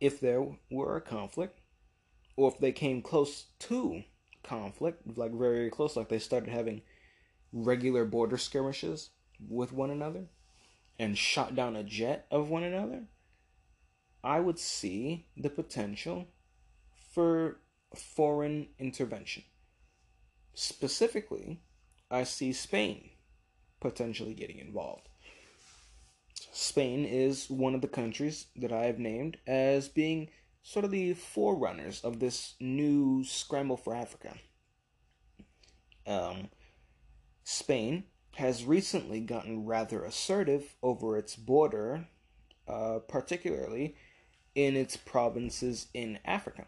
If 0.00 0.20
there 0.20 0.46
were 0.70 0.96
a 0.96 1.00
conflict, 1.00 1.60
or 2.36 2.52
if 2.52 2.58
they 2.58 2.72
came 2.72 3.00
close 3.00 3.46
to 3.60 4.02
conflict, 4.46 5.02
like 5.16 5.32
very 5.32 5.70
close, 5.70 5.96
like 5.96 6.08
they 6.08 6.18
started 6.18 6.48
having 6.50 6.82
regular 7.52 8.04
border 8.04 8.38
skirmishes 8.38 9.10
with 9.48 9.72
one 9.72 9.90
another, 9.90 10.26
and 10.98 11.18
shot 11.18 11.54
down 11.54 11.76
a 11.76 11.84
jet 11.84 12.26
of 12.30 12.48
one 12.48 12.62
another, 12.62 13.04
I 14.24 14.40
would 14.40 14.58
see 14.58 15.26
the 15.36 15.50
potential 15.50 16.28
for 17.12 17.60
foreign 17.94 18.68
intervention. 18.78 19.44
Specifically, 20.54 21.60
I 22.10 22.24
see 22.24 22.52
Spain 22.52 23.10
potentially 23.80 24.34
getting 24.34 24.58
involved. 24.58 25.08
Spain 26.52 27.04
is 27.04 27.50
one 27.50 27.74
of 27.74 27.82
the 27.82 27.88
countries 27.88 28.46
that 28.56 28.72
I 28.72 28.84
have 28.84 28.98
named 28.98 29.36
as 29.46 29.88
being 29.88 30.30
sort 30.66 30.84
of 30.84 30.90
the 30.90 31.14
forerunners 31.14 32.00
of 32.02 32.18
this 32.18 32.54
new 32.58 33.22
scramble 33.22 33.76
for 33.76 33.94
Africa. 33.94 34.34
Um, 36.04 36.48
Spain 37.44 38.02
has 38.34 38.64
recently 38.64 39.20
gotten 39.20 39.64
rather 39.64 40.02
assertive 40.02 40.74
over 40.82 41.16
its 41.16 41.36
border, 41.36 42.08
uh, 42.66 42.98
particularly 43.06 43.94
in 44.56 44.74
its 44.74 44.96
provinces 44.96 45.86
in 45.94 46.18
Africa. 46.24 46.66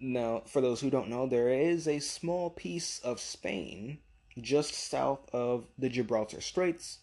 Now, 0.00 0.44
for 0.46 0.62
those 0.62 0.80
who 0.80 0.88
don't 0.88 1.10
know, 1.10 1.26
there 1.26 1.50
is 1.50 1.86
a 1.86 1.98
small 1.98 2.48
piece 2.48 2.98
of 3.00 3.20
Spain 3.20 3.98
just 4.40 4.72
south 4.72 5.28
of 5.34 5.66
the 5.76 5.90
Gibraltar 5.90 6.40
Straits 6.40 7.00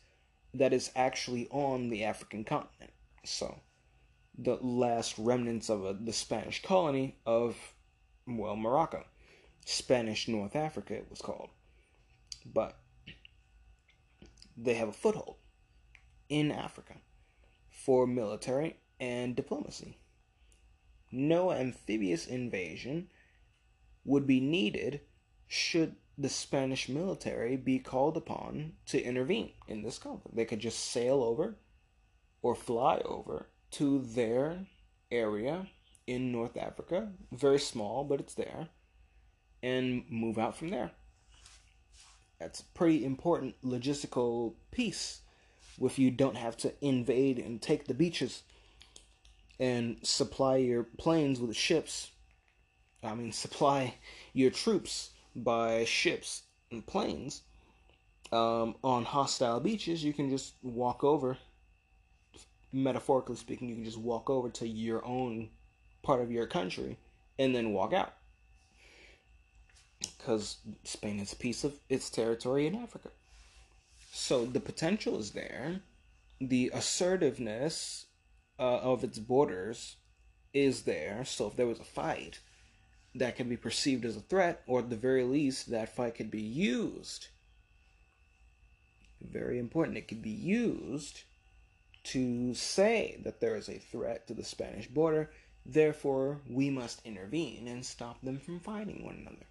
that 0.55 0.73
is 0.73 0.89
actually 0.95 1.47
on 1.51 1.89
the 1.89 2.03
African 2.03 2.43
continent. 2.43 2.93
So, 3.23 3.59
the 4.37 4.55
last 4.55 5.15
remnants 5.17 5.69
of 5.69 5.85
a, 5.85 5.93
the 5.93 6.13
Spanish 6.13 6.61
colony 6.61 7.17
of, 7.25 7.55
well, 8.27 8.55
Morocco. 8.55 9.05
Spanish 9.65 10.27
North 10.27 10.55
Africa, 10.55 10.95
it 10.95 11.07
was 11.09 11.21
called. 11.21 11.49
But 12.45 12.77
they 14.57 14.73
have 14.73 14.89
a 14.89 14.93
foothold 14.93 15.37
in 16.29 16.51
Africa 16.51 16.95
for 17.69 18.05
military 18.05 18.77
and 18.99 19.35
diplomacy. 19.35 19.97
No 21.11 21.51
amphibious 21.51 22.27
invasion 22.27 23.09
would 24.03 24.27
be 24.27 24.39
needed 24.39 25.01
should 25.47 25.95
the 26.17 26.29
Spanish 26.29 26.89
military 26.89 27.55
be 27.55 27.79
called 27.79 28.17
upon 28.17 28.73
to 28.87 29.01
intervene 29.01 29.51
in 29.67 29.83
this 29.83 29.97
conflict. 29.97 30.35
They 30.35 30.45
could 30.45 30.59
just 30.59 30.79
sail 30.79 31.23
over 31.23 31.57
or 32.41 32.55
fly 32.55 33.01
over 33.05 33.47
to 33.73 33.99
their 33.99 34.65
area 35.11 35.67
in 36.07 36.31
North 36.31 36.57
Africa, 36.57 37.09
very 37.31 37.59
small, 37.59 38.03
but 38.03 38.19
it's 38.19 38.33
there, 38.33 38.67
and 39.61 40.03
move 40.09 40.37
out 40.37 40.57
from 40.57 40.69
there. 40.69 40.91
That's 42.39 42.59
a 42.59 42.65
pretty 42.75 43.05
important 43.05 43.55
logistical 43.63 44.55
piece 44.71 45.21
if 45.81 45.97
you 45.97 46.11
don't 46.11 46.37
have 46.37 46.57
to 46.57 46.73
invade 46.81 47.39
and 47.39 47.61
take 47.61 47.87
the 47.87 47.93
beaches 47.93 48.43
and 49.59 49.97
supply 50.03 50.57
your 50.57 50.83
planes 50.83 51.39
with 51.39 51.55
ships. 51.55 52.11
I 53.01 53.15
mean, 53.15 53.31
supply 53.45 53.95
your 54.33 54.51
troops 54.51 55.11
by 55.35 55.85
ships 55.85 56.43
and 56.71 56.85
planes 56.85 57.41
um, 58.31 58.75
on 58.83 59.05
hostile 59.05 59.59
beaches. 59.59 60.03
You 60.03 60.13
can 60.13 60.29
just 60.29 60.55
walk 60.61 61.03
over 61.03 61.37
metaphorically 62.73 63.35
speaking, 63.35 63.69
you 63.69 63.75
can 63.75 63.85
just 63.85 63.97
walk 63.97 64.29
over 64.29 64.49
to 64.49 64.67
your 64.67 65.05
own 65.05 65.49
part 66.01 66.21
of 66.21 66.31
your 66.31 66.47
country 66.47 66.97
and 67.39 67.55
then 67.55 67.71
walk 67.71 67.93
out. 67.93 68.13
Because 70.17 70.57
Spain 70.83 71.19
is 71.19 71.31
a 71.31 71.37
piece 71.37 71.63
of 71.63 71.75
its 71.89 72.09
territory 72.09 72.67
in 72.67 72.75
Africa. 72.75 73.09
So 74.11 74.45
the 74.45 74.59
potential 74.59 75.19
is 75.19 75.31
there. 75.31 75.81
The 76.41 76.71
assertiveness 76.73 78.07
uh, 78.59 78.79
of 78.79 79.03
its 79.03 79.19
borders 79.19 79.95
is 80.53 80.81
there. 80.81 81.23
So 81.25 81.47
if 81.47 81.55
there 81.55 81.67
was 81.67 81.79
a 81.79 81.85
fight, 81.85 82.39
that 83.15 83.35
can 83.35 83.47
be 83.47 83.57
perceived 83.57 84.05
as 84.05 84.17
a 84.17 84.21
threat, 84.21 84.63
or 84.65 84.79
at 84.79 84.89
the 84.89 84.95
very 84.95 85.23
least, 85.23 85.69
that 85.69 85.95
fight 85.95 86.15
could 86.15 86.31
be 86.31 86.41
used. 86.41 87.27
Very 89.21 89.59
important. 89.59 89.97
It 89.97 90.07
could 90.07 90.21
be 90.21 90.29
used 90.29 91.23
to 92.03 92.53
say 92.53 93.19
that 93.23 93.39
there 93.39 93.55
is 93.55 93.69
a 93.69 93.77
threat 93.77 94.27
to 94.27 94.33
the 94.33 94.43
Spanish 94.43 94.87
border, 94.87 95.31
therefore 95.65 96.41
we 96.49 96.69
must 96.69 97.05
intervene 97.05 97.67
and 97.67 97.85
stop 97.85 98.21
them 98.21 98.39
from 98.39 98.59
fighting 98.59 99.03
one 99.03 99.15
another. 99.21 99.45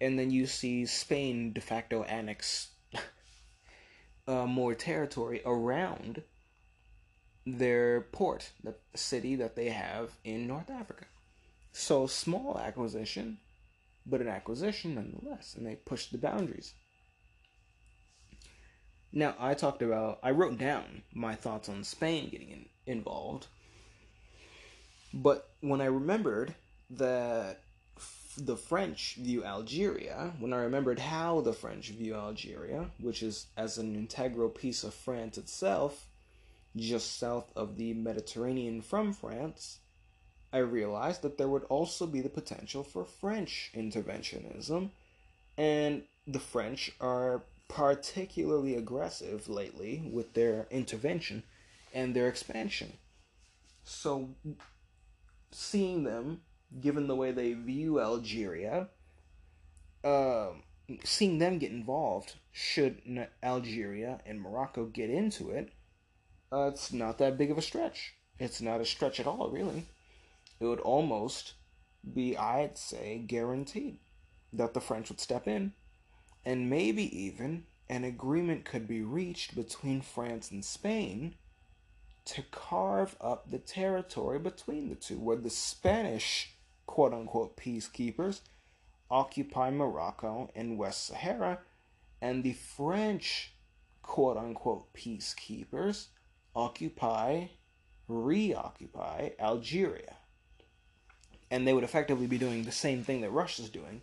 And 0.00 0.18
then 0.18 0.30
you 0.30 0.46
see 0.46 0.86
Spain 0.86 1.52
de 1.52 1.60
facto 1.60 2.04
annex 2.04 2.68
uh, 4.28 4.46
more 4.46 4.74
territory 4.74 5.42
around 5.44 6.22
their 7.46 8.02
port, 8.12 8.50
the 8.62 8.74
city 8.94 9.34
that 9.36 9.56
they 9.56 9.70
have 9.70 10.10
in 10.24 10.46
North 10.46 10.70
Africa. 10.70 11.06
So 11.72 12.06
small 12.06 12.58
acquisition, 12.58 13.38
but 14.06 14.20
an 14.20 14.28
acquisition 14.28 14.94
nonetheless, 14.94 15.54
and 15.56 15.66
they 15.66 15.76
push 15.76 16.06
the 16.06 16.18
boundaries. 16.18 16.74
Now, 19.12 19.34
I 19.38 19.54
talked 19.54 19.82
about, 19.82 20.20
I 20.22 20.30
wrote 20.30 20.58
down 20.58 21.02
my 21.12 21.34
thoughts 21.34 21.68
on 21.68 21.82
Spain 21.84 22.28
getting 22.30 22.50
in, 22.50 22.66
involved. 22.86 23.46
But 25.12 25.48
when 25.60 25.80
I 25.80 25.86
remembered 25.86 26.54
that 26.90 27.60
the 28.38 28.56
French 28.56 29.16
view 29.16 29.44
Algeria, 29.44 30.32
when 30.38 30.52
I 30.52 30.58
remembered 30.58 31.00
how 31.00 31.40
the 31.40 31.52
French 31.52 31.88
view 31.88 32.14
Algeria, 32.14 32.90
which 33.00 33.22
is 33.22 33.46
as 33.56 33.78
an 33.78 33.96
integral 33.96 34.48
piece 34.48 34.84
of 34.84 34.94
France 34.94 35.36
itself, 35.36 36.06
just 36.76 37.18
south 37.18 37.50
of 37.56 37.76
the 37.76 37.94
Mediterranean 37.94 38.80
from 38.80 39.12
France, 39.12 39.78
I 40.52 40.58
realized 40.58 41.22
that 41.22 41.38
there 41.38 41.48
would 41.48 41.64
also 41.64 42.06
be 42.06 42.20
the 42.20 42.28
potential 42.28 42.84
for 42.84 43.04
French 43.04 43.72
interventionism, 43.74 44.90
and 45.58 46.02
the 46.26 46.40
French 46.40 46.92
are 47.00 47.42
particularly 47.70 48.74
aggressive 48.74 49.48
lately 49.48 50.10
with 50.12 50.34
their 50.34 50.66
intervention 50.70 51.44
and 51.94 52.14
their 52.14 52.28
expansion. 52.28 52.92
So, 53.84 54.30
seeing 55.52 56.04
them, 56.04 56.42
given 56.80 57.06
the 57.06 57.16
way 57.16 57.30
they 57.32 57.52
view 57.54 58.00
Algeria, 58.00 58.88
uh, 60.04 60.48
seeing 61.04 61.38
them 61.38 61.58
get 61.58 61.70
involved, 61.70 62.34
should 62.52 63.28
Algeria 63.42 64.20
and 64.26 64.40
Morocco 64.40 64.86
get 64.86 65.08
into 65.08 65.50
it, 65.50 65.70
uh, 66.52 66.66
it's 66.66 66.92
not 66.92 67.18
that 67.18 67.38
big 67.38 67.50
of 67.50 67.58
a 67.58 67.62
stretch. 67.62 68.14
It's 68.38 68.60
not 68.60 68.80
a 68.80 68.84
stretch 68.84 69.20
at 69.20 69.26
all, 69.26 69.48
really. 69.50 69.86
It 70.58 70.64
would 70.64 70.80
almost 70.80 71.54
be, 72.12 72.36
I'd 72.36 72.76
say, 72.76 73.18
guaranteed 73.18 73.98
that 74.52 74.74
the 74.74 74.80
French 74.80 75.08
would 75.08 75.20
step 75.20 75.46
in 75.46 75.72
and 76.44 76.70
maybe 76.70 77.04
even 77.16 77.64
an 77.88 78.04
agreement 78.04 78.64
could 78.64 78.86
be 78.86 79.02
reached 79.02 79.54
between 79.54 80.00
France 80.00 80.50
and 80.50 80.64
Spain 80.64 81.34
to 82.24 82.42
carve 82.50 83.16
up 83.20 83.50
the 83.50 83.58
territory 83.58 84.38
between 84.38 84.88
the 84.88 84.94
two, 84.94 85.18
where 85.18 85.36
the 85.36 85.50
Spanish 85.50 86.54
quote 86.86 87.12
unquote 87.12 87.56
peacekeepers 87.56 88.40
occupy 89.10 89.70
Morocco 89.70 90.50
and 90.54 90.78
West 90.78 91.06
Sahara, 91.06 91.58
and 92.20 92.44
the 92.44 92.52
French 92.52 93.52
quote 94.02 94.36
unquote 94.36 94.92
peacekeepers 94.94 96.06
occupy, 96.54 97.46
reoccupy 98.08 99.30
Algeria. 99.38 100.16
And 101.50 101.66
they 101.66 101.72
would 101.72 101.84
effectively 101.84 102.26
be 102.26 102.38
doing 102.38 102.62
the 102.62 102.72
same 102.72 103.02
thing 103.02 103.22
that 103.22 103.30
Russia's 103.30 103.70
doing 103.70 104.02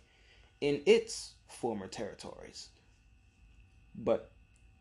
in 0.60 0.82
its 0.84 1.34
former 1.48 1.88
territories. 1.88 2.68
But 3.94 4.30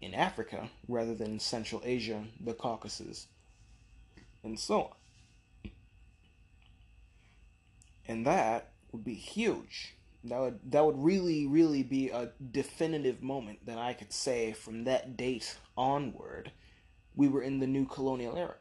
in 0.01 0.13
Africa, 0.13 0.69
rather 0.87 1.15
than 1.15 1.39
Central 1.39 1.81
Asia, 1.83 2.23
the 2.39 2.53
Caucasus, 2.53 3.27
and 4.43 4.59
so 4.59 4.81
on. 4.81 5.71
And 8.07 8.25
that 8.25 8.71
would 8.91 9.03
be 9.03 9.15
huge. 9.15 9.95
That 10.23 10.39
would 10.39 10.59
that 10.71 10.85
would 10.85 10.97
really, 10.97 11.45
really 11.45 11.83
be 11.83 12.09
a 12.09 12.31
definitive 12.51 13.21
moment 13.21 13.65
that 13.65 13.77
I 13.77 13.93
could 13.93 14.11
say 14.11 14.53
from 14.53 14.83
that 14.85 15.17
date 15.17 15.57
onward, 15.77 16.51
we 17.15 17.27
were 17.27 17.41
in 17.41 17.59
the 17.59 17.67
new 17.67 17.85
colonial 17.85 18.37
era. 18.37 18.55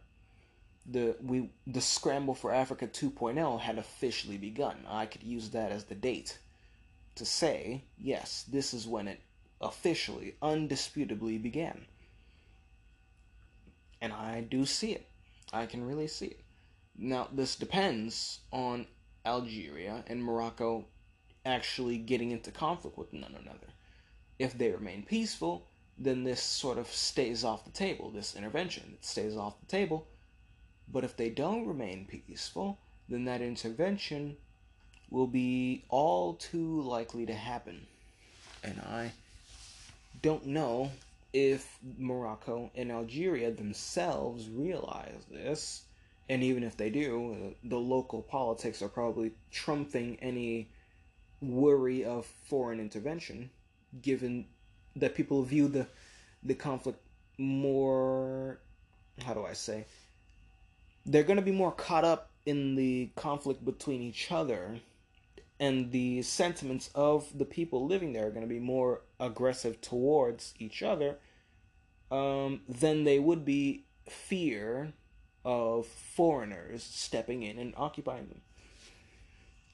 The 0.86 1.16
we 1.20 1.50
the 1.66 1.80
scramble 1.80 2.34
for 2.34 2.52
Africa 2.52 2.86
2.0 2.86 3.60
had 3.60 3.78
officially 3.78 4.38
begun. 4.38 4.84
I 4.88 5.06
could 5.06 5.22
use 5.22 5.50
that 5.50 5.72
as 5.72 5.84
the 5.84 5.94
date 5.94 6.38
to 7.16 7.24
say, 7.24 7.84
yes, 7.98 8.44
this 8.48 8.72
is 8.72 8.86
when 8.86 9.08
it 9.08 9.20
officially, 9.60 10.36
undisputably 10.42 11.42
began. 11.42 11.86
And 14.00 14.12
I 14.12 14.42
do 14.42 14.64
see 14.66 14.92
it. 14.92 15.08
I 15.52 15.66
can 15.66 15.86
really 15.86 16.06
see 16.06 16.26
it. 16.26 16.40
Now, 16.98 17.28
this 17.32 17.56
depends 17.56 18.40
on 18.52 18.86
Algeria 19.24 20.04
and 20.06 20.22
Morocco 20.22 20.86
actually 21.44 21.98
getting 21.98 22.30
into 22.30 22.50
conflict 22.50 22.98
with 22.98 23.12
one 23.12 23.24
another. 23.24 23.68
If 24.38 24.56
they 24.56 24.70
remain 24.70 25.04
peaceful, 25.04 25.66
then 25.98 26.24
this 26.24 26.42
sort 26.42 26.78
of 26.78 26.88
stays 26.88 27.44
off 27.44 27.64
the 27.64 27.70
table, 27.70 28.10
this 28.10 28.36
intervention. 28.36 28.92
It 28.94 29.04
stays 29.04 29.36
off 29.36 29.60
the 29.60 29.66
table. 29.66 30.06
But 30.88 31.04
if 31.04 31.16
they 31.16 31.30
don't 31.30 31.66
remain 31.66 32.06
peaceful, 32.06 32.78
then 33.08 33.24
that 33.24 33.40
intervention 33.40 34.36
will 35.10 35.26
be 35.26 35.84
all 35.88 36.34
too 36.34 36.80
likely 36.82 37.26
to 37.26 37.34
happen. 37.34 37.86
And 38.62 38.80
I 38.80 39.12
don't 40.22 40.46
know 40.46 40.90
if 41.32 41.78
Morocco 41.98 42.70
and 42.74 42.90
Algeria 42.90 43.50
themselves 43.50 44.48
realize 44.48 45.24
this. 45.30 45.82
And 46.28 46.42
even 46.42 46.64
if 46.64 46.76
they 46.76 46.90
do, 46.90 47.32
uh, 47.32 47.68
the 47.68 47.76
local 47.76 48.22
politics 48.22 48.82
are 48.82 48.88
probably 48.88 49.32
trumping 49.52 50.18
any 50.20 50.68
worry 51.40 52.04
of 52.04 52.26
foreign 52.48 52.80
intervention, 52.80 53.50
given 54.02 54.46
that 54.96 55.14
people 55.14 55.42
view 55.42 55.68
the 55.68 55.86
the 56.42 56.54
conflict 56.54 56.98
more 57.38 58.58
how 59.24 59.34
do 59.34 59.44
I 59.44 59.52
say 59.52 59.84
they're 61.04 61.22
going 61.22 61.38
to 61.38 61.42
be 61.42 61.52
more 61.52 61.72
caught 61.72 62.04
up 62.04 62.30
in 62.46 62.76
the 62.76 63.10
conflict 63.16 63.64
between 63.64 64.00
each 64.02 64.30
other 64.32 64.80
and 65.58 65.92
the 65.92 66.22
sentiments 66.22 66.90
of 66.94 67.26
the 67.36 67.44
people 67.44 67.86
living 67.86 68.12
there 68.12 68.26
are 68.26 68.30
going 68.30 68.46
to 68.46 68.54
be 68.54 68.60
more 68.60 69.02
aggressive 69.18 69.80
towards 69.80 70.54
each 70.58 70.82
other 70.82 71.16
um, 72.10 72.60
than 72.68 73.04
they 73.04 73.18
would 73.18 73.44
be 73.44 73.84
fear 74.08 74.92
of 75.44 75.86
foreigners 75.86 76.82
stepping 76.82 77.42
in 77.42 77.58
and 77.58 77.72
occupying 77.76 78.28
them. 78.28 78.40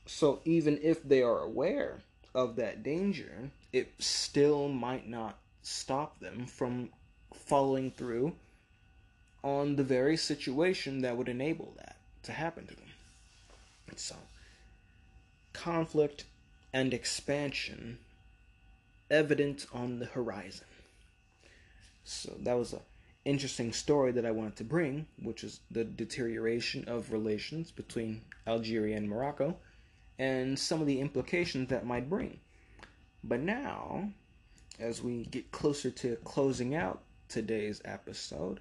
So 0.06 0.40
even 0.44 0.78
if 0.82 1.02
they 1.02 1.22
are 1.22 1.40
aware 1.40 2.00
of 2.34 2.56
that 2.56 2.82
danger, 2.82 3.50
it 3.72 3.92
still 3.98 4.68
might 4.68 5.08
not 5.08 5.38
stop 5.62 6.18
them 6.20 6.46
from 6.46 6.90
following 7.34 7.90
through 7.90 8.34
on 9.42 9.76
the 9.76 9.84
very 9.84 10.16
situation 10.16 11.02
that 11.02 11.16
would 11.16 11.28
enable 11.28 11.74
that 11.76 11.96
to 12.22 12.32
happen 12.32 12.66
to 12.66 12.74
them. 12.74 12.84
So, 13.96 14.14
conflict 15.62 16.24
and 16.72 16.92
expansion 16.92 17.98
evident 19.10 19.66
on 19.72 19.98
the 19.98 20.06
horizon. 20.06 20.66
So 22.04 22.34
that 22.40 22.54
was 22.54 22.72
a 22.72 22.80
interesting 23.24 23.72
story 23.72 24.10
that 24.12 24.26
I 24.26 24.32
wanted 24.32 24.56
to 24.56 24.64
bring, 24.64 25.06
which 25.22 25.44
is 25.44 25.60
the 25.70 25.84
deterioration 25.84 26.84
of 26.88 27.12
relations 27.12 27.70
between 27.70 28.22
Algeria 28.48 28.96
and 28.96 29.08
Morocco 29.08 29.56
and 30.18 30.58
some 30.58 30.80
of 30.80 30.88
the 30.88 30.98
implications 30.98 31.68
that 31.68 31.86
might 31.86 32.10
bring. 32.10 32.40
But 33.22 33.40
now, 33.40 34.10
as 34.80 35.00
we 35.00 35.26
get 35.26 35.52
closer 35.52 35.90
to 35.90 36.16
closing 36.24 36.74
out 36.74 37.02
today's 37.28 37.80
episode, 37.84 38.58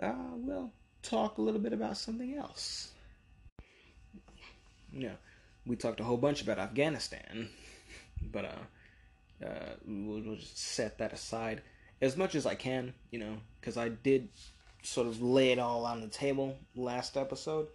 uh, 0.00 0.14
we'll 0.32 0.72
talk 1.02 1.36
a 1.36 1.42
little 1.42 1.60
bit 1.60 1.74
about 1.74 1.98
something 1.98 2.34
else. 2.34 2.92
Yeah, 4.90 5.16
we 5.66 5.76
talked 5.76 6.00
a 6.00 6.04
whole 6.04 6.16
bunch 6.16 6.42
about 6.42 6.58
Afghanistan, 6.58 7.48
but 8.32 8.44
uh, 8.44 9.46
uh, 9.46 9.74
we'll, 9.86 10.20
we'll 10.20 10.36
just 10.36 10.58
set 10.58 10.98
that 10.98 11.12
aside 11.12 11.62
as 12.00 12.16
much 12.16 12.34
as 12.34 12.46
I 12.46 12.54
can, 12.54 12.94
you 13.10 13.18
know, 13.18 13.36
because 13.60 13.76
I 13.76 13.88
did 13.88 14.28
sort 14.82 15.06
of 15.06 15.22
lay 15.22 15.52
it 15.52 15.58
all 15.58 15.86
on 15.86 16.00
the 16.00 16.08
table 16.08 16.58
last 16.76 17.16
episode. 17.16 17.68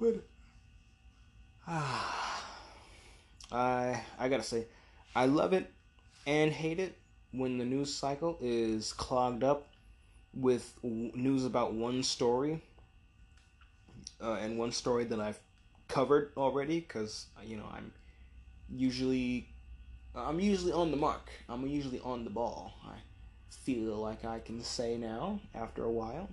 But 0.00 0.24
ah, 1.68 2.44
I 3.52 4.02
I 4.18 4.28
gotta 4.28 4.42
say, 4.42 4.66
I 5.14 5.26
love 5.26 5.52
it 5.52 5.70
and 6.26 6.52
hate 6.52 6.78
it 6.78 6.96
when 7.32 7.58
the 7.58 7.64
news 7.64 7.92
cycle 7.92 8.38
is 8.40 8.92
clogged 8.92 9.44
up 9.44 9.68
with 10.34 10.72
news 10.82 11.44
about 11.44 11.74
one 11.74 12.02
story 12.02 12.62
uh, 14.22 14.34
and 14.34 14.58
one 14.58 14.72
story 14.72 15.04
that 15.04 15.20
I've 15.20 15.38
covered 15.92 16.32
already 16.38 16.80
because 16.80 17.26
uh, 17.36 17.42
you 17.44 17.56
know 17.56 17.68
I'm 17.70 17.92
usually 18.74 19.46
I'm 20.14 20.40
usually 20.40 20.72
on 20.72 20.90
the 20.90 20.96
mark. 20.96 21.30
I'm 21.48 21.66
usually 21.66 22.00
on 22.00 22.24
the 22.24 22.30
ball. 22.30 22.72
I 22.86 22.96
feel 23.50 23.96
like 23.96 24.24
I 24.24 24.38
can 24.40 24.62
say 24.64 24.96
now 24.96 25.40
after 25.54 25.84
a 25.84 25.90
while. 25.90 26.28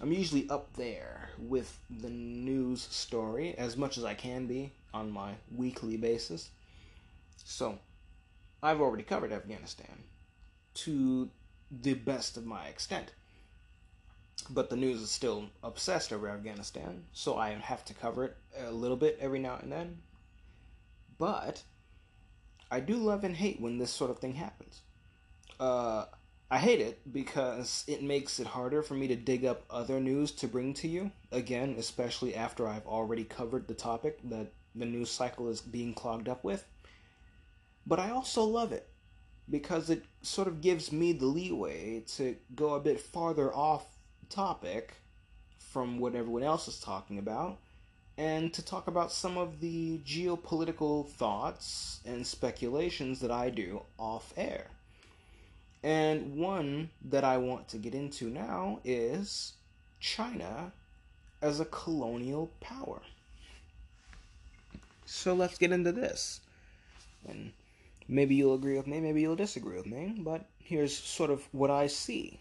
I'm 0.00 0.12
usually 0.12 0.48
up 0.50 0.74
there 0.74 1.30
with 1.38 1.78
the 1.90 2.10
news 2.10 2.82
story 2.82 3.54
as 3.56 3.76
much 3.76 3.96
as 3.96 4.04
I 4.04 4.14
can 4.14 4.46
be 4.46 4.72
on 4.92 5.10
my 5.10 5.32
weekly 5.54 5.96
basis. 5.96 6.50
So, 7.44 7.78
I've 8.62 8.80
already 8.80 9.02
covered 9.02 9.32
Afghanistan 9.32 10.04
to 10.74 11.28
the 11.70 11.94
best 11.94 12.36
of 12.36 12.46
my 12.46 12.66
extent. 12.66 13.12
But 14.50 14.70
the 14.70 14.76
news 14.76 15.00
is 15.00 15.10
still 15.10 15.50
obsessed 15.62 16.12
over 16.12 16.28
Afghanistan, 16.28 17.04
so 17.12 17.36
I 17.36 17.50
have 17.50 17.84
to 17.86 17.94
cover 17.94 18.24
it 18.24 18.36
a 18.58 18.72
little 18.72 18.96
bit 18.96 19.18
every 19.20 19.38
now 19.38 19.58
and 19.60 19.70
then. 19.70 19.98
But 21.18 21.62
I 22.70 22.80
do 22.80 22.96
love 22.96 23.24
and 23.24 23.36
hate 23.36 23.60
when 23.60 23.78
this 23.78 23.90
sort 23.90 24.10
of 24.10 24.18
thing 24.18 24.34
happens. 24.34 24.80
Uh, 25.60 26.06
I 26.50 26.58
hate 26.58 26.80
it 26.80 27.00
because 27.12 27.84
it 27.86 28.02
makes 28.02 28.40
it 28.40 28.46
harder 28.46 28.82
for 28.82 28.94
me 28.94 29.08
to 29.08 29.16
dig 29.16 29.44
up 29.44 29.64
other 29.70 30.00
news 30.00 30.32
to 30.32 30.48
bring 30.48 30.74
to 30.74 30.88
you. 30.88 31.12
Again, 31.30 31.76
especially 31.78 32.34
after 32.34 32.66
I've 32.68 32.86
already 32.86 33.24
covered 33.24 33.68
the 33.68 33.74
topic 33.74 34.18
that 34.24 34.52
the 34.74 34.84
news 34.86 35.10
cycle 35.10 35.48
is 35.48 35.60
being 35.60 35.94
clogged 35.94 36.28
up 36.28 36.44
with. 36.44 36.66
But 37.86 38.00
I 38.00 38.10
also 38.10 38.44
love 38.44 38.72
it 38.72 38.88
because 39.48 39.90
it 39.90 40.04
sort 40.22 40.48
of 40.48 40.60
gives 40.60 40.92
me 40.92 41.12
the 41.12 41.26
leeway 41.26 42.04
to 42.16 42.36
go 42.54 42.74
a 42.74 42.80
bit 42.80 43.00
farther 43.00 43.54
off 43.54 43.91
topic 44.32 44.94
from 45.58 45.98
what 45.98 46.14
everyone 46.14 46.42
else 46.42 46.66
is 46.66 46.80
talking 46.80 47.18
about 47.18 47.58
and 48.18 48.52
to 48.52 48.64
talk 48.64 48.86
about 48.86 49.12
some 49.12 49.38
of 49.38 49.60
the 49.60 49.98
geopolitical 50.06 51.08
thoughts 51.08 52.00
and 52.04 52.26
speculations 52.26 53.20
that 53.20 53.30
I 53.30 53.50
do 53.50 53.82
off 53.98 54.32
air. 54.36 54.66
And 55.82 56.36
one 56.36 56.90
that 57.04 57.24
I 57.24 57.38
want 57.38 57.68
to 57.68 57.78
get 57.78 57.94
into 57.94 58.30
now 58.30 58.80
is 58.84 59.54
China 60.00 60.72
as 61.40 61.58
a 61.58 61.64
colonial 61.64 62.50
power. 62.60 63.00
So 65.06 65.34
let's 65.34 65.58
get 65.58 65.72
into 65.72 65.92
this. 65.92 66.40
And 67.28 67.52
maybe 68.08 68.34
you'll 68.34 68.54
agree 68.54 68.76
with 68.76 68.86
me, 68.86 69.00
maybe 69.00 69.22
you'll 69.22 69.36
disagree 69.36 69.76
with 69.76 69.86
me, 69.86 70.14
but 70.18 70.44
here's 70.58 70.96
sort 70.96 71.30
of 71.30 71.42
what 71.52 71.70
I 71.70 71.86
see. 71.86 72.38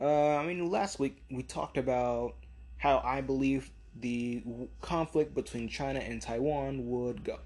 Uh, 0.00 0.36
I 0.36 0.46
mean, 0.46 0.70
last 0.70 0.98
week 0.98 1.22
we 1.30 1.42
talked 1.42 1.76
about 1.76 2.34
how 2.78 3.02
I 3.04 3.20
believe 3.20 3.70
the 4.00 4.42
conflict 4.80 5.34
between 5.34 5.68
China 5.68 5.98
and 6.00 6.22
Taiwan 6.22 6.88
would 6.88 7.22
go. 7.22 7.38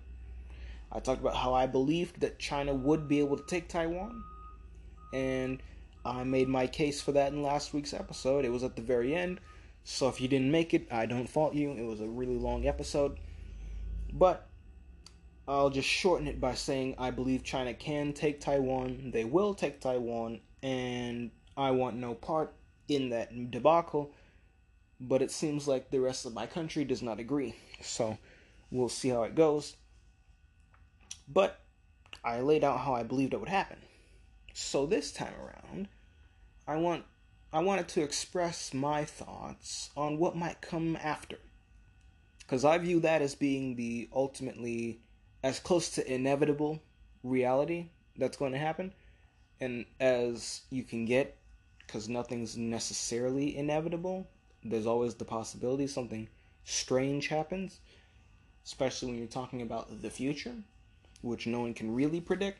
I 0.92 1.00
talked 1.00 1.20
about 1.20 1.34
how 1.34 1.52
I 1.54 1.66
believed 1.66 2.20
that 2.20 2.38
China 2.38 2.72
would 2.72 3.08
be 3.08 3.18
able 3.18 3.36
to 3.36 3.44
take 3.44 3.68
Taiwan, 3.68 4.22
and 5.12 5.60
I 6.04 6.22
made 6.22 6.48
my 6.48 6.68
case 6.68 7.00
for 7.00 7.10
that 7.12 7.32
in 7.32 7.42
last 7.42 7.74
week's 7.74 7.92
episode. 7.92 8.44
It 8.44 8.52
was 8.52 8.62
at 8.62 8.76
the 8.76 8.82
very 8.82 9.16
end, 9.16 9.40
so 9.82 10.08
if 10.08 10.20
you 10.20 10.28
didn't 10.28 10.52
make 10.52 10.72
it, 10.72 10.86
I 10.92 11.06
don't 11.06 11.28
fault 11.28 11.54
you. 11.54 11.72
It 11.72 11.84
was 11.84 12.00
a 12.00 12.06
really 12.06 12.36
long 12.36 12.68
episode, 12.68 13.18
but 14.12 14.46
I'll 15.48 15.70
just 15.70 15.88
shorten 15.88 16.28
it 16.28 16.40
by 16.40 16.54
saying 16.54 16.94
I 16.98 17.10
believe 17.10 17.42
China 17.42 17.74
can 17.74 18.12
take 18.12 18.40
Taiwan, 18.40 19.10
they 19.12 19.24
will 19.24 19.54
take 19.54 19.80
Taiwan, 19.80 20.40
and 20.62 21.32
I 21.56 21.70
want 21.70 21.96
no 21.96 22.14
part 22.14 22.54
in 22.88 23.10
that 23.10 23.50
debacle 23.50 24.12
but 25.00 25.22
it 25.22 25.30
seems 25.30 25.66
like 25.66 25.90
the 25.90 26.00
rest 26.00 26.24
of 26.24 26.34
my 26.34 26.46
country 26.46 26.84
does 26.84 27.02
not 27.02 27.20
agree. 27.20 27.54
So 27.82 28.18
we'll 28.70 28.88
see 28.88 29.08
how 29.08 29.24
it 29.24 29.34
goes. 29.34 29.76
But 31.28 31.60
I 32.24 32.40
laid 32.40 32.64
out 32.64 32.80
how 32.80 32.94
I 32.94 33.02
believed 33.02 33.34
it 33.34 33.40
would 33.40 33.48
happen. 33.48 33.78
So 34.52 34.86
this 34.86 35.12
time 35.12 35.34
around, 35.40 35.88
I 36.66 36.76
want 36.76 37.04
I 37.52 37.60
wanted 37.60 37.88
to 37.88 38.02
express 38.02 38.74
my 38.74 39.04
thoughts 39.04 39.90
on 39.96 40.18
what 40.18 40.36
might 40.36 40.60
come 40.60 40.96
after. 40.96 41.38
Cuz 42.46 42.64
I 42.64 42.78
view 42.78 43.00
that 43.00 43.22
as 43.22 43.34
being 43.34 43.76
the 43.76 44.08
ultimately 44.12 45.00
as 45.42 45.60
close 45.60 45.90
to 45.90 46.12
inevitable 46.12 46.82
reality 47.22 47.88
that's 48.16 48.36
going 48.36 48.52
to 48.52 48.58
happen 48.58 48.92
and 49.60 49.86
as 49.98 50.62
you 50.70 50.82
can 50.82 51.04
get 51.04 51.36
cuz 51.88 52.08
nothing's 52.08 52.56
necessarily 52.56 53.56
inevitable 53.56 54.26
there's 54.64 54.86
always 54.86 55.14
the 55.14 55.24
possibility 55.24 55.86
something 55.86 56.28
strange 56.64 57.28
happens, 57.28 57.80
especially 58.64 59.08
when 59.08 59.18
you're 59.18 59.26
talking 59.26 59.60
about 59.60 60.00
the 60.02 60.10
future, 60.10 60.54
which 61.20 61.46
no 61.46 61.60
one 61.60 61.74
can 61.74 61.94
really 61.94 62.20
predict, 62.20 62.58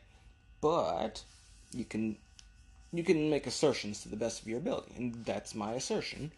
but 0.61 1.23
you 1.73 1.85
can 1.85 2.17
you 2.93 3.03
can 3.03 3.29
make 3.29 3.45
assertions 3.47 4.01
to 4.01 4.09
the 4.09 4.15
best 4.15 4.41
of 4.41 4.47
your 4.47 4.59
ability, 4.59 4.93
and 4.95 5.25
that's 5.25 5.55
my 5.55 5.73
assertion. 5.73 6.31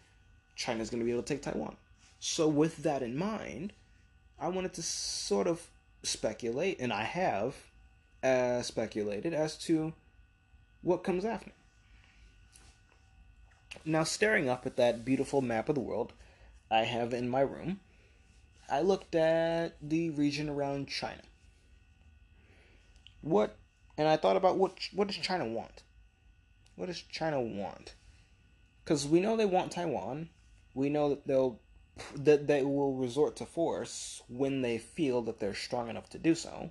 China's 0.56 0.90
going 0.90 1.00
to 1.00 1.04
be 1.04 1.12
able 1.12 1.22
to 1.22 1.34
take 1.34 1.42
Taiwan. 1.42 1.76
So 2.18 2.48
with 2.48 2.78
that 2.78 3.00
in 3.00 3.16
mind, 3.16 3.72
I 4.40 4.48
wanted 4.48 4.72
to 4.74 4.82
sort 4.82 5.46
of 5.46 5.68
speculate, 6.02 6.80
and 6.80 6.92
I 6.92 7.04
have 7.04 7.54
uh, 8.24 8.62
speculated 8.62 9.34
as 9.34 9.56
to 9.66 9.92
what 10.82 11.04
comes 11.04 11.24
after. 11.24 11.52
Now, 13.84 14.04
staring 14.04 14.48
up 14.48 14.66
at 14.66 14.76
that 14.76 15.04
beautiful 15.04 15.40
map 15.42 15.68
of 15.68 15.74
the 15.74 15.80
world 15.80 16.12
I 16.70 16.84
have 16.84 17.12
in 17.14 17.28
my 17.28 17.40
room, 17.40 17.80
I 18.70 18.80
looked 18.82 19.14
at 19.14 19.76
the 19.82 20.10
region 20.10 20.48
around 20.48 20.88
China. 20.88 21.22
What, 23.22 23.56
and 23.96 24.08
I 24.08 24.16
thought 24.16 24.36
about 24.36 24.58
what 24.58 24.78
what 24.92 25.08
does 25.08 25.16
China 25.16 25.46
want? 25.46 25.82
What 26.76 26.86
does 26.86 27.02
China 27.02 27.40
want? 27.40 27.94
Because 28.84 29.06
we 29.06 29.20
know 29.20 29.36
they 29.36 29.44
want 29.46 29.72
Taiwan. 29.72 30.30
We 30.74 30.88
know 30.90 31.10
that 31.10 31.26
they'll 31.26 31.60
that 32.14 32.46
they 32.46 32.62
will 32.62 32.94
resort 32.94 33.36
to 33.36 33.46
force 33.46 34.22
when 34.28 34.62
they 34.62 34.78
feel 34.78 35.22
that 35.22 35.40
they're 35.40 35.54
strong 35.54 35.88
enough 35.88 36.08
to 36.10 36.18
do 36.18 36.34
so. 36.34 36.70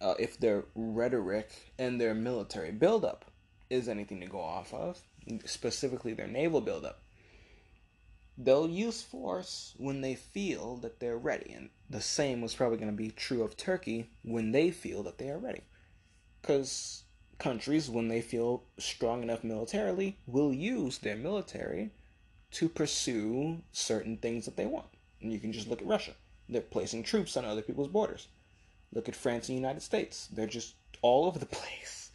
uh, 0.00 0.14
if 0.18 0.38
their 0.38 0.64
rhetoric 0.74 1.72
and 1.78 2.00
their 2.00 2.14
military 2.14 2.70
buildup 2.72 3.24
is 3.70 3.88
anything 3.88 4.20
to 4.20 4.26
go 4.26 4.40
off 4.40 4.72
of, 4.74 5.00
specifically 5.44 6.14
their 6.14 6.26
naval 6.26 6.60
buildup, 6.60 7.02
they'll 8.38 8.68
use 8.68 9.02
force 9.02 9.74
when 9.76 10.00
they 10.00 10.14
feel 10.14 10.76
that 10.76 11.00
they're 11.00 11.18
ready. 11.18 11.52
And 11.52 11.70
the 11.88 12.00
same 12.00 12.40
was 12.40 12.54
probably 12.54 12.78
going 12.78 12.90
to 12.90 12.96
be 12.96 13.10
true 13.10 13.42
of 13.42 13.56
Turkey 13.56 14.10
when 14.22 14.52
they 14.52 14.70
feel 14.70 15.02
that 15.04 15.18
they 15.18 15.30
are 15.30 15.38
ready. 15.38 15.62
Because 16.40 17.04
countries, 17.38 17.90
when 17.90 18.08
they 18.08 18.20
feel 18.20 18.64
strong 18.78 19.22
enough 19.22 19.44
militarily, 19.44 20.18
will 20.26 20.52
use 20.52 20.98
their 20.98 21.16
military 21.16 21.90
to 22.52 22.68
pursue 22.68 23.62
certain 23.72 24.16
things 24.16 24.44
that 24.44 24.56
they 24.56 24.66
want. 24.66 24.86
And 25.20 25.32
you 25.32 25.38
can 25.38 25.52
just 25.52 25.68
look 25.68 25.82
at 25.82 25.88
Russia. 25.88 26.12
They're 26.48 26.60
placing 26.60 27.02
troops 27.02 27.36
on 27.36 27.44
other 27.44 27.62
people's 27.62 27.88
borders. 27.88 28.28
Look 28.92 29.08
at 29.08 29.16
France 29.16 29.48
and 29.48 29.56
the 29.56 29.60
United 29.60 29.82
States. 29.82 30.28
They're 30.28 30.46
just 30.46 30.74
all 31.02 31.26
over 31.26 31.38
the 31.38 31.46
place. 31.60 32.10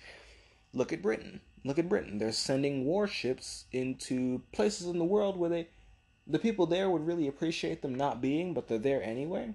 Look 0.74 0.94
at 0.94 1.02
Britain. 1.02 1.42
Look 1.64 1.78
at 1.78 1.90
Britain. 1.90 2.18
They're 2.18 2.32
sending 2.32 2.86
warships 2.86 3.66
into 3.72 4.42
places 4.52 4.88
in 4.88 4.98
the 4.98 5.06
world 5.06 5.38
where 5.38 5.50
they 5.50 5.68
the 6.28 6.40
people 6.40 6.66
there 6.66 6.90
would 6.90 7.06
really 7.06 7.28
appreciate 7.28 7.82
them 7.82 7.96
not 7.96 8.22
being, 8.22 8.54
but 8.54 8.68
they're 8.68 8.78
there 8.78 9.04
anyway. 9.04 9.54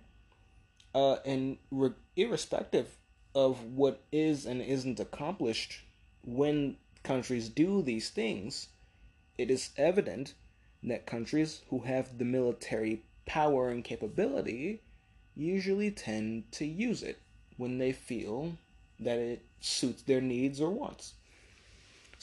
Uh, 0.94 1.16
and 1.24 1.58
re- 1.70 1.94
irrespective 2.16 2.96
of 3.34 3.62
what 3.62 4.02
is 4.10 4.46
and 4.46 4.62
isn't 4.62 5.00
accomplished 5.00 5.82
when 6.24 6.76
countries 7.02 7.48
do 7.48 7.82
these 7.82 8.10
things, 8.10 8.68
it 9.38 9.50
is 9.50 9.70
evident 9.76 10.34
that 10.82 11.06
countries 11.06 11.62
who 11.68 11.80
have 11.80 12.18
the 12.18 12.24
military 12.24 13.02
power 13.26 13.68
and 13.68 13.84
capability 13.84 14.80
usually 15.34 15.90
tend 15.90 16.50
to 16.52 16.64
use 16.64 17.02
it 17.02 17.18
when 17.56 17.78
they 17.78 17.92
feel 17.92 18.56
that 18.98 19.18
it 19.18 19.44
suits 19.60 20.02
their 20.02 20.20
needs 20.20 20.60
or 20.60 20.70
wants. 20.70 21.14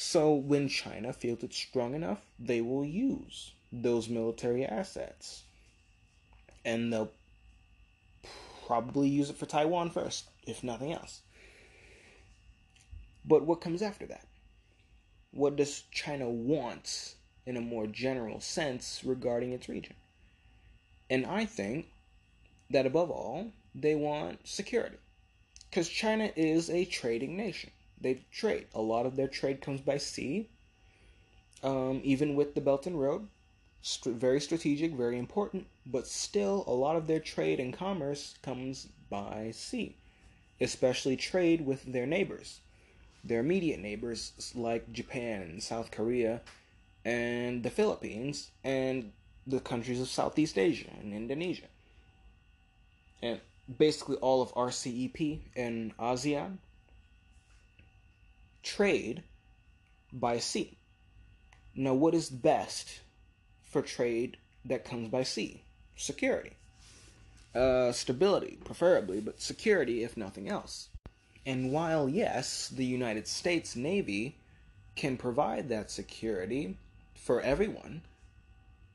So 0.05 0.33
when 0.33 0.67
China 0.67 1.13
feels 1.13 1.43
it's 1.43 1.55
strong 1.55 1.95
enough, 1.95 2.19
they 2.37 2.59
will 2.59 2.83
use 2.83 3.53
those 3.71 4.09
military 4.09 4.65
assets. 4.65 5.43
And 6.65 6.91
they'll 6.91 7.13
probably 8.67 9.07
use 9.07 9.29
it 9.29 9.37
for 9.37 9.45
Taiwan 9.45 9.91
first, 9.91 10.25
if 10.45 10.61
nothing 10.61 10.91
else. 10.91 11.21
But 13.23 13.45
what 13.45 13.61
comes 13.61 13.81
after 13.81 14.05
that? 14.07 14.27
What 15.31 15.55
does 15.55 15.83
China 15.89 16.29
want 16.29 17.15
in 17.45 17.55
a 17.55 17.61
more 17.61 17.87
general 17.87 18.41
sense 18.41 19.03
regarding 19.05 19.53
its 19.53 19.69
region? 19.69 19.95
And 21.09 21.25
I 21.25 21.45
think 21.45 21.87
that 22.69 22.85
above 22.85 23.09
all, 23.09 23.53
they 23.73 23.95
want 23.95 24.47
security. 24.47 24.97
Because 25.69 25.87
China 25.87 26.29
is 26.35 26.69
a 26.69 26.83
trading 26.83 27.37
nation. 27.37 27.71
They 28.03 28.25
trade. 28.31 28.67
A 28.75 28.81
lot 28.81 29.05
of 29.05 29.15
their 29.15 29.29
trade 29.29 29.61
comes 29.61 29.79
by 29.79 29.97
sea, 29.97 30.49
um, 31.63 32.01
even 32.03 32.35
with 32.35 32.53
the 32.53 32.61
Belt 32.61 32.85
and 32.85 32.99
Road. 32.99 33.29
St- 33.81 34.15
very 34.15 34.39
strategic, 34.41 34.91
very 34.93 35.17
important, 35.17 35.67
but 35.85 36.05
still, 36.05 36.63
a 36.67 36.73
lot 36.73 36.97
of 36.97 37.07
their 37.07 37.19
trade 37.19 37.59
and 37.59 37.73
commerce 37.73 38.35
comes 38.41 38.87
by 39.09 39.51
sea, 39.51 39.95
especially 40.59 41.15
trade 41.15 41.65
with 41.65 41.83
their 41.83 42.05
neighbors, 42.05 42.59
their 43.23 43.39
immediate 43.39 43.79
neighbors 43.79 44.51
like 44.53 44.91
Japan 44.91 45.59
South 45.61 45.91
Korea 45.91 46.41
and 47.05 47.63
the 47.63 47.69
Philippines 47.69 48.51
and 48.63 49.11
the 49.47 49.59
countries 49.59 50.01
of 50.01 50.07
Southeast 50.07 50.57
Asia 50.57 50.89
and 50.99 51.13
Indonesia. 51.13 51.67
And 53.21 53.39
basically 53.77 54.17
all 54.17 54.41
of 54.41 54.53
RCEP 54.53 55.39
and 55.55 55.95
ASEAN 55.97 56.57
trade 58.63 59.23
by 60.11 60.39
sea. 60.39 60.77
Now, 61.75 61.93
what 61.93 62.13
is 62.13 62.29
best 62.29 63.01
for 63.63 63.81
trade 63.81 64.37
that 64.65 64.85
comes 64.85 65.09
by 65.09 65.23
sea? 65.23 65.63
Security. 65.95 66.53
Uh, 67.53 67.91
stability, 67.91 68.57
preferably, 68.63 69.19
but 69.19 69.41
security 69.41 70.03
if 70.03 70.17
nothing 70.17 70.49
else. 70.49 70.89
And 71.45 71.71
while, 71.71 72.07
yes, 72.07 72.69
the 72.69 72.85
United 72.85 73.27
States 73.27 73.75
Navy 73.75 74.35
can 74.95 75.17
provide 75.17 75.69
that 75.69 75.91
security 75.91 76.77
for 77.15 77.41
everyone, 77.41 78.01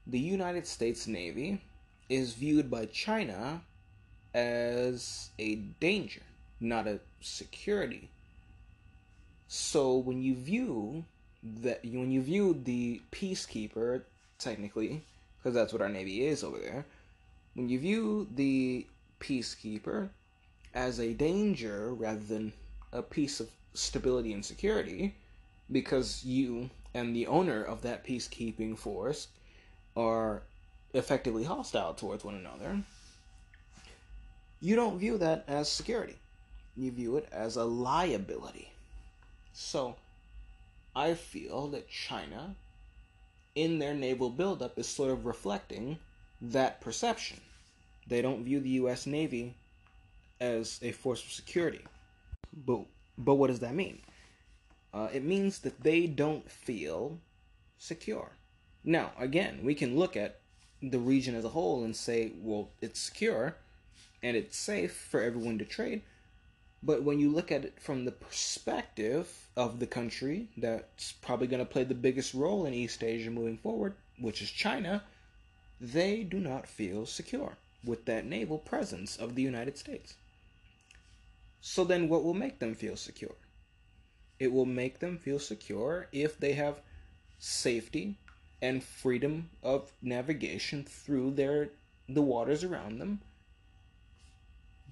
the 0.07 0.19
United 0.19 0.67
States 0.67 1.07
Navy 1.07 1.61
is 2.09 2.33
viewed 2.33 2.71
by 2.71 2.87
China 2.87 3.63
as 4.35 5.31
a 5.39 5.57
danger, 5.57 6.23
not 6.61 6.87
a 6.87 7.01
security. 7.21 8.09
So 9.49 9.97
when 9.97 10.23
you 10.23 10.35
view 10.35 11.05
that, 11.63 11.83
when 11.83 12.11
you 12.11 12.21
view 12.21 12.61
the 12.65 13.01
peacekeeper, 13.11 14.03
technically, 14.39 15.03
because 15.39 15.55
that's 15.55 15.73
what 15.73 15.83
our 15.83 15.89
navy 15.89 16.27
is 16.27 16.45
over 16.45 16.59
there, 16.59 16.85
when 17.55 17.69
you 17.69 17.79
view 17.79 18.29
the 18.35 18.87
peacekeeper 19.21 20.11
as 20.75 21.01
a 21.01 21.15
danger 21.15 21.95
rather 21.95 22.21
than 22.21 22.53
a 22.93 23.03
piece 23.03 23.41
of 23.41 23.49
stability 23.73 24.33
and 24.33 24.45
security, 24.45 25.15
because 25.73 26.25
you 26.25 26.69
and 26.95 27.17
the 27.17 27.27
owner 27.27 27.63
of 27.63 27.83
that 27.83 28.07
peacekeeping 28.07 28.77
force 28.77 29.29
are 29.97 30.43
effectively 30.93 31.45
hostile 31.45 31.95
towards 31.95 32.25
one 32.25 32.35
another, 32.35 32.83
you 34.61 34.77
don't 34.77 34.99
view 34.99 35.17
that 35.19 35.45
as 35.49 35.71
security. 35.71 36.17
You 36.77 36.91
view 36.91 37.17
it 37.17 37.29
as 37.33 37.57
a 37.57 37.65
liability. 37.65 38.73
So, 39.53 39.97
I 40.95 41.15
feel 41.15 41.69
that 41.69 41.89
China, 41.89 42.55
in 43.55 43.79
their 43.79 43.95
naval 43.95 44.31
buildup, 44.31 44.79
is 44.79 44.89
sort 44.89 45.11
of 45.11 45.27
reflecting 45.27 45.99
that 46.41 46.81
perception. 46.81 47.41
They 48.07 48.23
don't 48.23 48.45
view 48.45 48.61
the 48.61 48.81
U.S. 48.81 49.07
Navy 49.07 49.55
as 50.41 50.79
a 50.83 50.93
force 50.93 51.23
of 51.23 51.31
security. 51.31 51.85
But, 52.67 52.81
but 53.17 53.35
what 53.35 53.49
does 53.49 53.61
that 53.61 53.75
mean? 53.75 54.01
Uh, 54.93 55.09
it 55.13 55.25
means 55.25 55.59
that 55.61 55.83
they 55.83 56.07
don't 56.07 56.51
feel 56.51 57.19
secure. 57.79 58.33
Now, 58.85 59.13
again, 59.19 59.61
we 59.63 59.75
can 59.75 59.99
look 59.99 60.17
at 60.17 60.41
the 60.83 60.99
region 60.99 61.35
as 61.35 61.45
a 61.45 61.51
whole 61.51 61.85
and 61.85 61.95
say, 61.95 62.33
well, 62.41 62.71
it's 62.81 63.01
secure 63.01 63.57
and 64.23 64.37
it's 64.37 64.57
safe 64.57 64.93
for 64.93 65.21
everyone 65.21 65.59
to 65.59 65.65
trade. 65.65 66.03
But 66.83 67.03
when 67.03 67.19
you 67.19 67.31
look 67.31 67.51
at 67.51 67.65
it 67.65 67.81
from 67.81 68.05
the 68.05 68.13
perspective 68.13 69.49
of 69.57 69.81
the 69.81 69.87
country 69.87 70.49
that's 70.57 71.13
probably 71.13 71.49
going 71.49 71.65
to 71.65 71.71
play 71.71 71.85
the 71.85 71.95
biggest 71.95 72.35
role 72.35 72.65
in 72.65 72.75
East 72.75 73.03
Asia 73.03 73.31
moving 73.31 73.59
forward, 73.59 73.95
which 74.19 74.41
is 74.41 74.51
China, 74.51 75.03
they 75.81 76.23
do 76.23 76.39
not 76.39 76.69
feel 76.69 77.07
secure 77.07 77.57
with 77.85 78.05
that 78.05 78.27
naval 78.27 78.59
presence 78.59 79.17
of 79.17 79.35
the 79.35 79.43
United 79.43 79.77
States. 79.77 80.15
So 81.61 81.85
then, 81.85 82.09
what 82.09 82.23
will 82.23 82.35
make 82.35 82.61
them 82.61 82.75
feel 82.75 82.97
secure? 82.97 83.35
It 84.39 84.53
will 84.53 84.65
make 84.65 85.01
them 85.01 85.19
feel 85.19 85.41
secure 85.41 86.09
if 86.13 86.39
they 86.39 86.53
have 86.53 86.81
safety 87.39 88.19
and 88.63 88.83
freedom 88.83 89.51
of 89.63 89.93
navigation 90.03 90.85
through 90.85 91.33
their 91.33 91.71
the 92.09 92.23
waters 92.23 92.65
around 92.65 92.99
them 92.99 93.21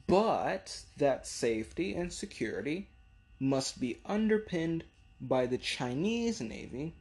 but 0.07 0.82
that 0.96 1.26
safety 1.26 1.94
and 1.94 2.12
security 2.12 2.88
must 3.40 3.80
be 3.80 3.98
underpinned 4.07 4.84
by 5.20 5.46
the 5.46 5.59
Chinese 5.59 6.40
Navy, 6.40 6.92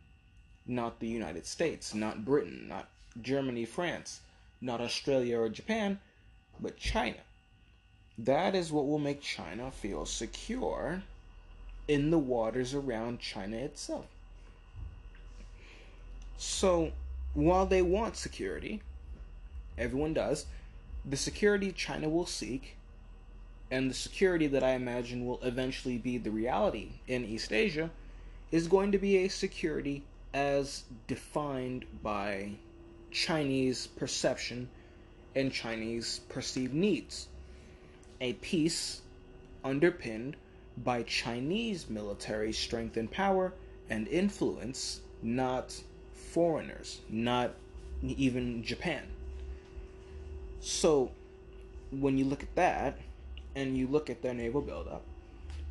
not 0.65 0.99
the 0.99 1.07
United 1.07 1.45
States, 1.45 1.93
not 1.93 2.25
Britain, 2.25 2.65
not 2.67 2.89
Germany, 3.21 3.65
France, 3.65 4.21
not 4.59 4.81
Australia 4.81 5.39
or 5.39 5.49
Japan, 5.49 5.99
but 6.59 6.77
China. 6.77 7.17
That 8.17 8.55
is 8.55 8.71
what 8.71 8.87
will 8.87 8.99
make 8.99 9.21
China 9.21 9.71
feel 9.71 10.05
secure 10.05 11.03
in 11.87 12.09
the 12.09 12.17
waters 12.17 12.73
around 12.73 13.19
China 13.19 13.57
itself. 13.57 14.07
So, 16.37 16.91
while 17.33 17.65
they 17.65 17.81
want 17.81 18.15
security, 18.15 18.81
everyone 19.77 20.13
does, 20.13 20.45
the 21.03 21.17
security 21.17 21.71
China 21.71 22.09
will 22.09 22.25
seek 22.25 22.75
and 23.71 23.89
the 23.89 23.95
security 23.95 24.47
that 24.47 24.63
I 24.63 24.71
imagine 24.71 25.25
will 25.25 25.39
eventually 25.41 25.97
be 25.97 26.17
the 26.17 26.31
reality 26.31 26.99
in 27.07 27.25
East 27.25 27.51
Asia 27.51 27.89
is 28.51 28.67
going 28.67 28.91
to 28.91 28.97
be 28.97 29.17
a 29.17 29.27
security 29.27 30.03
as 30.33 30.83
defined 31.07 31.85
by 32.03 32.51
Chinese 33.11 33.87
perception 33.87 34.69
and 35.35 35.51
Chinese 35.51 36.21
perceived 36.29 36.73
needs. 36.73 37.27
A 38.21 38.33
peace 38.33 39.01
underpinned 39.63 40.35
by 40.77 41.03
Chinese 41.03 41.89
military 41.89 42.53
strength 42.53 42.97
and 42.97 43.09
power 43.09 43.53
and 43.89 44.07
influence, 44.07 45.01
not 45.21 45.81
foreigners, 46.13 47.01
not 47.09 47.53
even 48.03 48.63
Japan. 48.63 49.03
So, 50.59 51.11
when 51.91 52.17
you 52.17 52.25
look 52.25 52.43
at 52.43 52.55
that, 52.55 52.99
and 53.55 53.77
you 53.77 53.87
look 53.87 54.09
at 54.09 54.21
their 54.21 54.33
naval 54.33 54.61
buildup 54.61 55.03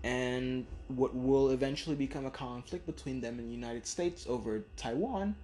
and 0.02 0.66
what 0.88 1.14
will 1.14 1.50
eventually 1.50 1.96
become 1.96 2.26
a 2.26 2.30
conflict 2.30 2.86
between 2.86 3.20
them 3.20 3.38
and 3.38 3.48
the 3.48 3.54
United 3.54 3.86
States 3.86 4.26
over 4.28 4.62
Taiwan, 4.76 5.34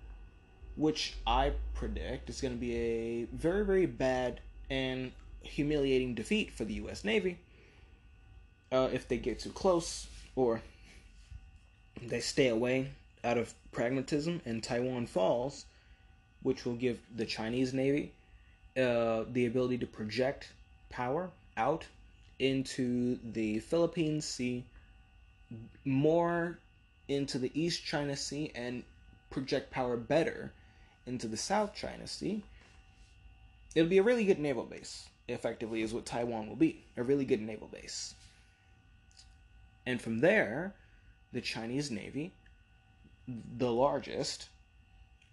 which 0.77 1.15
I 1.27 1.53
predict 1.75 2.29
is 2.29 2.41
going 2.41 2.55
to 2.55 2.61
be 2.61 2.77
a 2.77 3.25
very, 3.33 3.65
very 3.65 3.87
bad 3.87 4.41
and 4.69 5.13
humiliating 5.43 6.15
defeat 6.15 6.53
for 6.53 6.65
the 6.65 6.75
U.S. 6.75 7.05
Navy 7.05 7.39
uh, 8.71 8.89
if 8.93 9.09
they 9.09 9.17
get 9.17 9.41
too 9.41 9.51
close 9.51 10.07
or 10.37 10.61
they 12.03 12.21
stay 12.21 12.49
away 12.49 12.91
out 13.25 13.39
of 13.39 13.55
pragmatism 13.73 14.41
and 14.45 14.63
Taiwan 14.63 15.07
falls, 15.07 15.65
which 16.43 16.65
will 16.65 16.75
give 16.75 17.01
the 17.15 17.25
Chinese 17.25 17.73
Navy 17.73 18.13
uh, 18.77 19.25
the 19.31 19.47
ability 19.47 19.79
to 19.79 19.87
project 19.87 20.51
power 20.91 21.31
out 21.57 21.87
into 22.41 23.19
the 23.33 23.59
Philippine 23.61 24.21
Sea, 24.21 24.65
more 25.85 26.59
into 27.09 27.39
the 27.39 27.51
East 27.55 27.85
China 27.85 28.17
Sea, 28.17 28.51
and 28.55 28.83
project 29.31 29.71
power 29.71 29.97
better 29.97 30.53
into 31.07 31.29
the 31.29 31.37
South 31.37 31.75
China 31.75 32.07
Sea. 32.07 32.43
It'll 33.75 33.89
be 33.89 33.99
a 33.99 34.03
really 34.03 34.25
good 34.25 34.39
naval 34.39 34.65
base, 34.65 35.09
effectively, 35.29 35.83
is 35.83 35.93
what 35.93 36.07
Taiwan 36.07 36.49
will 36.49 36.57
be. 36.57 36.83
A 36.97 37.03
really 37.03 37.25
good 37.25 37.41
naval 37.41 37.69
base. 37.69 38.15
And 39.87 40.01
from 40.01 40.21
there, 40.21 40.75
the 41.33 41.41
Chinese 41.41 41.91
Navy, 41.91 42.33
the 43.57 43.71
largest 43.71 44.49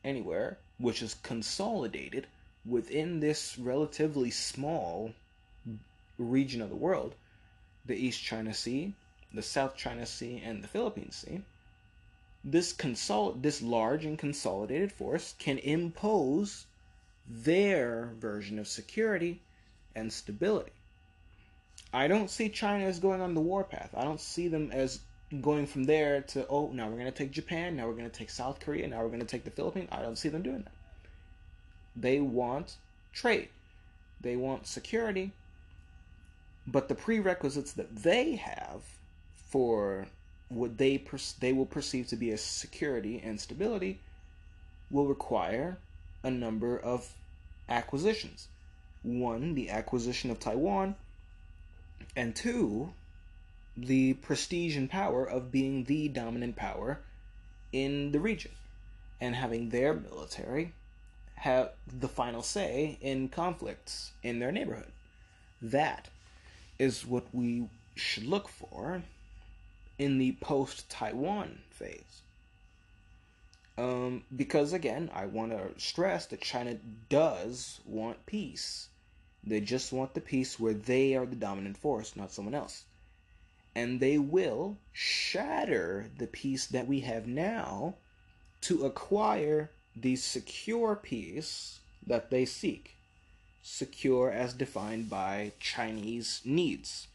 anywhere, 0.04 0.58
which 0.78 1.02
is 1.02 1.16
consolidated 1.16 2.28
within 2.66 3.20
this 3.20 3.58
relatively 3.58 4.30
small 4.30 5.14
region 6.18 6.62
of 6.62 6.70
the 6.70 6.76
world, 6.76 7.16
the 7.86 7.96
East 7.96 8.24
China 8.24 8.54
Sea, 8.54 8.94
the 9.34 9.42
South 9.42 9.76
China 9.76 10.06
Sea, 10.06 10.42
and 10.44 10.64
the 10.64 10.68
Philippine 10.68 11.12
Sea, 11.12 11.42
this 12.44 12.74
consol- 12.74 13.42
this 13.42 13.62
large 13.62 14.06
and 14.06 14.18
consolidated 14.18 14.92
force 14.92 15.36
can 15.38 15.58
impose 15.58 16.66
their 17.28 18.14
version 18.20 18.58
of 18.58 18.68
security 18.68 19.42
and 19.96 20.12
stability. 20.14 20.72
I 21.94 22.08
don't 22.08 22.30
see 22.30 22.50
China 22.50 22.86
as 22.86 23.00
going 23.00 23.22
on 23.22 23.34
the 23.34 23.42
warpath. 23.42 23.94
I 23.96 24.04
don't 24.04 24.22
see 24.22 24.48
them 24.48 24.72
as 24.72 25.02
going 25.42 25.68
from 25.68 25.84
there 25.84 26.22
to 26.22 26.48
oh 26.48 26.72
now 26.72 26.88
we're 26.88 26.98
going 26.98 27.06
to 27.06 27.12
take 27.12 27.32
Japan, 27.32 27.76
now 27.76 27.86
we're 27.88 27.94
going 27.94 28.10
to 28.10 28.18
take 28.18 28.30
South 28.30 28.60
Korea, 28.60 28.88
now 28.88 29.02
we're 29.02 29.10
going 29.10 29.20
to 29.20 29.26
take 29.26 29.44
the 29.44 29.52
Philippines. 29.52 29.90
I 29.92 30.02
don't 30.02 30.18
see 30.18 30.30
them 30.30 30.42
doing 30.42 30.64
that. 30.64 30.72
They 31.96 32.20
want 32.20 32.76
trade. 33.14 33.50
They 34.22 34.36
want 34.36 34.68
security. 34.68 35.34
But 36.68 36.90
the 36.90 36.96
prerequisites 36.96 37.72
that 37.74 37.96
they 38.04 38.36
have 38.36 38.82
for 39.50 40.08
what 40.50 40.78
they 40.78 40.98
per- 40.98 41.18
they 41.40 41.54
will 41.54 41.66
perceive 41.66 42.08
to 42.08 42.16
be 42.16 42.32
as 42.32 42.42
security 42.42 43.22
and 43.24 43.40
stability 43.40 44.00
will 44.92 45.08
require 45.08 45.78
a 46.24 46.32
number 46.32 46.78
of 46.78 47.14
acquisitions. 47.70 48.48
One, 49.04 49.56
the 49.56 49.70
acquisition 49.70 50.30
of 50.30 50.40
Taiwan, 50.40 50.96
and 52.16 52.36
two, 52.36 52.94
the 53.76 54.14
prestige 54.16 54.76
and 54.76 54.90
power 54.90 55.26
of 55.26 55.52
being 55.52 55.84
the 55.86 56.08
dominant 56.08 56.56
power 56.56 57.00
in 57.72 58.12
the 58.12 58.20
region 58.20 58.52
and 59.22 59.36
having 59.36 59.70
their 59.70 59.94
military 59.94 60.74
have 61.36 61.72
the 61.88 62.08
final 62.08 62.42
say 62.42 62.98
in 63.02 63.30
conflicts 63.30 64.12
in 64.24 64.40
their 64.40 64.52
neighborhood. 64.52 64.92
That 65.62 66.10
is 66.80 67.06
what 67.06 67.26
we 67.34 67.68
should 67.96 68.26
look 68.26 68.48
for 68.48 69.02
in 69.98 70.18
the 70.18 70.34
post 70.34 70.90
Taiwan 70.90 71.60
phase. 71.72 72.22
Um, 73.78 74.24
because 74.36 74.74
again, 74.74 75.10
I 75.14 75.26
want 75.26 75.52
to 75.52 75.80
stress 75.80 76.26
that 76.28 76.42
China 76.42 76.78
does 77.10 77.80
want 77.86 78.26
peace. 78.26 78.90
They 79.44 79.62
just 79.62 79.94
want 79.94 80.14
the 80.14 80.22
peace 80.22 80.60
where 80.60 80.74
they 80.74 81.16
are 81.16 81.26
the 81.26 81.36
dominant 81.36 81.78
force, 81.78 82.16
not 82.16 82.32
someone 82.32 82.56
else. 82.56 82.84
And 83.76 84.00
they 84.00 84.18
will 84.18 84.78
shatter 84.92 86.10
the 86.18 86.26
peace 86.26 86.66
that 86.68 86.88
we 86.88 87.02
have 87.02 87.28
now 87.28 87.96
to 88.62 88.86
acquire 88.86 89.70
the 89.96 90.16
secure 90.16 90.96
peace 90.96 91.80
that 92.06 92.32
they 92.32 92.46
seek. 92.46 92.97
Secure 93.70 94.32
as 94.32 94.54
defined 94.54 95.10
by 95.10 95.52
Chinese 95.60 96.42
needs. 96.46 97.10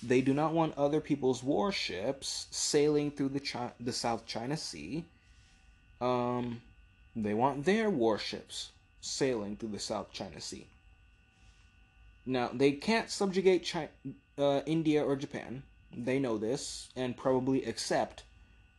They 0.00 0.20
do 0.20 0.32
not 0.32 0.52
want 0.52 0.78
other 0.78 1.00
people's 1.00 1.42
warships 1.42 2.46
sailing 2.52 3.10
through 3.10 3.30
the 3.30 3.72
the 3.80 3.92
South 3.92 4.24
China 4.24 4.56
Sea. 4.56 5.04
Um, 6.00 6.62
they 7.16 7.34
want 7.34 7.64
their 7.64 7.90
warships 7.90 8.70
sailing 9.00 9.56
through 9.56 9.70
the 9.70 9.80
South 9.80 10.12
China 10.12 10.40
Sea. 10.40 10.68
Now 12.24 12.50
they 12.54 12.70
can't 12.70 13.10
subjugate 13.10 13.64
China, 13.64 13.88
uh, 14.38 14.60
India 14.64 15.04
or 15.04 15.16
Japan. 15.16 15.64
They 15.92 16.20
know 16.20 16.38
this 16.38 16.88
and 16.94 17.16
probably 17.16 17.64
accept 17.64 18.22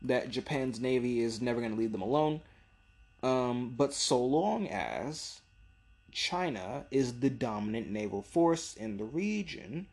that 0.01 0.31
Japan's 0.31 0.79
navy 0.79 1.19
is 1.19 1.41
never 1.41 1.59
going 1.59 1.73
to 1.73 1.79
leave 1.79 1.91
them 1.91 2.01
alone. 2.01 2.39
Um, 3.21 3.73
but 3.75 3.93
so 3.93 4.23
long 4.23 4.69
as 4.69 5.41
China 6.19 6.85
is 6.91 7.21
the 7.21 7.29
dominant 7.29 7.89
naval 7.89 8.21
force 8.21 8.73
in 8.73 8.97
the 8.97 9.05
region, 9.05 9.87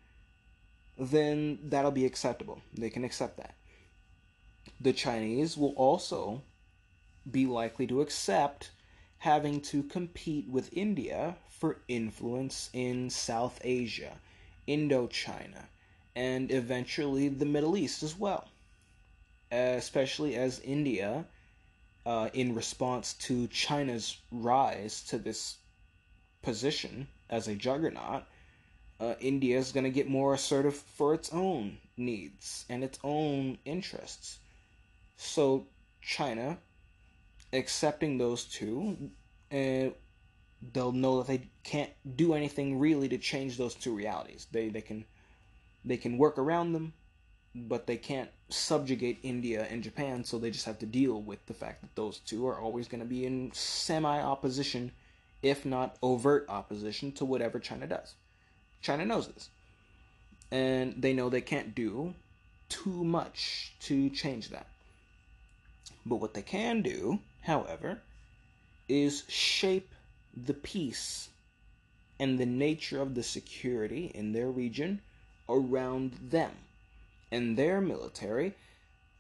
then 0.98 1.56
that'll 1.62 1.92
be 1.92 2.04
acceptable. 2.04 2.60
They 2.74 2.90
can 2.90 3.04
accept 3.04 3.36
that. 3.36 3.54
The 4.80 4.92
Chinese 4.92 5.56
will 5.56 5.72
also 5.76 6.42
be 7.30 7.46
likely 7.46 7.86
to 7.86 8.00
accept 8.00 8.72
having 9.18 9.60
to 9.60 9.84
compete 9.84 10.48
with 10.50 10.76
India 10.76 11.36
for 11.48 11.78
influence 11.86 12.70
in 12.72 13.08
South 13.08 13.60
Asia, 13.62 14.18
Indochina, 14.66 15.66
and 16.16 16.50
eventually 16.50 17.28
the 17.28 17.46
Middle 17.46 17.76
East 17.76 18.02
as 18.02 18.18
well. 18.18 18.48
Especially 19.52 20.34
as 20.34 20.58
India, 20.58 21.24
uh, 22.04 22.30
in 22.34 22.52
response 22.52 23.14
to 23.14 23.46
China's 23.46 24.16
rise 24.32 25.02
to 25.04 25.18
this 25.18 25.58
position 26.46 27.08
as 27.28 27.48
a 27.48 27.54
juggernaut, 27.54 28.22
uh, 29.00 29.14
India 29.20 29.58
is 29.58 29.72
going 29.72 29.84
to 29.84 29.90
get 29.90 30.08
more 30.08 30.32
assertive 30.32 30.76
for 30.76 31.12
its 31.12 31.30
own 31.32 31.76
needs 31.96 32.64
and 32.70 32.82
its 32.84 32.98
own 33.02 33.58
interests. 33.64 34.38
So, 35.16 35.66
China 36.00 36.56
accepting 37.52 38.16
those 38.16 38.44
two, 38.44 39.10
uh, 39.52 39.90
they'll 40.72 40.92
know 40.92 41.18
that 41.18 41.26
they 41.26 41.48
can't 41.64 41.90
do 42.16 42.32
anything 42.32 42.78
really 42.78 43.08
to 43.08 43.18
change 43.18 43.58
those 43.58 43.74
two 43.74 43.94
realities. 43.94 44.46
They 44.52 44.68
they 44.68 44.80
can 44.80 45.04
they 45.84 45.96
can 45.96 46.16
work 46.16 46.38
around 46.38 46.72
them, 46.72 46.92
but 47.54 47.86
they 47.86 47.96
can't 47.96 48.30
subjugate 48.50 49.18
India 49.22 49.66
and 49.68 49.82
Japan. 49.82 50.24
So 50.24 50.38
they 50.38 50.50
just 50.50 50.66
have 50.66 50.78
to 50.78 50.86
deal 50.86 51.20
with 51.20 51.44
the 51.46 51.54
fact 51.54 51.80
that 51.82 51.96
those 51.96 52.20
two 52.20 52.46
are 52.46 52.60
always 52.60 52.86
going 52.86 53.02
to 53.02 53.06
be 53.16 53.26
in 53.26 53.50
semi 53.52 54.20
opposition, 54.20 54.92
if 55.42 55.64
not 55.64 55.96
overt 56.02 56.46
opposition, 56.48 57.12
to 57.12 57.24
whatever 57.24 57.58
China 57.58 57.86
does. 57.86 58.14
China 58.82 59.04
knows 59.04 59.28
this. 59.28 59.50
And 60.50 60.94
they 61.00 61.12
know 61.12 61.28
they 61.28 61.40
can't 61.40 61.74
do 61.74 62.14
too 62.68 63.04
much 63.04 63.74
to 63.80 64.10
change 64.10 64.50
that. 64.50 64.66
But 66.04 66.16
what 66.16 66.34
they 66.34 66.42
can 66.42 66.82
do, 66.82 67.20
however, 67.42 68.00
is 68.88 69.24
shape 69.28 69.92
the 70.36 70.54
peace 70.54 71.28
and 72.18 72.38
the 72.38 72.46
nature 72.46 73.02
of 73.02 73.14
the 73.14 73.22
security 73.22 74.10
in 74.14 74.32
their 74.32 74.50
region 74.50 75.00
around 75.48 76.12
them 76.30 76.52
and 77.30 77.56
their 77.56 77.80
military 77.80 78.54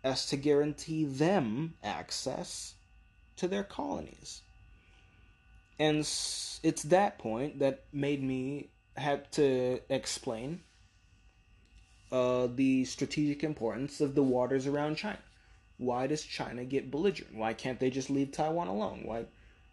as 0.04 0.26
to 0.26 0.36
guarantee 0.36 1.04
them 1.04 1.74
access 1.82 2.74
to 3.36 3.48
their 3.48 3.64
colonies. 3.64 4.42
And 5.78 5.98
it's 5.98 6.82
that 6.84 7.18
point 7.18 7.58
that 7.58 7.84
made 7.92 8.22
me 8.22 8.70
have 8.96 9.30
to 9.32 9.80
explain 9.90 10.60
uh, 12.10 12.48
the 12.54 12.84
strategic 12.84 13.44
importance 13.44 14.00
of 14.00 14.14
the 14.14 14.22
waters 14.22 14.66
around 14.66 14.96
China. 14.96 15.18
Why 15.78 16.06
does 16.06 16.22
China 16.22 16.64
get 16.64 16.90
belligerent? 16.90 17.34
Why 17.34 17.52
can't 17.52 17.78
they 17.78 17.90
just 17.90 18.08
leave 18.08 18.32
Taiwan 18.32 18.68
alone? 18.68 19.02
Why, 19.04 19.26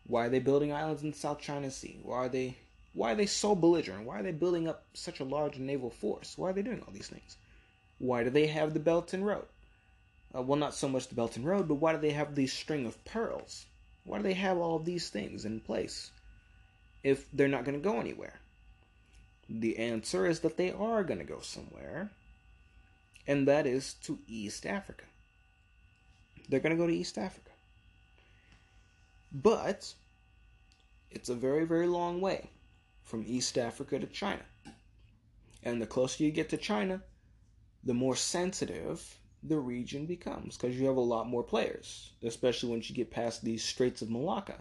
why 0.06 0.26
are 0.26 0.30
they 0.30 0.40
building 0.40 0.74
islands 0.74 1.04
in 1.04 1.12
the 1.12 1.18
South 1.18 1.40
China 1.40 1.72
Sea? 1.72 2.00
Why 2.04 2.18
are 2.18 2.30
they, 2.30 2.58
why 2.94 3.14
are 3.14 3.16
they 3.16 3.26
so 3.26 3.56
belligerent? 3.56 4.06
Why 4.06 4.20
are 4.20 4.24
they 4.24 4.34
building 4.34 4.68
up 4.68 4.84
such 4.94 5.22
a 5.22 5.26
large 5.26 5.58
naval 5.58 5.90
force? 5.90 6.38
Why 6.38 6.50
are 6.50 6.54
they 6.54 6.62
doing 6.62 6.82
all 6.86 6.94
these 6.94 7.08
things? 7.08 7.38
Why 8.00 8.24
do 8.26 8.30
they 8.30 8.48
have 8.48 8.74
the 8.74 8.82
Belt 8.82 9.14
and 9.14 9.26
Road? 9.26 9.46
Uh, 10.36 10.42
well, 10.42 10.60
not 10.60 10.74
so 10.74 10.90
much 10.90 11.08
the 11.08 11.16
Belt 11.16 11.38
and 11.38 11.46
Road, 11.46 11.70
but 11.70 11.76
why 11.76 11.94
do 11.94 12.00
they 12.00 12.12
have 12.12 12.36
these 12.36 12.52
string 12.52 12.86
of 12.86 13.06
pearls? 13.06 13.66
Why 14.04 14.18
do 14.18 14.24
they 14.24 14.34
have 14.34 14.58
all 14.58 14.80
these 14.80 15.10
things 15.10 15.46
in 15.46 15.60
place 15.60 16.12
if 17.04 17.30
they're 17.32 17.48
not 17.48 17.66
going 17.66 17.82
to 17.82 17.90
go 17.90 18.00
anywhere? 18.00 18.40
The 19.50 19.78
answer 19.78 20.26
is 20.26 20.40
that 20.42 20.58
they 20.58 20.72
are 20.72 21.04
going 21.04 21.20
to 21.20 21.26
go 21.26 21.40
somewhere, 21.42 22.12
and 23.28 23.48
that 23.48 23.66
is 23.66 23.94
to 24.06 24.20
East 24.28 24.66
Africa. 24.66 25.06
They're 26.50 26.60
going 26.60 26.76
to 26.76 26.82
go 26.82 26.88
to 26.88 26.96
East 26.96 27.18
Africa. 27.18 27.52
But 29.32 29.94
it's 31.12 31.30
a 31.30 31.36
very, 31.36 31.66
very 31.66 31.88
long 31.88 32.22
way 32.22 32.50
from 33.04 33.24
East 33.26 33.58
Africa 33.58 34.00
to 34.00 34.08
China. 34.08 34.44
And 35.64 35.82
the 35.82 35.88
closer 35.88 36.24
you 36.24 36.32
get 36.32 36.50
to 36.50 36.58
China, 36.58 37.02
the 37.84 37.94
more 37.94 38.16
sensitive 38.16 39.18
the 39.46 39.58
region 39.58 40.06
becomes 40.06 40.58
because 40.58 40.78
you 40.80 40.88
have 40.88 40.96
a 40.96 41.02
lot 41.02 41.28
more 41.28 41.44
players, 41.44 42.12
especially 42.24 42.70
once 42.70 42.90
you 42.90 42.96
get 42.96 43.12
past 43.12 43.44
these 43.44 43.64
Straits 43.64 44.02
of 44.02 44.10
Malacca. 44.10 44.56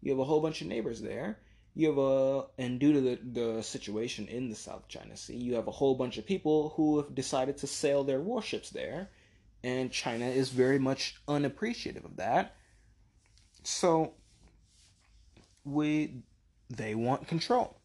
You 0.00 0.10
have 0.10 0.18
a 0.18 0.24
whole 0.24 0.40
bunch 0.40 0.60
of 0.60 0.66
neighbors 0.66 1.00
there. 1.00 1.38
You 1.74 1.88
have 1.88 1.98
a, 1.98 2.44
and 2.58 2.78
due 2.78 2.92
to 2.92 3.00
the, 3.00 3.18
the 3.22 3.62
situation 3.62 4.26
in 4.26 4.50
the 4.50 4.56
South 4.56 4.88
China 4.88 5.16
Sea, 5.16 5.36
you 5.36 5.54
have 5.54 5.68
a 5.68 5.72
whole 5.72 5.94
bunch 5.94 6.18
of 6.18 6.26
people 6.26 6.70
who 6.76 6.98
have 6.98 7.14
decided 7.14 7.56
to 7.58 7.66
sail 7.66 8.04
their 8.04 8.20
warships 8.20 8.70
there, 8.70 9.08
and 9.62 9.90
China 9.90 10.26
is 10.26 10.50
very 10.50 10.78
much 10.78 11.16
unappreciative 11.28 12.04
of 12.04 12.16
that. 12.16 12.56
So, 13.62 14.14
we, 15.64 16.16
they 16.68 16.94
want 16.94 17.28
control 17.28 17.78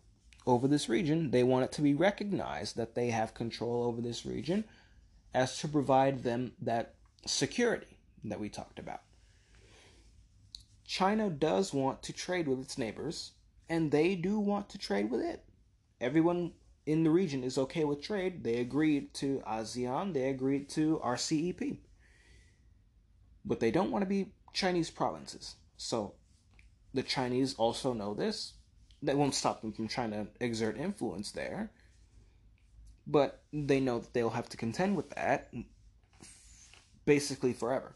over 0.47 0.67
this 0.67 0.89
region. 0.89 1.29
They 1.29 1.43
want 1.43 1.65
it 1.65 1.71
to 1.73 1.81
be 1.81 1.93
recognized 1.93 2.75
that 2.75 2.95
they 2.95 3.11
have 3.11 3.35
control 3.35 3.83
over 3.83 4.01
this 4.01 4.25
region 4.25 4.65
as 5.33 5.59
to 5.59 5.67
provide 5.67 6.23
them 6.23 6.53
that 6.61 6.95
security 7.25 7.97
that 8.23 8.39
we 8.39 8.49
talked 8.49 8.79
about. 8.79 9.01
China 10.85 11.29
does 11.29 11.73
want 11.73 12.01
to 12.03 12.13
trade 12.13 12.47
with 12.47 12.61
its 12.61 12.77
neighbors, 12.77 13.33
and 13.69 13.91
they 13.91 14.15
do 14.15 14.39
want 14.39 14.69
to 14.69 14.77
trade 14.77 15.11
with 15.11 15.21
it. 15.21 15.43
Everyone 15.99 16.53
in 16.85 17.03
the 17.03 17.09
region 17.09 17.43
is 17.43 17.57
okay 17.57 17.83
with 17.83 18.01
trade. 18.01 18.43
They 18.43 18.57
agreed 18.57 19.13
to 19.15 19.43
ASEAN, 19.45 20.13
they 20.13 20.29
agreed 20.29 20.69
to 20.69 21.01
RCEP. 21.03 21.79
But 23.43 23.59
they 23.59 23.71
don't 23.71 23.91
want 23.91 24.03
to 24.03 24.09
be 24.09 24.31
Chinese 24.53 24.89
provinces. 24.89 25.55
So 25.75 26.13
the 26.93 27.03
Chinese 27.03 27.53
also 27.55 27.93
know 27.93 28.13
this. 28.13 28.53
That 29.03 29.17
won't 29.17 29.35
stop 29.35 29.61
them 29.61 29.73
from 29.73 29.87
trying 29.87 30.11
to 30.11 30.27
exert 30.39 30.77
influence 30.77 31.31
there. 31.31 31.71
But 33.07 33.41
they 33.53 33.79
know 33.79 33.99
that 33.99 34.13
they'll 34.13 34.31
have 34.31 34.49
to 34.49 34.57
contend 34.57 34.97
with 34.97 35.09
that 35.11 35.53
basically 37.05 37.53
forever. 37.53 37.93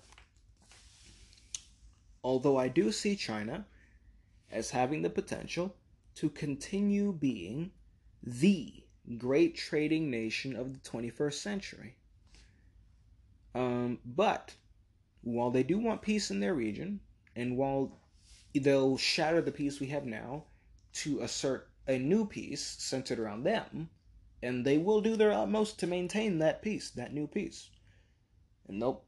Although 2.24 2.58
I 2.58 2.70
do 2.70 2.92
see 2.92 3.16
China 3.16 3.66
as 4.52 4.72
having 4.72 5.02
the 5.02 5.10
potential 5.10 5.76
to 6.16 6.30
continue 6.30 7.12
being 7.12 7.72
the 8.24 8.84
great 9.18 9.56
trading 9.56 10.10
nation 10.10 10.56
of 10.56 10.74
the 10.74 10.90
21st 10.90 11.34
century. 11.34 11.96
Um, 13.54 14.00
but 14.06 14.56
while 15.22 15.52
they 15.52 15.64
do 15.64 15.78
want 15.78 16.02
peace 16.02 16.32
in 16.32 16.40
their 16.40 16.54
region, 16.54 17.00
and 17.36 17.58
while 17.58 18.00
they'll 18.54 18.98
shatter 18.98 19.42
the 19.42 19.52
peace 19.52 19.80
we 19.80 19.88
have 19.88 20.06
now 20.06 20.46
to 20.94 21.22
assert 21.22 21.70
a 21.88 21.98
new 21.98 22.26
peace 22.26 22.64
centered 22.80 23.20
around 23.20 23.44
them, 23.44 23.90
and 24.44 24.66
they 24.66 24.78
will 24.78 25.02
do 25.02 25.16
their 25.16 25.32
utmost 25.32 25.80
to 25.80 25.88
maintain 25.88 26.40
that 26.40 26.62
peace, 26.62 26.92
that 26.92 27.14
new 27.14 27.28
peace. 27.28 27.70
And 28.68 28.82
they'll 28.82 29.04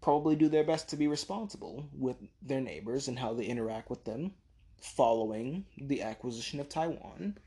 probably 0.00 0.36
do 0.36 0.48
their 0.48 0.64
best 0.64 0.88
to 0.90 0.96
be 0.96 1.06
responsible 1.06 1.88
with 1.92 2.16
their 2.42 2.60
neighbors 2.60 3.08
and 3.08 3.18
how 3.18 3.32
they 3.32 3.44
interact 3.44 3.88
with 3.88 4.04
them 4.04 4.32
following 4.80 5.64
the 5.78 6.02
acquisition 6.02 6.60
of 6.60 6.68
Taiwan. 6.68 7.38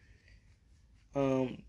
Um, 1.16 1.64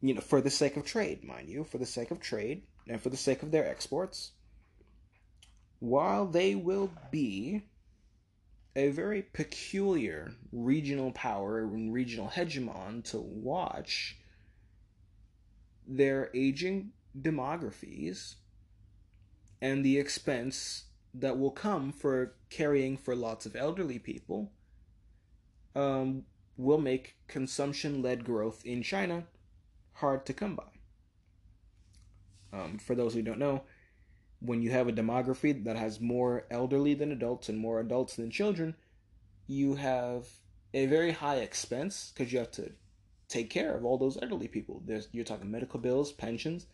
you 0.00 0.14
know, 0.14 0.20
for 0.20 0.40
the 0.40 0.50
sake 0.50 0.76
of 0.76 0.84
trade, 0.84 1.24
mind 1.24 1.48
you, 1.48 1.64
for 1.64 1.78
the 1.78 1.86
sake 1.86 2.10
of 2.10 2.20
trade 2.20 2.62
and 2.86 3.00
for 3.00 3.08
the 3.08 3.16
sake 3.16 3.42
of 3.42 3.50
their 3.50 3.68
exports, 3.68 4.32
while 5.80 6.26
they 6.26 6.54
will 6.54 6.90
be 7.10 7.62
a 8.76 8.90
very 8.90 9.22
peculiar 9.22 10.32
regional 10.52 11.10
power 11.12 11.60
and 11.60 11.92
regional 11.92 12.28
hegemon 12.28 13.02
to 13.10 13.18
watch, 13.18 14.17
their 15.88 16.30
aging 16.34 16.92
demographies 17.18 18.34
and 19.60 19.84
the 19.84 19.98
expense 19.98 20.84
that 21.14 21.38
will 21.38 21.50
come 21.50 21.90
for 21.90 22.34
caring 22.50 22.96
for 22.96 23.16
lots 23.16 23.46
of 23.46 23.56
elderly 23.56 23.98
people 23.98 24.52
um, 25.74 26.24
will 26.56 26.78
make 26.78 27.16
consumption 27.26 28.02
led 28.02 28.24
growth 28.24 28.64
in 28.64 28.82
China 28.82 29.24
hard 29.94 30.26
to 30.26 30.32
come 30.32 30.54
by. 30.54 30.64
Um, 32.52 32.78
for 32.78 32.94
those 32.94 33.14
who 33.14 33.22
don't 33.22 33.38
know, 33.38 33.62
when 34.40 34.62
you 34.62 34.70
have 34.70 34.88
a 34.88 34.92
demography 34.92 35.64
that 35.64 35.76
has 35.76 36.00
more 36.00 36.46
elderly 36.50 36.94
than 36.94 37.10
adults 37.10 37.48
and 37.48 37.58
more 37.58 37.80
adults 37.80 38.14
than 38.14 38.30
children, 38.30 38.76
you 39.46 39.74
have 39.74 40.26
a 40.72 40.86
very 40.86 41.12
high 41.12 41.36
expense 41.36 42.12
because 42.14 42.32
you 42.32 42.38
have 42.38 42.50
to 42.52 42.72
take 43.28 43.50
care 43.50 43.76
of 43.76 43.84
all 43.84 43.98
those 43.98 44.18
elderly 44.20 44.48
people. 44.48 44.82
There's 44.84 45.08
you're 45.12 45.24
talking 45.24 45.50
medical 45.50 45.78
bills, 45.78 46.12
pensions. 46.12 46.66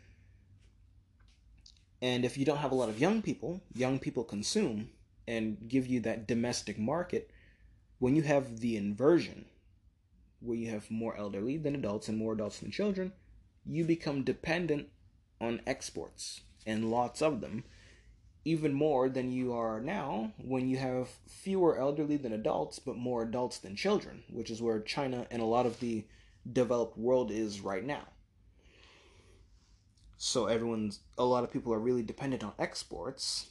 And 2.00 2.24
if 2.24 2.36
you 2.36 2.44
don't 2.44 2.58
have 2.58 2.72
a 2.72 2.76
lot 2.76 2.88
of 2.88 3.00
young 3.00 3.22
people, 3.22 3.60
young 3.74 3.98
people 3.98 4.24
consume 4.24 4.90
and 5.26 5.56
give 5.68 5.86
you 5.86 6.00
that 6.00 6.26
domestic 6.26 6.78
market. 6.78 7.30
When 7.98 8.14
you 8.14 8.22
have 8.22 8.60
the 8.60 8.76
inversion, 8.76 9.46
where 10.40 10.56
you 10.56 10.70
have 10.70 10.90
more 10.90 11.16
elderly 11.16 11.56
than 11.56 11.74
adults 11.74 12.08
and 12.08 12.18
more 12.18 12.34
adults 12.34 12.58
than 12.58 12.70
children, 12.70 13.12
you 13.64 13.84
become 13.84 14.22
dependent 14.22 14.88
on 15.40 15.60
exports 15.66 16.42
and 16.66 16.90
lots 16.90 17.22
of 17.22 17.40
them, 17.40 17.64
even 18.44 18.74
more 18.74 19.08
than 19.08 19.32
you 19.32 19.52
are 19.54 19.80
now 19.80 20.32
when 20.36 20.68
you 20.68 20.76
have 20.76 21.08
fewer 21.26 21.78
elderly 21.78 22.18
than 22.18 22.32
adults 22.32 22.78
but 22.78 22.96
more 22.96 23.22
adults 23.22 23.58
than 23.58 23.74
children, 23.74 24.22
which 24.30 24.50
is 24.50 24.60
where 24.60 24.80
China 24.80 25.26
and 25.30 25.40
a 25.40 25.46
lot 25.46 25.64
of 25.64 25.80
the 25.80 26.04
developed 26.50 26.98
world 26.98 27.30
is 27.30 27.60
right 27.60 27.84
now. 27.84 28.02
So 30.16 30.46
everyone's 30.46 31.00
a 31.18 31.24
lot 31.24 31.44
of 31.44 31.52
people 31.52 31.72
are 31.72 31.78
really 31.78 32.02
dependent 32.02 32.44
on 32.44 32.52
exports, 32.58 33.48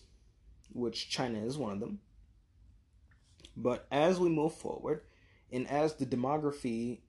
which 0.72 1.10
China 1.10 1.40
is 1.40 1.58
one 1.58 1.74
of 1.74 1.80
them. 1.80 2.00
But 3.56 3.86
as 3.92 4.20
we 4.20 4.30
move 4.30 4.54
forward, 4.54 5.02
and 5.52 5.68
as 5.68 5.96
the 5.96 6.06
demography 6.06 7.02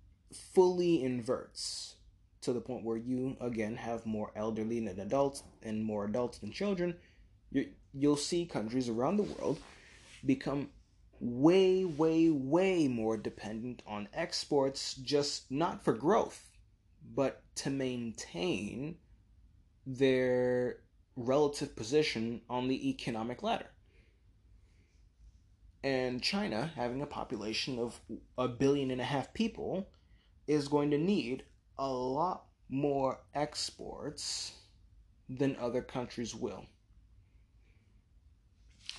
fully 0.53 1.03
inverts 1.03 1.97
to 2.43 2.53
the 2.53 2.61
point 2.61 2.85
where 2.85 2.99
you 2.99 3.37
again 3.41 3.77
have 3.77 4.05
more 4.05 4.33
elderly 4.37 4.81
than 4.81 5.01
adults 5.01 5.43
and 5.63 5.83
more 5.83 6.05
adults 6.05 6.39
than 6.39 6.53
children, 6.53 6.97
you 7.51 7.69
you'll 7.95 8.17
see 8.17 8.45
countries 8.45 8.89
around 8.89 9.17
the 9.17 9.23
world 9.23 9.59
become 10.27 10.69
way, 11.25 11.87
way, 11.87 12.29
way 12.29 12.87
more 12.87 13.17
dependent 13.17 13.83
on 13.87 14.09
exports, 14.13 14.95
just 14.95 15.51
not 15.51 15.83
for 15.83 15.95
growth, 15.95 16.51
but 17.15 17.43
to 17.55 17.71
maintain 17.71 18.97
their 19.87 20.81
relative 21.17 21.75
position 21.75 22.43
on 22.51 22.69
the 22.69 22.91
economic 22.91 23.43
ladder. 23.43 23.71
And 25.83 26.23
China, 26.23 26.71
having 26.77 27.01
a 27.01 27.07
population 27.07 27.79
of 27.79 27.99
a 28.37 28.49
billion 28.49 28.91
and 28.91 29.01
a 29.01 29.05
half 29.05 29.33
people, 29.33 29.89
is 30.47 30.69
going 30.69 30.91
to 30.91 30.99
need 30.99 31.45
a 31.79 31.89
lot 31.89 32.45
more 32.69 33.21
exports 33.35 34.53
than 35.31 35.57
other 35.57 35.81
countries 35.81 36.35
will. 36.35 36.67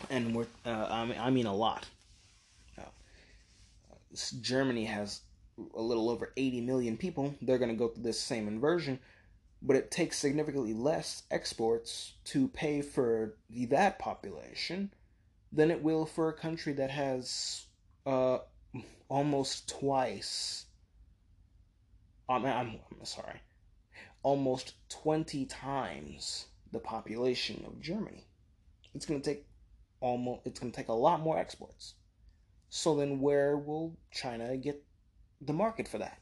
And 0.09 0.35
we're, 0.35 0.47
uh, 0.65 0.87
I, 0.89 1.05
mean, 1.05 1.19
I 1.19 1.29
mean 1.29 1.45
a 1.45 1.53
lot. 1.53 1.85
Germany 4.41 4.85
has 4.85 5.21
a 5.75 5.81
little 5.81 6.09
over 6.09 6.33
80 6.35 6.61
million 6.61 6.97
people. 6.97 7.35
They're 7.41 7.57
going 7.57 7.71
to 7.71 7.77
go 7.77 7.87
through 7.87 8.03
this 8.03 8.19
same 8.19 8.47
inversion, 8.47 8.99
but 9.61 9.75
it 9.75 9.91
takes 9.91 10.17
significantly 10.17 10.73
less 10.73 11.23
exports 11.31 12.13
to 12.25 12.47
pay 12.49 12.81
for 12.81 13.35
that 13.49 13.99
population 13.99 14.91
than 15.51 15.71
it 15.71 15.81
will 15.81 16.05
for 16.05 16.29
a 16.29 16.33
country 16.33 16.73
that 16.73 16.91
has 16.91 17.65
uh, 18.05 18.39
almost 19.09 19.69
twice. 19.69 20.65
I'm, 22.27 22.45
I'm, 22.45 22.79
I'm 22.91 23.05
sorry, 23.05 23.41
almost 24.23 24.73
20 24.89 25.45
times 25.45 26.47
the 26.71 26.79
population 26.79 27.63
of 27.67 27.79
Germany. 27.81 28.25
It's 28.93 29.05
going 29.05 29.21
to 29.21 29.29
take 29.29 29.45
almost. 30.01 30.41
It's 30.45 30.59
going 30.59 30.71
to 30.71 30.75
take 30.75 30.89
a 30.89 30.93
lot 30.93 31.21
more 31.21 31.37
exports. 31.37 31.95
So 32.69 32.95
then, 32.95 33.19
where 33.19 33.57
will 33.57 33.97
China 34.11 34.57
get 34.57 34.83
the 35.41 35.53
market 35.53 35.87
for 35.87 35.97
that? 35.99 36.19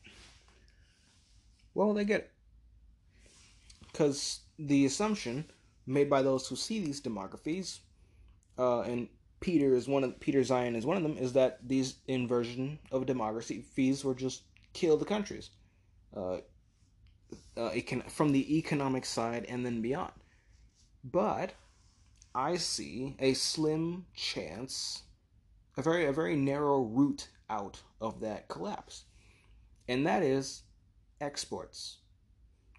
Well, 1.76 1.94
they 1.94 2.06
get 2.06 2.22
it. 2.22 2.32
Because 3.92 4.42
the 4.58 4.86
assumption 4.86 5.46
made 5.86 6.10
by 6.10 6.22
those 6.22 6.48
who 6.48 6.56
see 6.56 6.80
these 6.84 7.02
demographies, 7.02 7.80
uh, 8.58 8.82
and 8.82 9.10
Peter 9.40 9.76
is 9.76 9.88
one 9.88 10.04
of 10.04 10.20
Peter 10.20 10.42
Zeihan 10.42 10.76
is 10.76 10.86
one 10.86 10.98
of 10.98 11.04
them, 11.04 11.18
is 11.18 11.34
that 11.34 11.68
these 11.68 11.96
inversion 12.08 12.80
of 12.92 13.06
demography 13.06 13.64
fees 13.64 14.04
will 14.06 14.14
just 14.16 14.44
kill 14.74 14.98
the 14.98 15.06
countries. 15.06 15.52
uh, 16.16 16.40
uh, 17.58 17.70
econ- 17.72 18.10
from 18.10 18.32
the 18.32 18.58
economic 18.58 19.06
side 19.06 19.46
and 19.48 19.66
then 19.66 19.82
beyond. 19.82 20.14
But 21.04 21.54
I 22.36 22.58
see 22.58 23.16
a 23.20 23.34
slim 23.34 24.06
chance, 24.14 25.04
a 25.78 25.82
very 25.82 26.06
a 26.06 26.14
very 26.14 26.36
narrow 26.36 26.82
route 26.82 27.28
out 27.50 27.82
of 28.00 28.20
that 28.22 28.48
collapse, 28.48 29.06
and 29.88 30.06
that 30.06 30.24
is 30.24 30.64
exports. 31.22 31.98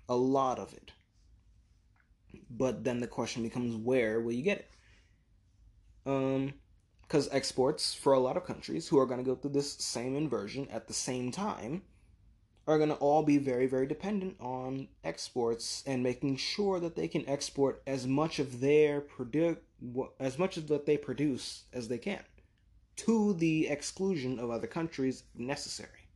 A 0.09 0.15
lot 0.15 0.59
of 0.59 0.73
it. 0.75 0.93
But 2.51 2.85
then 2.85 3.01
the 3.01 3.07
question 3.07 3.43
becomes, 3.43 3.75
where 3.75 4.21
will 4.21 4.33
you 4.33 4.43
get 4.43 4.59
it? 4.59 4.71
Um, 6.05 6.55
because 7.03 7.29
exports 7.33 7.95
for 7.95 8.13
a 8.13 8.19
lot 8.19 8.37
of 8.37 8.45
countries 8.45 8.89
who 8.89 8.99
are 8.99 9.07
going 9.07 9.21
to 9.21 9.25
go 9.25 9.35
through 9.35 9.53
this 9.53 9.73
same 9.73 10.17
inversion 10.17 10.69
at 10.71 10.89
the 10.89 10.95
same 10.95 11.31
time 11.31 11.83
are 12.67 12.77
going 12.77 12.91
to 12.91 12.97
all 12.97 13.23
be 13.23 13.39
very, 13.39 13.67
very 13.67 13.87
dependent 13.87 14.37
on 14.41 14.89
exports 15.05 15.83
and 15.87 16.03
making 16.03 16.37
sure 16.37 16.81
that 16.81 16.97
they 16.97 17.09
can 17.09 17.29
export 17.29 17.83
as 17.87 18.07
much 18.07 18.39
of 18.39 18.61
their 18.61 19.01
produ- 19.01 19.59
as 20.19 20.39
much 20.39 20.57
of 20.57 20.69
what 20.69 20.87
they 20.87 20.97
produce 20.97 21.65
as 21.73 21.89
they 21.89 21.99
can 21.99 22.23
to 22.97 23.35
the 23.35 23.69
exclusion 23.69 24.39
of 24.39 24.51
other 24.51 24.67
countries 24.67 25.25
if 25.35 25.41
necessary. 25.41 26.09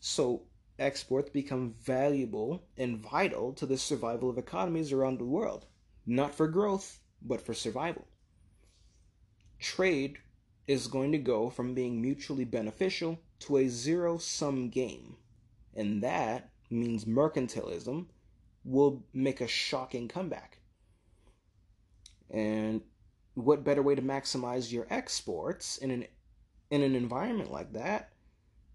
So 0.00 0.42
exports 0.78 1.30
become 1.30 1.74
valuable 1.82 2.64
and 2.76 2.98
vital 2.98 3.52
to 3.54 3.66
the 3.66 3.78
survival 3.78 4.30
of 4.30 4.38
economies 4.38 4.92
around 4.92 5.18
the 5.18 5.24
world, 5.24 5.66
not 6.06 6.34
for 6.34 6.48
growth, 6.48 7.00
but 7.22 7.40
for 7.40 7.54
survival. 7.54 8.06
Trade 9.58 10.18
is 10.66 10.88
going 10.88 11.12
to 11.12 11.18
go 11.18 11.50
from 11.50 11.74
being 11.74 12.00
mutually 12.00 12.44
beneficial 12.44 13.18
to 13.40 13.58
a 13.58 13.68
zero 13.68 14.18
sum 14.18 14.68
game. 14.68 15.16
And 15.74 16.02
that 16.02 16.50
means 16.70 17.04
mercantilism 17.04 18.06
will 18.64 19.04
make 19.12 19.40
a 19.40 19.46
shocking 19.46 20.08
comeback. 20.08 20.58
And 22.30 22.82
what 23.34 23.64
better 23.64 23.82
way 23.82 23.94
to 23.94 24.02
maximize 24.02 24.72
your 24.72 24.86
exports 24.90 25.76
in 25.78 25.90
an 25.90 26.06
in 26.70 26.82
an 26.82 26.94
environment 26.94 27.52
like 27.52 27.72
that 27.72 28.10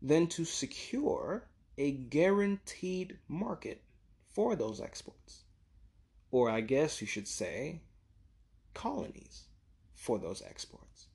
than 0.01 0.27
to 0.27 0.45
secure 0.45 1.47
a 1.77 1.91
guaranteed 1.91 3.17
market 3.27 3.81
for 4.29 4.55
those 4.55 4.79
exports? 4.79 5.43
Or 6.31 6.49
I 6.49 6.61
guess 6.61 7.01
you 7.01 7.07
should 7.07 7.27
say 7.27 7.81
colonies 8.73 9.45
for 9.95 10.19
those 10.19 10.41
exports. 10.41 11.07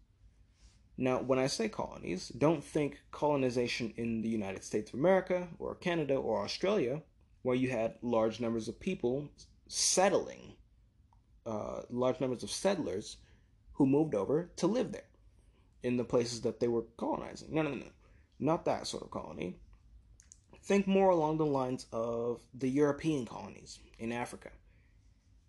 Now, 0.97 1.21
when 1.21 1.39
I 1.39 1.47
say 1.47 1.69
colonies, 1.69 2.29
don't 2.29 2.63
think 2.63 3.03
colonization 3.11 3.95
in 3.97 4.23
the 4.23 4.29
United 4.29 4.63
States 4.63 4.93
of 4.93 4.99
America 4.99 5.49
or 5.59 5.75
Canada 5.75 6.15
or 6.15 6.43
Australia, 6.43 7.03
where 7.43 7.57
you 7.57 7.71
had 7.71 7.97
large 8.01 8.41
numbers 8.41 8.69
of 8.69 8.79
people 8.79 9.29
settling, 9.67 10.55
uh, 11.47 11.83
large 11.91 12.21
numbers 12.21 12.43
of 12.43 12.51
settlers 12.51 13.17
who 13.75 13.87
moved 13.87 14.15
over 14.15 14.51
to 14.57 14.67
live 14.67 14.93
there 14.93 15.09
in 15.83 15.97
the 15.97 16.05
places 16.05 16.41
that 16.41 16.61
they 16.61 16.69
were 16.69 16.85
colonizing. 16.97 17.49
No, 17.53 17.63
no, 17.63 17.71
no, 17.71 17.77
no. 17.77 17.91
Not 18.39 18.65
that 18.65 18.87
sort 18.87 19.03
of 19.03 19.11
colony. 19.11 19.57
Think 20.63 20.87
more 20.87 21.11
along 21.11 21.37
the 21.37 21.47
lines 21.47 21.87
of 21.93 22.41
the 22.55 22.69
European 22.69 23.27
colonies 23.27 23.79
in 23.99 24.13
Africa, 24.13 24.51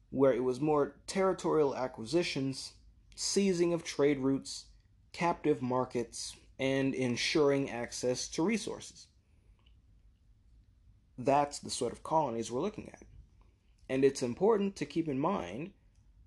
where 0.10 0.34
it 0.34 0.43
was 0.43 0.60
more 0.60 0.95
territorial 1.07 1.76
acquisitions, 1.76 2.73
seizing 3.15 3.73
of 3.73 3.84
trade 3.84 4.19
routes, 4.19 4.65
captive 5.14 5.61
markets, 5.61 6.35
and 6.60 6.93
ensuring 6.93 7.69
access 7.69 8.27
to 8.27 8.43
resources. 8.43 9.07
That's 11.18 11.60
the 11.60 11.69
sort 11.69 11.93
of 11.93 12.03
colonies 12.03 12.52
we're 12.52 12.61
looking 12.61 12.89
at. 12.91 13.03
And 13.88 14.03
it's 14.03 14.22
important 14.22 14.76
to 14.77 14.85
keep 14.85 15.07
in 15.07 15.19
mind 15.19 15.72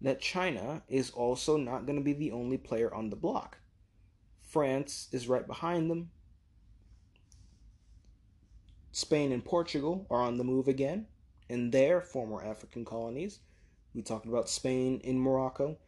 that 0.00 0.20
China 0.20 0.82
is 0.88 1.10
also 1.10 1.56
not 1.56 1.86
going 1.86 1.98
to 1.98 2.04
be 2.04 2.12
the 2.12 2.32
only 2.32 2.56
player 2.56 2.92
on 2.94 3.10
the 3.10 3.16
block. 3.16 3.58
France 4.40 5.08
is 5.12 5.28
right 5.28 5.46
behind 5.46 5.90
them. 5.90 6.10
Spain 8.92 9.32
and 9.32 9.44
Portugal 9.44 10.06
are 10.10 10.22
on 10.22 10.38
the 10.38 10.44
move 10.44 10.68
again 10.68 11.06
in 11.48 11.70
their 11.70 12.00
former 12.00 12.42
African 12.42 12.84
colonies. 12.84 13.40
We 13.94 14.02
talked 14.02 14.26
about 14.26 14.48
Spain 14.48 15.00
in 15.04 15.18
Morocco. 15.18 15.78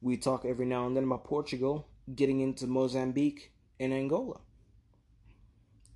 We 0.00 0.16
talk 0.16 0.44
every 0.44 0.66
now 0.66 0.86
and 0.86 0.96
then 0.96 1.04
about 1.04 1.24
Portugal 1.24 1.88
getting 2.14 2.40
into 2.40 2.66
Mozambique 2.66 3.52
and 3.80 3.92
Angola. 3.92 4.40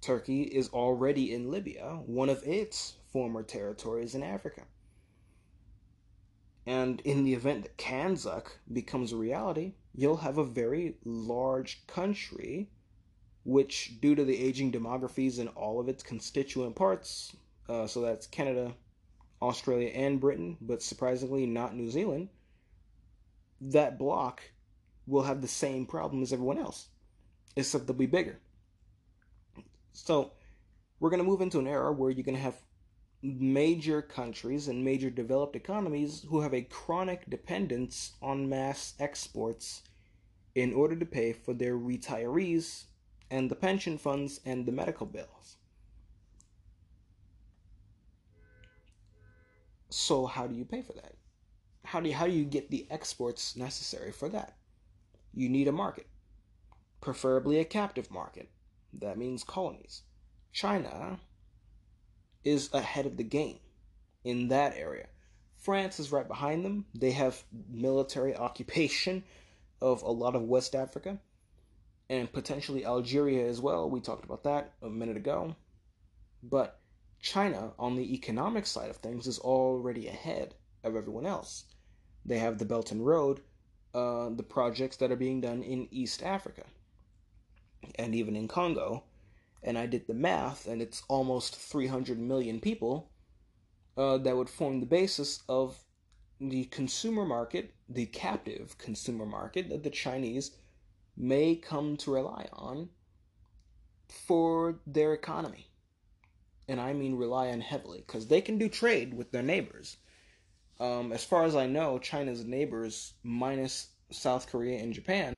Turkey 0.00 0.42
is 0.42 0.70
already 0.70 1.34
in 1.34 1.50
Libya, 1.50 2.00
one 2.06 2.30
of 2.30 2.42
its 2.44 2.94
former 3.12 3.42
territories 3.42 4.14
in 4.14 4.22
Africa. 4.22 4.62
And 6.66 7.00
in 7.00 7.24
the 7.24 7.34
event 7.34 7.62
that 7.62 7.76
CANZUK 7.78 8.58
becomes 8.72 9.12
a 9.12 9.16
reality, 9.16 9.74
you'll 9.94 10.18
have 10.18 10.38
a 10.38 10.44
very 10.44 10.96
large 11.04 11.86
country, 11.86 12.70
which, 13.44 14.00
due 14.00 14.14
to 14.14 14.24
the 14.24 14.38
aging 14.38 14.72
demographies 14.72 15.38
in 15.38 15.48
all 15.48 15.80
of 15.80 15.88
its 15.88 16.02
constituent 16.02 16.76
parts, 16.76 17.34
uh, 17.68 17.86
so 17.86 18.02
that's 18.02 18.26
Canada, 18.26 18.74
Australia, 19.40 19.88
and 19.88 20.20
Britain, 20.20 20.56
but 20.60 20.82
surprisingly 20.82 21.46
not 21.46 21.74
New 21.74 21.90
Zealand, 21.90 22.28
that 23.60 23.98
block 23.98 24.42
will 25.06 25.22
have 25.22 25.40
the 25.40 25.48
same 25.48 25.86
problem 25.86 26.22
as 26.22 26.32
everyone 26.32 26.58
else, 26.58 26.88
except 27.56 27.86
they'll 27.86 27.96
be 27.96 28.06
bigger. 28.06 28.38
So, 29.92 30.32
we're 30.98 31.10
going 31.10 31.22
to 31.22 31.28
move 31.28 31.40
into 31.40 31.58
an 31.58 31.66
era 31.66 31.92
where 31.92 32.10
you're 32.10 32.24
going 32.24 32.36
to 32.36 32.42
have 32.42 32.60
major 33.22 34.00
countries 34.00 34.68
and 34.68 34.84
major 34.84 35.10
developed 35.10 35.56
economies 35.56 36.24
who 36.28 36.40
have 36.40 36.54
a 36.54 36.62
chronic 36.62 37.28
dependence 37.28 38.12
on 38.22 38.48
mass 38.48 38.94
exports 38.98 39.82
in 40.54 40.72
order 40.72 40.96
to 40.96 41.06
pay 41.06 41.32
for 41.32 41.54
their 41.54 41.76
retirees 41.76 42.84
and 43.30 43.50
the 43.50 43.54
pension 43.54 43.98
funds 43.98 44.40
and 44.44 44.66
the 44.66 44.72
medical 44.72 45.06
bills. 45.06 45.56
So 49.90 50.26
how 50.26 50.46
do 50.46 50.54
you 50.54 50.64
pay 50.64 50.82
for 50.82 50.94
that? 50.94 51.14
How 51.84 52.00
do 52.00 52.08
you, 52.08 52.14
how 52.14 52.26
do 52.26 52.32
you 52.32 52.44
get 52.44 52.70
the 52.70 52.86
exports 52.90 53.56
necessary 53.56 54.12
for 54.12 54.28
that? 54.28 54.56
you 55.32 55.48
need 55.48 55.68
a 55.68 55.72
market, 55.72 56.06
preferably 57.00 57.58
a 57.58 57.64
captive 57.64 58.10
market. 58.10 58.50
That 58.92 59.18
means 59.18 59.44
colonies. 59.44 60.02
China 60.52 61.20
is 62.44 62.72
ahead 62.72 63.06
of 63.06 63.16
the 63.16 63.24
game 63.24 63.58
in 64.24 64.48
that 64.48 64.76
area. 64.76 65.06
France 65.56 66.00
is 66.00 66.12
right 66.12 66.26
behind 66.26 66.64
them. 66.64 66.86
They 66.94 67.10
have 67.12 67.42
military 67.70 68.34
occupation 68.34 69.24
of 69.80 70.02
a 70.02 70.10
lot 70.10 70.34
of 70.34 70.42
West 70.42 70.74
Africa 70.74 71.18
and 72.08 72.32
potentially 72.32 72.84
Algeria 72.84 73.46
as 73.46 73.60
well. 73.60 73.88
We 73.88 74.00
talked 74.00 74.24
about 74.24 74.44
that 74.44 74.72
a 74.82 74.88
minute 74.88 75.16
ago. 75.16 75.54
But 76.42 76.80
China, 77.20 77.72
on 77.78 77.96
the 77.96 78.14
economic 78.14 78.66
side 78.66 78.90
of 78.90 78.96
things, 78.96 79.26
is 79.26 79.38
already 79.38 80.08
ahead 80.08 80.54
of 80.82 80.96
everyone 80.96 81.26
else. 81.26 81.64
They 82.24 82.38
have 82.38 82.58
the 82.58 82.64
Belt 82.64 82.90
and 82.90 83.04
Road, 83.04 83.40
uh, 83.94 84.30
the 84.30 84.42
projects 84.42 84.96
that 84.96 85.12
are 85.12 85.16
being 85.16 85.40
done 85.40 85.62
in 85.62 85.88
East 85.90 86.22
Africa 86.22 86.64
and 87.96 88.14
even 88.14 88.36
in 88.36 88.48
Congo. 88.48 89.04
And 89.62 89.76
I 89.76 89.86
did 89.86 90.06
the 90.06 90.14
math, 90.14 90.66
and 90.66 90.80
it's 90.80 91.02
almost 91.08 91.56
300 91.56 92.18
million 92.18 92.60
people 92.60 93.10
uh, 93.96 94.18
that 94.18 94.36
would 94.36 94.48
form 94.48 94.80
the 94.80 94.86
basis 94.86 95.42
of 95.48 95.78
the 96.40 96.64
consumer 96.64 97.24
market, 97.24 97.74
the 97.88 98.06
captive 98.06 98.78
consumer 98.78 99.26
market 99.26 99.68
that 99.68 99.82
the 99.82 99.90
Chinese 99.90 100.52
may 101.16 101.54
come 101.54 101.96
to 101.98 102.14
rely 102.14 102.48
on 102.52 102.88
for 104.08 104.80
their 104.86 105.12
economy. 105.12 105.68
And 106.68 106.80
I 106.80 106.94
mean 106.94 107.16
rely 107.16 107.48
on 107.48 107.60
heavily, 107.60 108.02
because 108.06 108.28
they 108.28 108.40
can 108.40 108.56
do 108.56 108.68
trade 108.68 109.12
with 109.12 109.32
their 109.32 109.42
neighbors 109.42 109.98
um, 110.80 111.12
as 111.12 111.24
far 111.24 111.44
as 111.44 111.54
I 111.54 111.66
know, 111.66 111.98
China's 111.98 112.44
neighbors, 112.44 113.12
minus 113.22 113.88
South 114.10 114.50
Korea 114.50 114.80
and 114.80 114.94
Japan, 114.94 115.34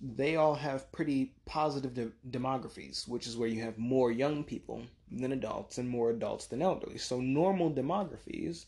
they 0.00 0.36
all 0.36 0.54
have 0.54 0.92
pretty 0.92 1.32
positive 1.46 1.94
de- 1.94 2.12
demographies, 2.38 3.08
which 3.08 3.26
is 3.26 3.36
where 3.36 3.48
you 3.48 3.62
have 3.62 3.78
more 3.78 4.12
young 4.12 4.44
people 4.44 4.82
than 5.10 5.32
adults 5.32 5.78
and 5.78 5.88
more 5.88 6.10
adults 6.10 6.46
than 6.46 6.62
elderly. 6.62 6.98
So, 6.98 7.20
normal 7.20 7.70
demographies, 7.70 8.66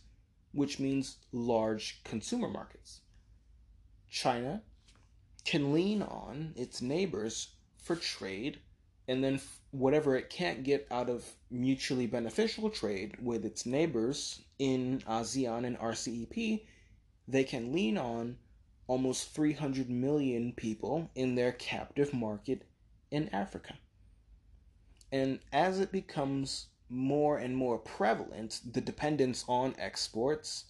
which 0.53 0.79
means 0.79 1.17
large 1.33 2.03
consumer 2.05 2.49
markets. 2.49 3.01
China 4.11 4.63
can 5.45 5.73
lean 5.73 6.03
on 6.03 6.53
its 6.57 6.81
neighbors 6.81 7.49
for 7.79 7.97
trade 7.97 8.59
and 9.09 9.25
then 9.25 9.41
whatever 9.71 10.17
it 10.17 10.29
can't 10.29 10.63
get 10.63 10.87
out 10.91 11.09
of 11.09 11.25
mutually 11.51 12.07
beneficial 12.07 12.69
trade 12.69 13.17
with 13.23 13.45
its 13.45 13.65
neighbors 13.65 14.43
in 14.59 15.03
ASEAN 15.09 15.65
and 15.65 15.79
RCEP, 15.79 16.63
they 17.27 17.45
can 17.45 17.73
lean 17.73 17.97
on 17.97 18.37
almost 18.89 19.35
300 19.35 19.89
million 19.89 20.53
people 20.53 21.11
in 21.15 21.37
their 21.37 21.53
captive 21.53 22.13
market 22.13 22.63
in 23.13 23.29
Africa. 23.29 23.75
And 25.13 25.39
as 25.53 25.79
it 25.79 25.93
becomes 25.93 26.67
more 26.89 27.39
and 27.39 27.57
more 27.57 27.79
prevalent, 27.79 28.61
the 28.73 28.81
dependence 28.81 29.45
on 29.47 29.77
exports, 29.79 30.65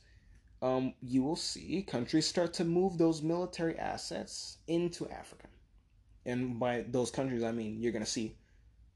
um, 0.60 0.92
you 1.00 1.22
will 1.22 1.36
see 1.36 1.82
countries 1.82 2.26
start 2.26 2.52
to 2.54 2.64
move 2.64 2.98
those 2.98 3.22
military 3.22 3.78
assets 3.78 4.58
into 4.66 5.08
Africa. 5.08 5.46
And 6.26 6.58
by 6.60 6.84
those 6.88 7.10
countries, 7.10 7.42
I 7.42 7.52
mean 7.52 7.80
you're 7.80 7.92
going 7.92 8.04
to 8.04 8.10
see 8.10 8.36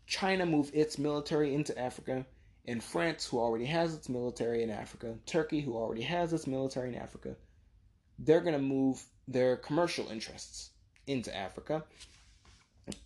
China 0.07 0.44
move 0.44 0.70
its 0.74 0.99
military 0.99 1.55
into 1.55 1.78
Africa, 1.78 2.27
and 2.66 2.82
France, 2.82 3.27
who 3.27 3.39
already 3.39 3.65
has 3.66 3.94
its 3.94 4.09
military 4.09 4.62
in 4.62 4.70
Africa, 4.70 5.16
Turkey, 5.27 5.61
who 5.61 5.74
already 5.74 6.03
has 6.03 6.32
its 6.32 6.47
military 6.47 6.89
in 6.89 6.94
Africa, 6.94 7.36
they're 8.19 8.40
going 8.40 8.55
to 8.55 8.62
move 8.62 9.05
their 9.28 9.57
commercial 9.57 10.11
interests 10.11 10.70
into 11.07 11.35
Africa 11.35 11.85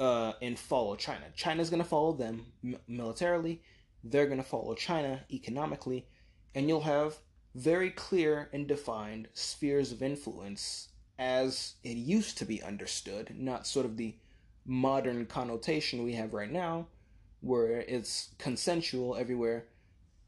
uh, 0.01 0.33
and 0.43 0.59
follow 0.59 0.97
China. 0.97 1.25
China's 1.35 1.71
going 1.71 1.83
to 1.83 1.89
follow 1.89 2.13
them 2.13 2.47
militarily, 2.89 3.63
they're 4.05 4.27
going 4.27 4.43
to 4.43 4.49
follow 4.49 4.75
China 4.75 5.21
economically, 5.31 6.07
and 6.55 6.69
you'll 6.69 6.81
have 6.83 7.17
very 7.55 7.91
clear 7.91 8.49
and 8.53 8.67
defined 8.67 9.29
spheres 9.33 9.93
of 9.93 10.03
influence 10.03 10.89
as 11.19 11.75
it 11.83 11.97
used 11.97 12.37
to 12.39 12.45
be 12.45 12.63
understood, 12.63 13.33
not 13.35 13.67
sort 13.67 13.87
of 13.87 13.97
the 13.97 14.15
modern 14.67 15.25
connotation 15.27 16.05
we 16.05 16.13
have 16.13 16.35
right 16.35 16.51
now, 16.51 16.87
where 17.41 17.81
it's 17.81 18.31
consensual 18.39 19.17
everywhere, 19.17 19.65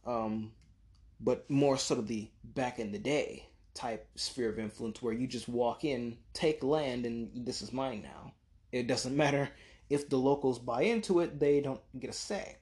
um, 0.06 0.52
but 1.20 1.48
more 1.50 1.76
sort 1.76 2.00
of 2.00 2.08
the 2.08 2.30
back 2.44 2.78
in 2.78 2.92
the 2.92 2.98
day 2.98 3.47
type 3.78 4.08
sphere 4.16 4.50
of 4.50 4.58
influence 4.58 5.00
where 5.00 5.14
you 5.14 5.28
just 5.28 5.48
walk 5.48 5.84
in, 5.84 6.18
take 6.32 6.64
land, 6.64 7.06
and 7.06 7.30
this 7.46 7.62
is 7.62 7.72
mine 7.72 8.02
now. 8.02 8.32
It 8.72 8.88
doesn't 8.88 9.16
matter 9.24 9.50
if 9.88 10.08
the 10.08 10.18
locals 10.18 10.58
buy 10.58 10.82
into 10.82 11.20
it, 11.20 11.38
they 11.38 11.60
don't 11.60 11.80
get 11.98 12.10
a 12.10 12.12
say. 12.12 12.56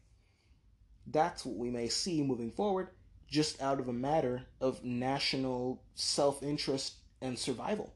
That's 1.06 1.44
what 1.44 1.56
we 1.56 1.70
may 1.70 1.88
see 1.88 2.22
moving 2.22 2.50
forward, 2.50 2.88
just 3.28 3.62
out 3.62 3.80
of 3.80 3.88
a 3.88 3.92
matter 3.92 4.44
of 4.60 4.84
national 4.84 5.82
self 5.94 6.42
interest 6.42 6.96
and 7.22 7.38
survival. 7.38 7.94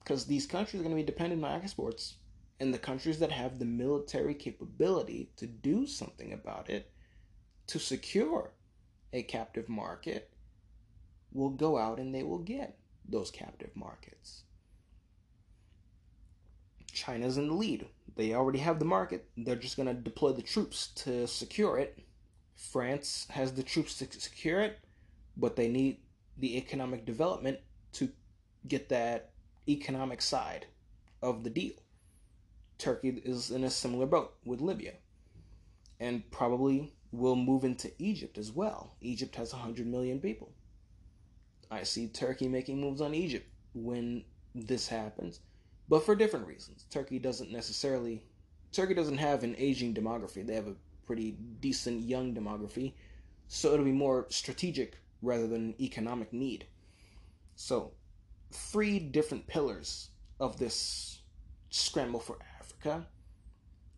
Because 0.00 0.24
these 0.24 0.46
countries 0.46 0.80
are 0.80 0.84
going 0.84 0.96
to 0.96 1.02
be 1.02 1.06
dependent 1.06 1.44
on 1.44 1.60
exports, 1.60 2.14
and 2.58 2.74
the 2.74 2.78
countries 2.78 3.18
that 3.20 3.32
have 3.32 3.58
the 3.58 3.64
military 3.64 4.34
capability 4.34 5.30
to 5.36 5.46
do 5.46 5.86
something 5.86 6.32
about 6.32 6.68
it, 6.68 6.90
to 7.68 7.78
secure 7.78 8.50
a 9.12 9.22
captive 9.22 9.68
market, 9.68 10.30
will 11.36 11.50
go 11.50 11.78
out 11.78 11.98
and 11.98 12.14
they 12.14 12.22
will 12.22 12.38
get 12.38 12.76
those 13.08 13.30
captive 13.30 13.70
markets. 13.74 14.42
China's 16.92 17.36
in 17.36 17.48
the 17.48 17.54
lead. 17.54 17.86
They 18.16 18.34
already 18.34 18.58
have 18.60 18.78
the 18.78 18.86
market. 18.86 19.28
They're 19.36 19.54
just 19.54 19.76
going 19.76 19.88
to 19.88 19.94
deploy 19.94 20.32
the 20.32 20.42
troops 20.42 20.88
to 20.96 21.26
secure 21.26 21.78
it. 21.78 21.98
France 22.56 23.26
has 23.30 23.52
the 23.52 23.62
troops 23.62 23.98
to 23.98 24.06
secure 24.18 24.60
it, 24.60 24.78
but 25.36 25.56
they 25.56 25.68
need 25.68 25.98
the 26.38 26.56
economic 26.56 27.04
development 27.04 27.58
to 27.92 28.08
get 28.66 28.88
that 28.88 29.30
economic 29.68 30.22
side 30.22 30.66
of 31.22 31.44
the 31.44 31.50
deal. 31.50 31.74
Turkey 32.78 33.20
is 33.24 33.50
in 33.50 33.64
a 33.64 33.70
similar 33.70 34.06
boat 34.06 34.34
with 34.44 34.60
Libya 34.60 34.92
and 36.00 36.30
probably 36.30 36.94
will 37.12 37.36
move 37.36 37.64
into 37.64 37.90
Egypt 37.98 38.38
as 38.38 38.52
well. 38.52 38.94
Egypt 39.00 39.36
has 39.36 39.52
100 39.52 39.86
million 39.86 40.20
people. 40.20 40.50
I 41.70 41.82
see 41.82 42.08
Turkey 42.08 42.48
making 42.48 42.80
moves 42.80 43.00
on 43.00 43.14
Egypt 43.14 43.48
when 43.74 44.24
this 44.54 44.88
happens, 44.88 45.40
but 45.88 46.04
for 46.04 46.14
different 46.14 46.46
reasons. 46.46 46.86
Turkey 46.90 47.18
doesn't 47.18 47.50
necessarily 47.50 48.22
Turkey 48.72 48.94
doesn't 48.94 49.18
have 49.18 49.42
an 49.42 49.54
aging 49.58 49.94
demography. 49.94 50.46
They 50.46 50.54
have 50.54 50.66
a 50.66 50.76
pretty 51.06 51.36
decent 51.60 52.02
young 52.02 52.34
demography, 52.34 52.92
so 53.48 53.72
it'll 53.72 53.84
be 53.84 53.92
more 53.92 54.26
strategic 54.28 54.98
rather 55.22 55.46
than 55.46 55.74
economic 55.80 56.32
need. 56.32 56.66
So, 57.54 57.92
three 58.52 58.98
different 58.98 59.46
pillars 59.46 60.10
of 60.38 60.58
this 60.58 61.20
scramble 61.70 62.20
for 62.20 62.38
Africa. 62.60 63.06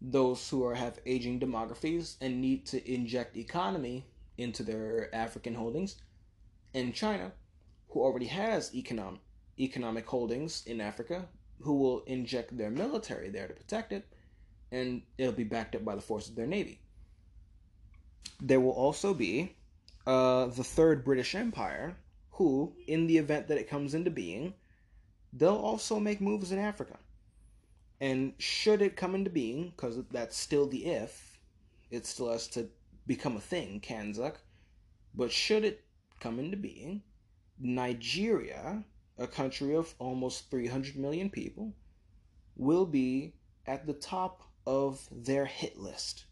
Those 0.00 0.48
who 0.48 0.64
are 0.64 0.74
have 0.74 1.00
aging 1.06 1.40
demographies 1.40 2.16
and 2.20 2.40
need 2.40 2.66
to 2.66 2.92
inject 2.92 3.36
economy 3.36 4.06
into 4.36 4.62
their 4.62 5.12
African 5.12 5.54
holdings, 5.54 5.96
and 6.72 6.94
China, 6.94 7.32
who 7.90 8.00
already 8.00 8.26
has 8.26 8.74
economic 8.74 9.20
economic 9.60 10.06
holdings 10.06 10.62
in 10.66 10.80
Africa, 10.80 11.26
who 11.60 11.74
will 11.74 12.00
inject 12.06 12.56
their 12.56 12.70
military 12.70 13.28
there 13.28 13.48
to 13.48 13.54
protect 13.54 13.92
it, 13.92 14.06
and 14.70 15.02
it'll 15.16 15.32
be 15.32 15.44
backed 15.44 15.74
up 15.74 15.84
by 15.84 15.94
the 15.94 16.00
force 16.00 16.28
of 16.28 16.36
their 16.36 16.46
navy. 16.46 16.80
There 18.40 18.60
will 18.60 18.72
also 18.72 19.14
be 19.14 19.56
uh, 20.06 20.46
the 20.46 20.62
Third 20.62 21.04
British 21.04 21.34
Empire, 21.34 21.96
who, 22.30 22.72
in 22.86 23.08
the 23.08 23.18
event 23.18 23.48
that 23.48 23.58
it 23.58 23.68
comes 23.68 23.94
into 23.94 24.12
being, 24.12 24.54
they'll 25.32 25.56
also 25.56 25.98
make 25.98 26.20
moves 26.20 26.52
in 26.52 26.58
Africa. 26.58 26.96
And 28.00 28.32
should 28.38 28.80
it 28.80 28.96
come 28.96 29.16
into 29.16 29.30
being, 29.30 29.72
because 29.74 29.98
that's 30.12 30.36
still 30.36 30.68
the 30.68 30.86
if, 30.86 31.40
it 31.90 32.06
still 32.06 32.30
has 32.30 32.46
to 32.48 32.68
become 33.08 33.36
a 33.36 33.40
thing, 33.40 33.80
CANZUK, 33.80 34.36
but 35.16 35.32
should 35.32 35.64
it 35.64 35.84
come 36.20 36.38
into 36.38 36.56
being, 36.56 37.02
Nigeria, 37.60 38.84
a 39.18 39.26
country 39.26 39.74
of 39.74 39.94
almost 39.98 40.50
300 40.50 40.96
million 40.96 41.28
people, 41.28 41.72
will 42.56 42.86
be 42.86 43.34
at 43.66 43.86
the 43.86 43.94
top 43.94 44.42
of 44.66 45.08
their 45.10 45.44
hit 45.44 45.78
list. 45.78 46.24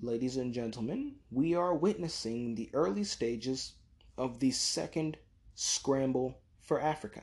Ladies 0.00 0.36
and 0.36 0.52
gentlemen, 0.52 1.14
we 1.30 1.54
are 1.54 1.74
witnessing 1.74 2.54
the 2.54 2.68
early 2.74 3.04
stages 3.04 3.72
of 4.18 4.40
the 4.40 4.50
second 4.50 5.16
scramble 5.54 6.38
for 6.60 6.80
Africa. 6.80 7.22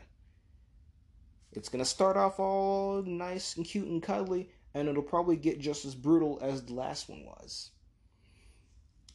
It's 1.51 1.69
going 1.69 1.83
to 1.83 1.89
start 1.89 2.17
off 2.17 2.39
all 2.39 3.03
nice 3.03 3.55
and 3.55 3.65
cute 3.65 3.87
and 3.87 4.01
cuddly, 4.01 4.49
and 4.73 4.89
it'll 4.89 5.03
probably 5.03 5.35
get 5.35 5.59
just 5.59 5.85
as 5.85 5.93
brutal 5.93 6.39
as 6.41 6.63
the 6.63 6.73
last 6.73 7.09
one 7.09 7.23
was. 7.25 7.69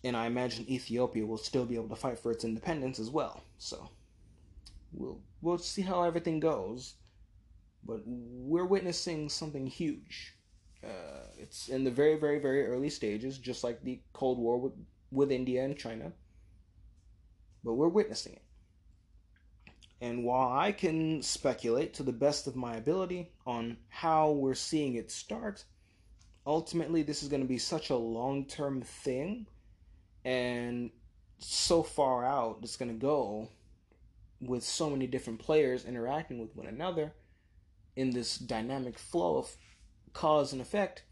And 0.04 0.16
I 0.16 0.26
imagine 0.26 0.68
Ethiopia 0.68 1.26
will 1.26 1.38
still 1.38 1.64
be 1.64 1.74
able 1.74 1.88
to 1.88 1.96
fight 1.96 2.18
for 2.18 2.30
its 2.30 2.44
independence 2.44 2.98
as 2.98 3.10
well. 3.10 3.42
So 3.58 3.90
we'll 4.92 5.20
we'll 5.42 5.58
see 5.58 5.82
how 5.82 6.02
everything 6.02 6.40
goes. 6.40 6.94
But 7.84 8.02
we're 8.04 8.66
witnessing 8.66 9.28
something 9.28 9.66
huge. 9.66 10.34
Uh, 10.84 11.26
it's 11.36 11.68
in 11.68 11.84
the 11.84 11.90
very, 11.90 12.16
very, 12.16 12.38
very 12.38 12.66
early 12.66 12.90
stages, 12.90 13.38
just 13.38 13.64
like 13.64 13.82
the 13.82 14.00
Cold 14.12 14.38
War 14.38 14.58
with, 14.58 14.72
with 15.10 15.32
India 15.32 15.64
and 15.64 15.76
China. 15.76 16.12
But 17.64 17.74
we're 17.74 17.88
witnessing 17.88 18.34
it. 18.34 18.42
And 20.00 20.22
while 20.24 20.56
I 20.56 20.70
can 20.70 21.22
speculate 21.22 21.94
to 21.94 22.04
the 22.04 22.12
best 22.12 22.46
of 22.46 22.54
my 22.54 22.76
ability 22.76 23.32
on 23.46 23.76
how 23.88 24.30
we're 24.30 24.54
seeing 24.54 24.94
it 24.94 25.10
start, 25.10 25.64
ultimately 26.46 27.02
this 27.02 27.22
is 27.22 27.28
going 27.28 27.42
to 27.42 27.48
be 27.48 27.58
such 27.58 27.90
a 27.90 27.96
long 27.96 28.44
term 28.44 28.80
thing 28.82 29.46
and 30.28 30.90
so 31.38 31.82
far 31.82 32.22
out 32.26 32.58
it's 32.62 32.76
going 32.76 32.90
to 32.90 33.06
go 33.06 33.48
with 34.42 34.62
so 34.62 34.90
many 34.90 35.06
different 35.06 35.38
players 35.38 35.86
interacting 35.86 36.38
with 36.38 36.54
one 36.54 36.66
another 36.66 37.12
in 37.96 38.10
this 38.10 38.36
dynamic 38.36 38.98
flow 38.98 39.38
of 39.38 39.56
cause 40.12 40.52
and 40.52 40.60
effect 40.60 41.02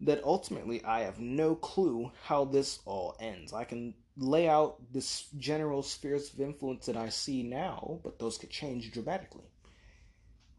that 0.00 0.24
ultimately 0.24 0.84
I 0.84 1.02
have 1.02 1.20
no 1.20 1.54
clue 1.54 2.10
how 2.24 2.44
this 2.44 2.80
all 2.84 3.14
ends. 3.20 3.52
I 3.52 3.62
can 3.62 3.94
lay 4.16 4.48
out 4.48 4.78
this 4.92 5.28
general 5.38 5.84
spheres 5.84 6.34
of 6.34 6.40
influence 6.40 6.86
that 6.86 6.96
I 6.96 7.10
see 7.10 7.44
now, 7.44 8.00
but 8.02 8.18
those 8.18 8.36
could 8.36 8.50
change 8.50 8.90
dramatically. 8.90 9.48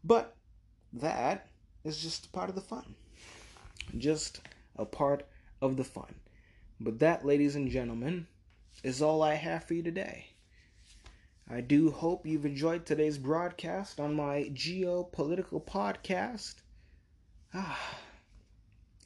But 0.02 0.34
that 0.94 1.48
is 1.84 2.02
just 2.02 2.32
part 2.32 2.48
of 2.48 2.54
the 2.54 2.62
fun. 2.62 2.94
Just 3.98 4.40
a 4.76 4.86
part 4.86 5.26
of 5.60 5.76
the 5.76 5.84
fun. 5.84 6.14
But 6.78 6.98
that, 6.98 7.24
ladies 7.24 7.56
and 7.56 7.70
gentlemen, 7.70 8.26
is 8.82 9.00
all 9.00 9.22
I 9.22 9.34
have 9.34 9.64
for 9.64 9.72
you 9.72 9.82
today. 9.82 10.26
I 11.48 11.62
do 11.62 11.90
hope 11.90 12.26
you've 12.26 12.44
enjoyed 12.44 12.84
today's 12.84 13.16
broadcast 13.16 13.98
on 13.98 14.14
my 14.14 14.50
geopolitical 14.52 15.64
podcast. 15.64 16.56
Ah, 17.54 17.98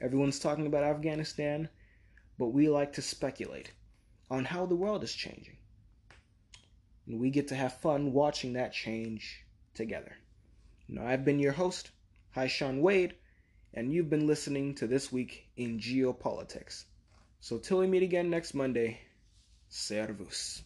everyone's 0.00 0.40
talking 0.40 0.66
about 0.66 0.82
Afghanistan, 0.82 1.68
but 2.38 2.48
we 2.48 2.68
like 2.68 2.94
to 2.94 3.02
speculate 3.02 3.72
on 4.30 4.46
how 4.46 4.66
the 4.66 4.74
world 4.74 5.04
is 5.04 5.14
changing. 5.14 5.58
And 7.06 7.20
we 7.20 7.30
get 7.30 7.48
to 7.48 7.54
have 7.54 7.80
fun 7.80 8.12
watching 8.12 8.54
that 8.54 8.72
change 8.72 9.44
together. 9.74 10.16
Now, 10.88 11.06
I've 11.06 11.24
been 11.24 11.38
your 11.38 11.52
host, 11.52 11.92
Haisean 12.34 12.80
Wade, 12.80 13.14
and 13.74 13.92
you've 13.92 14.10
been 14.10 14.26
listening 14.26 14.74
to 14.76 14.88
This 14.88 15.12
Week 15.12 15.46
in 15.56 15.78
Geopolitics. 15.78 16.86
So 17.40 17.56
till 17.58 17.78
we 17.78 17.86
meet 17.86 18.02
again 18.02 18.28
next 18.28 18.54
Monday, 18.54 19.00
servus. 19.68 20.62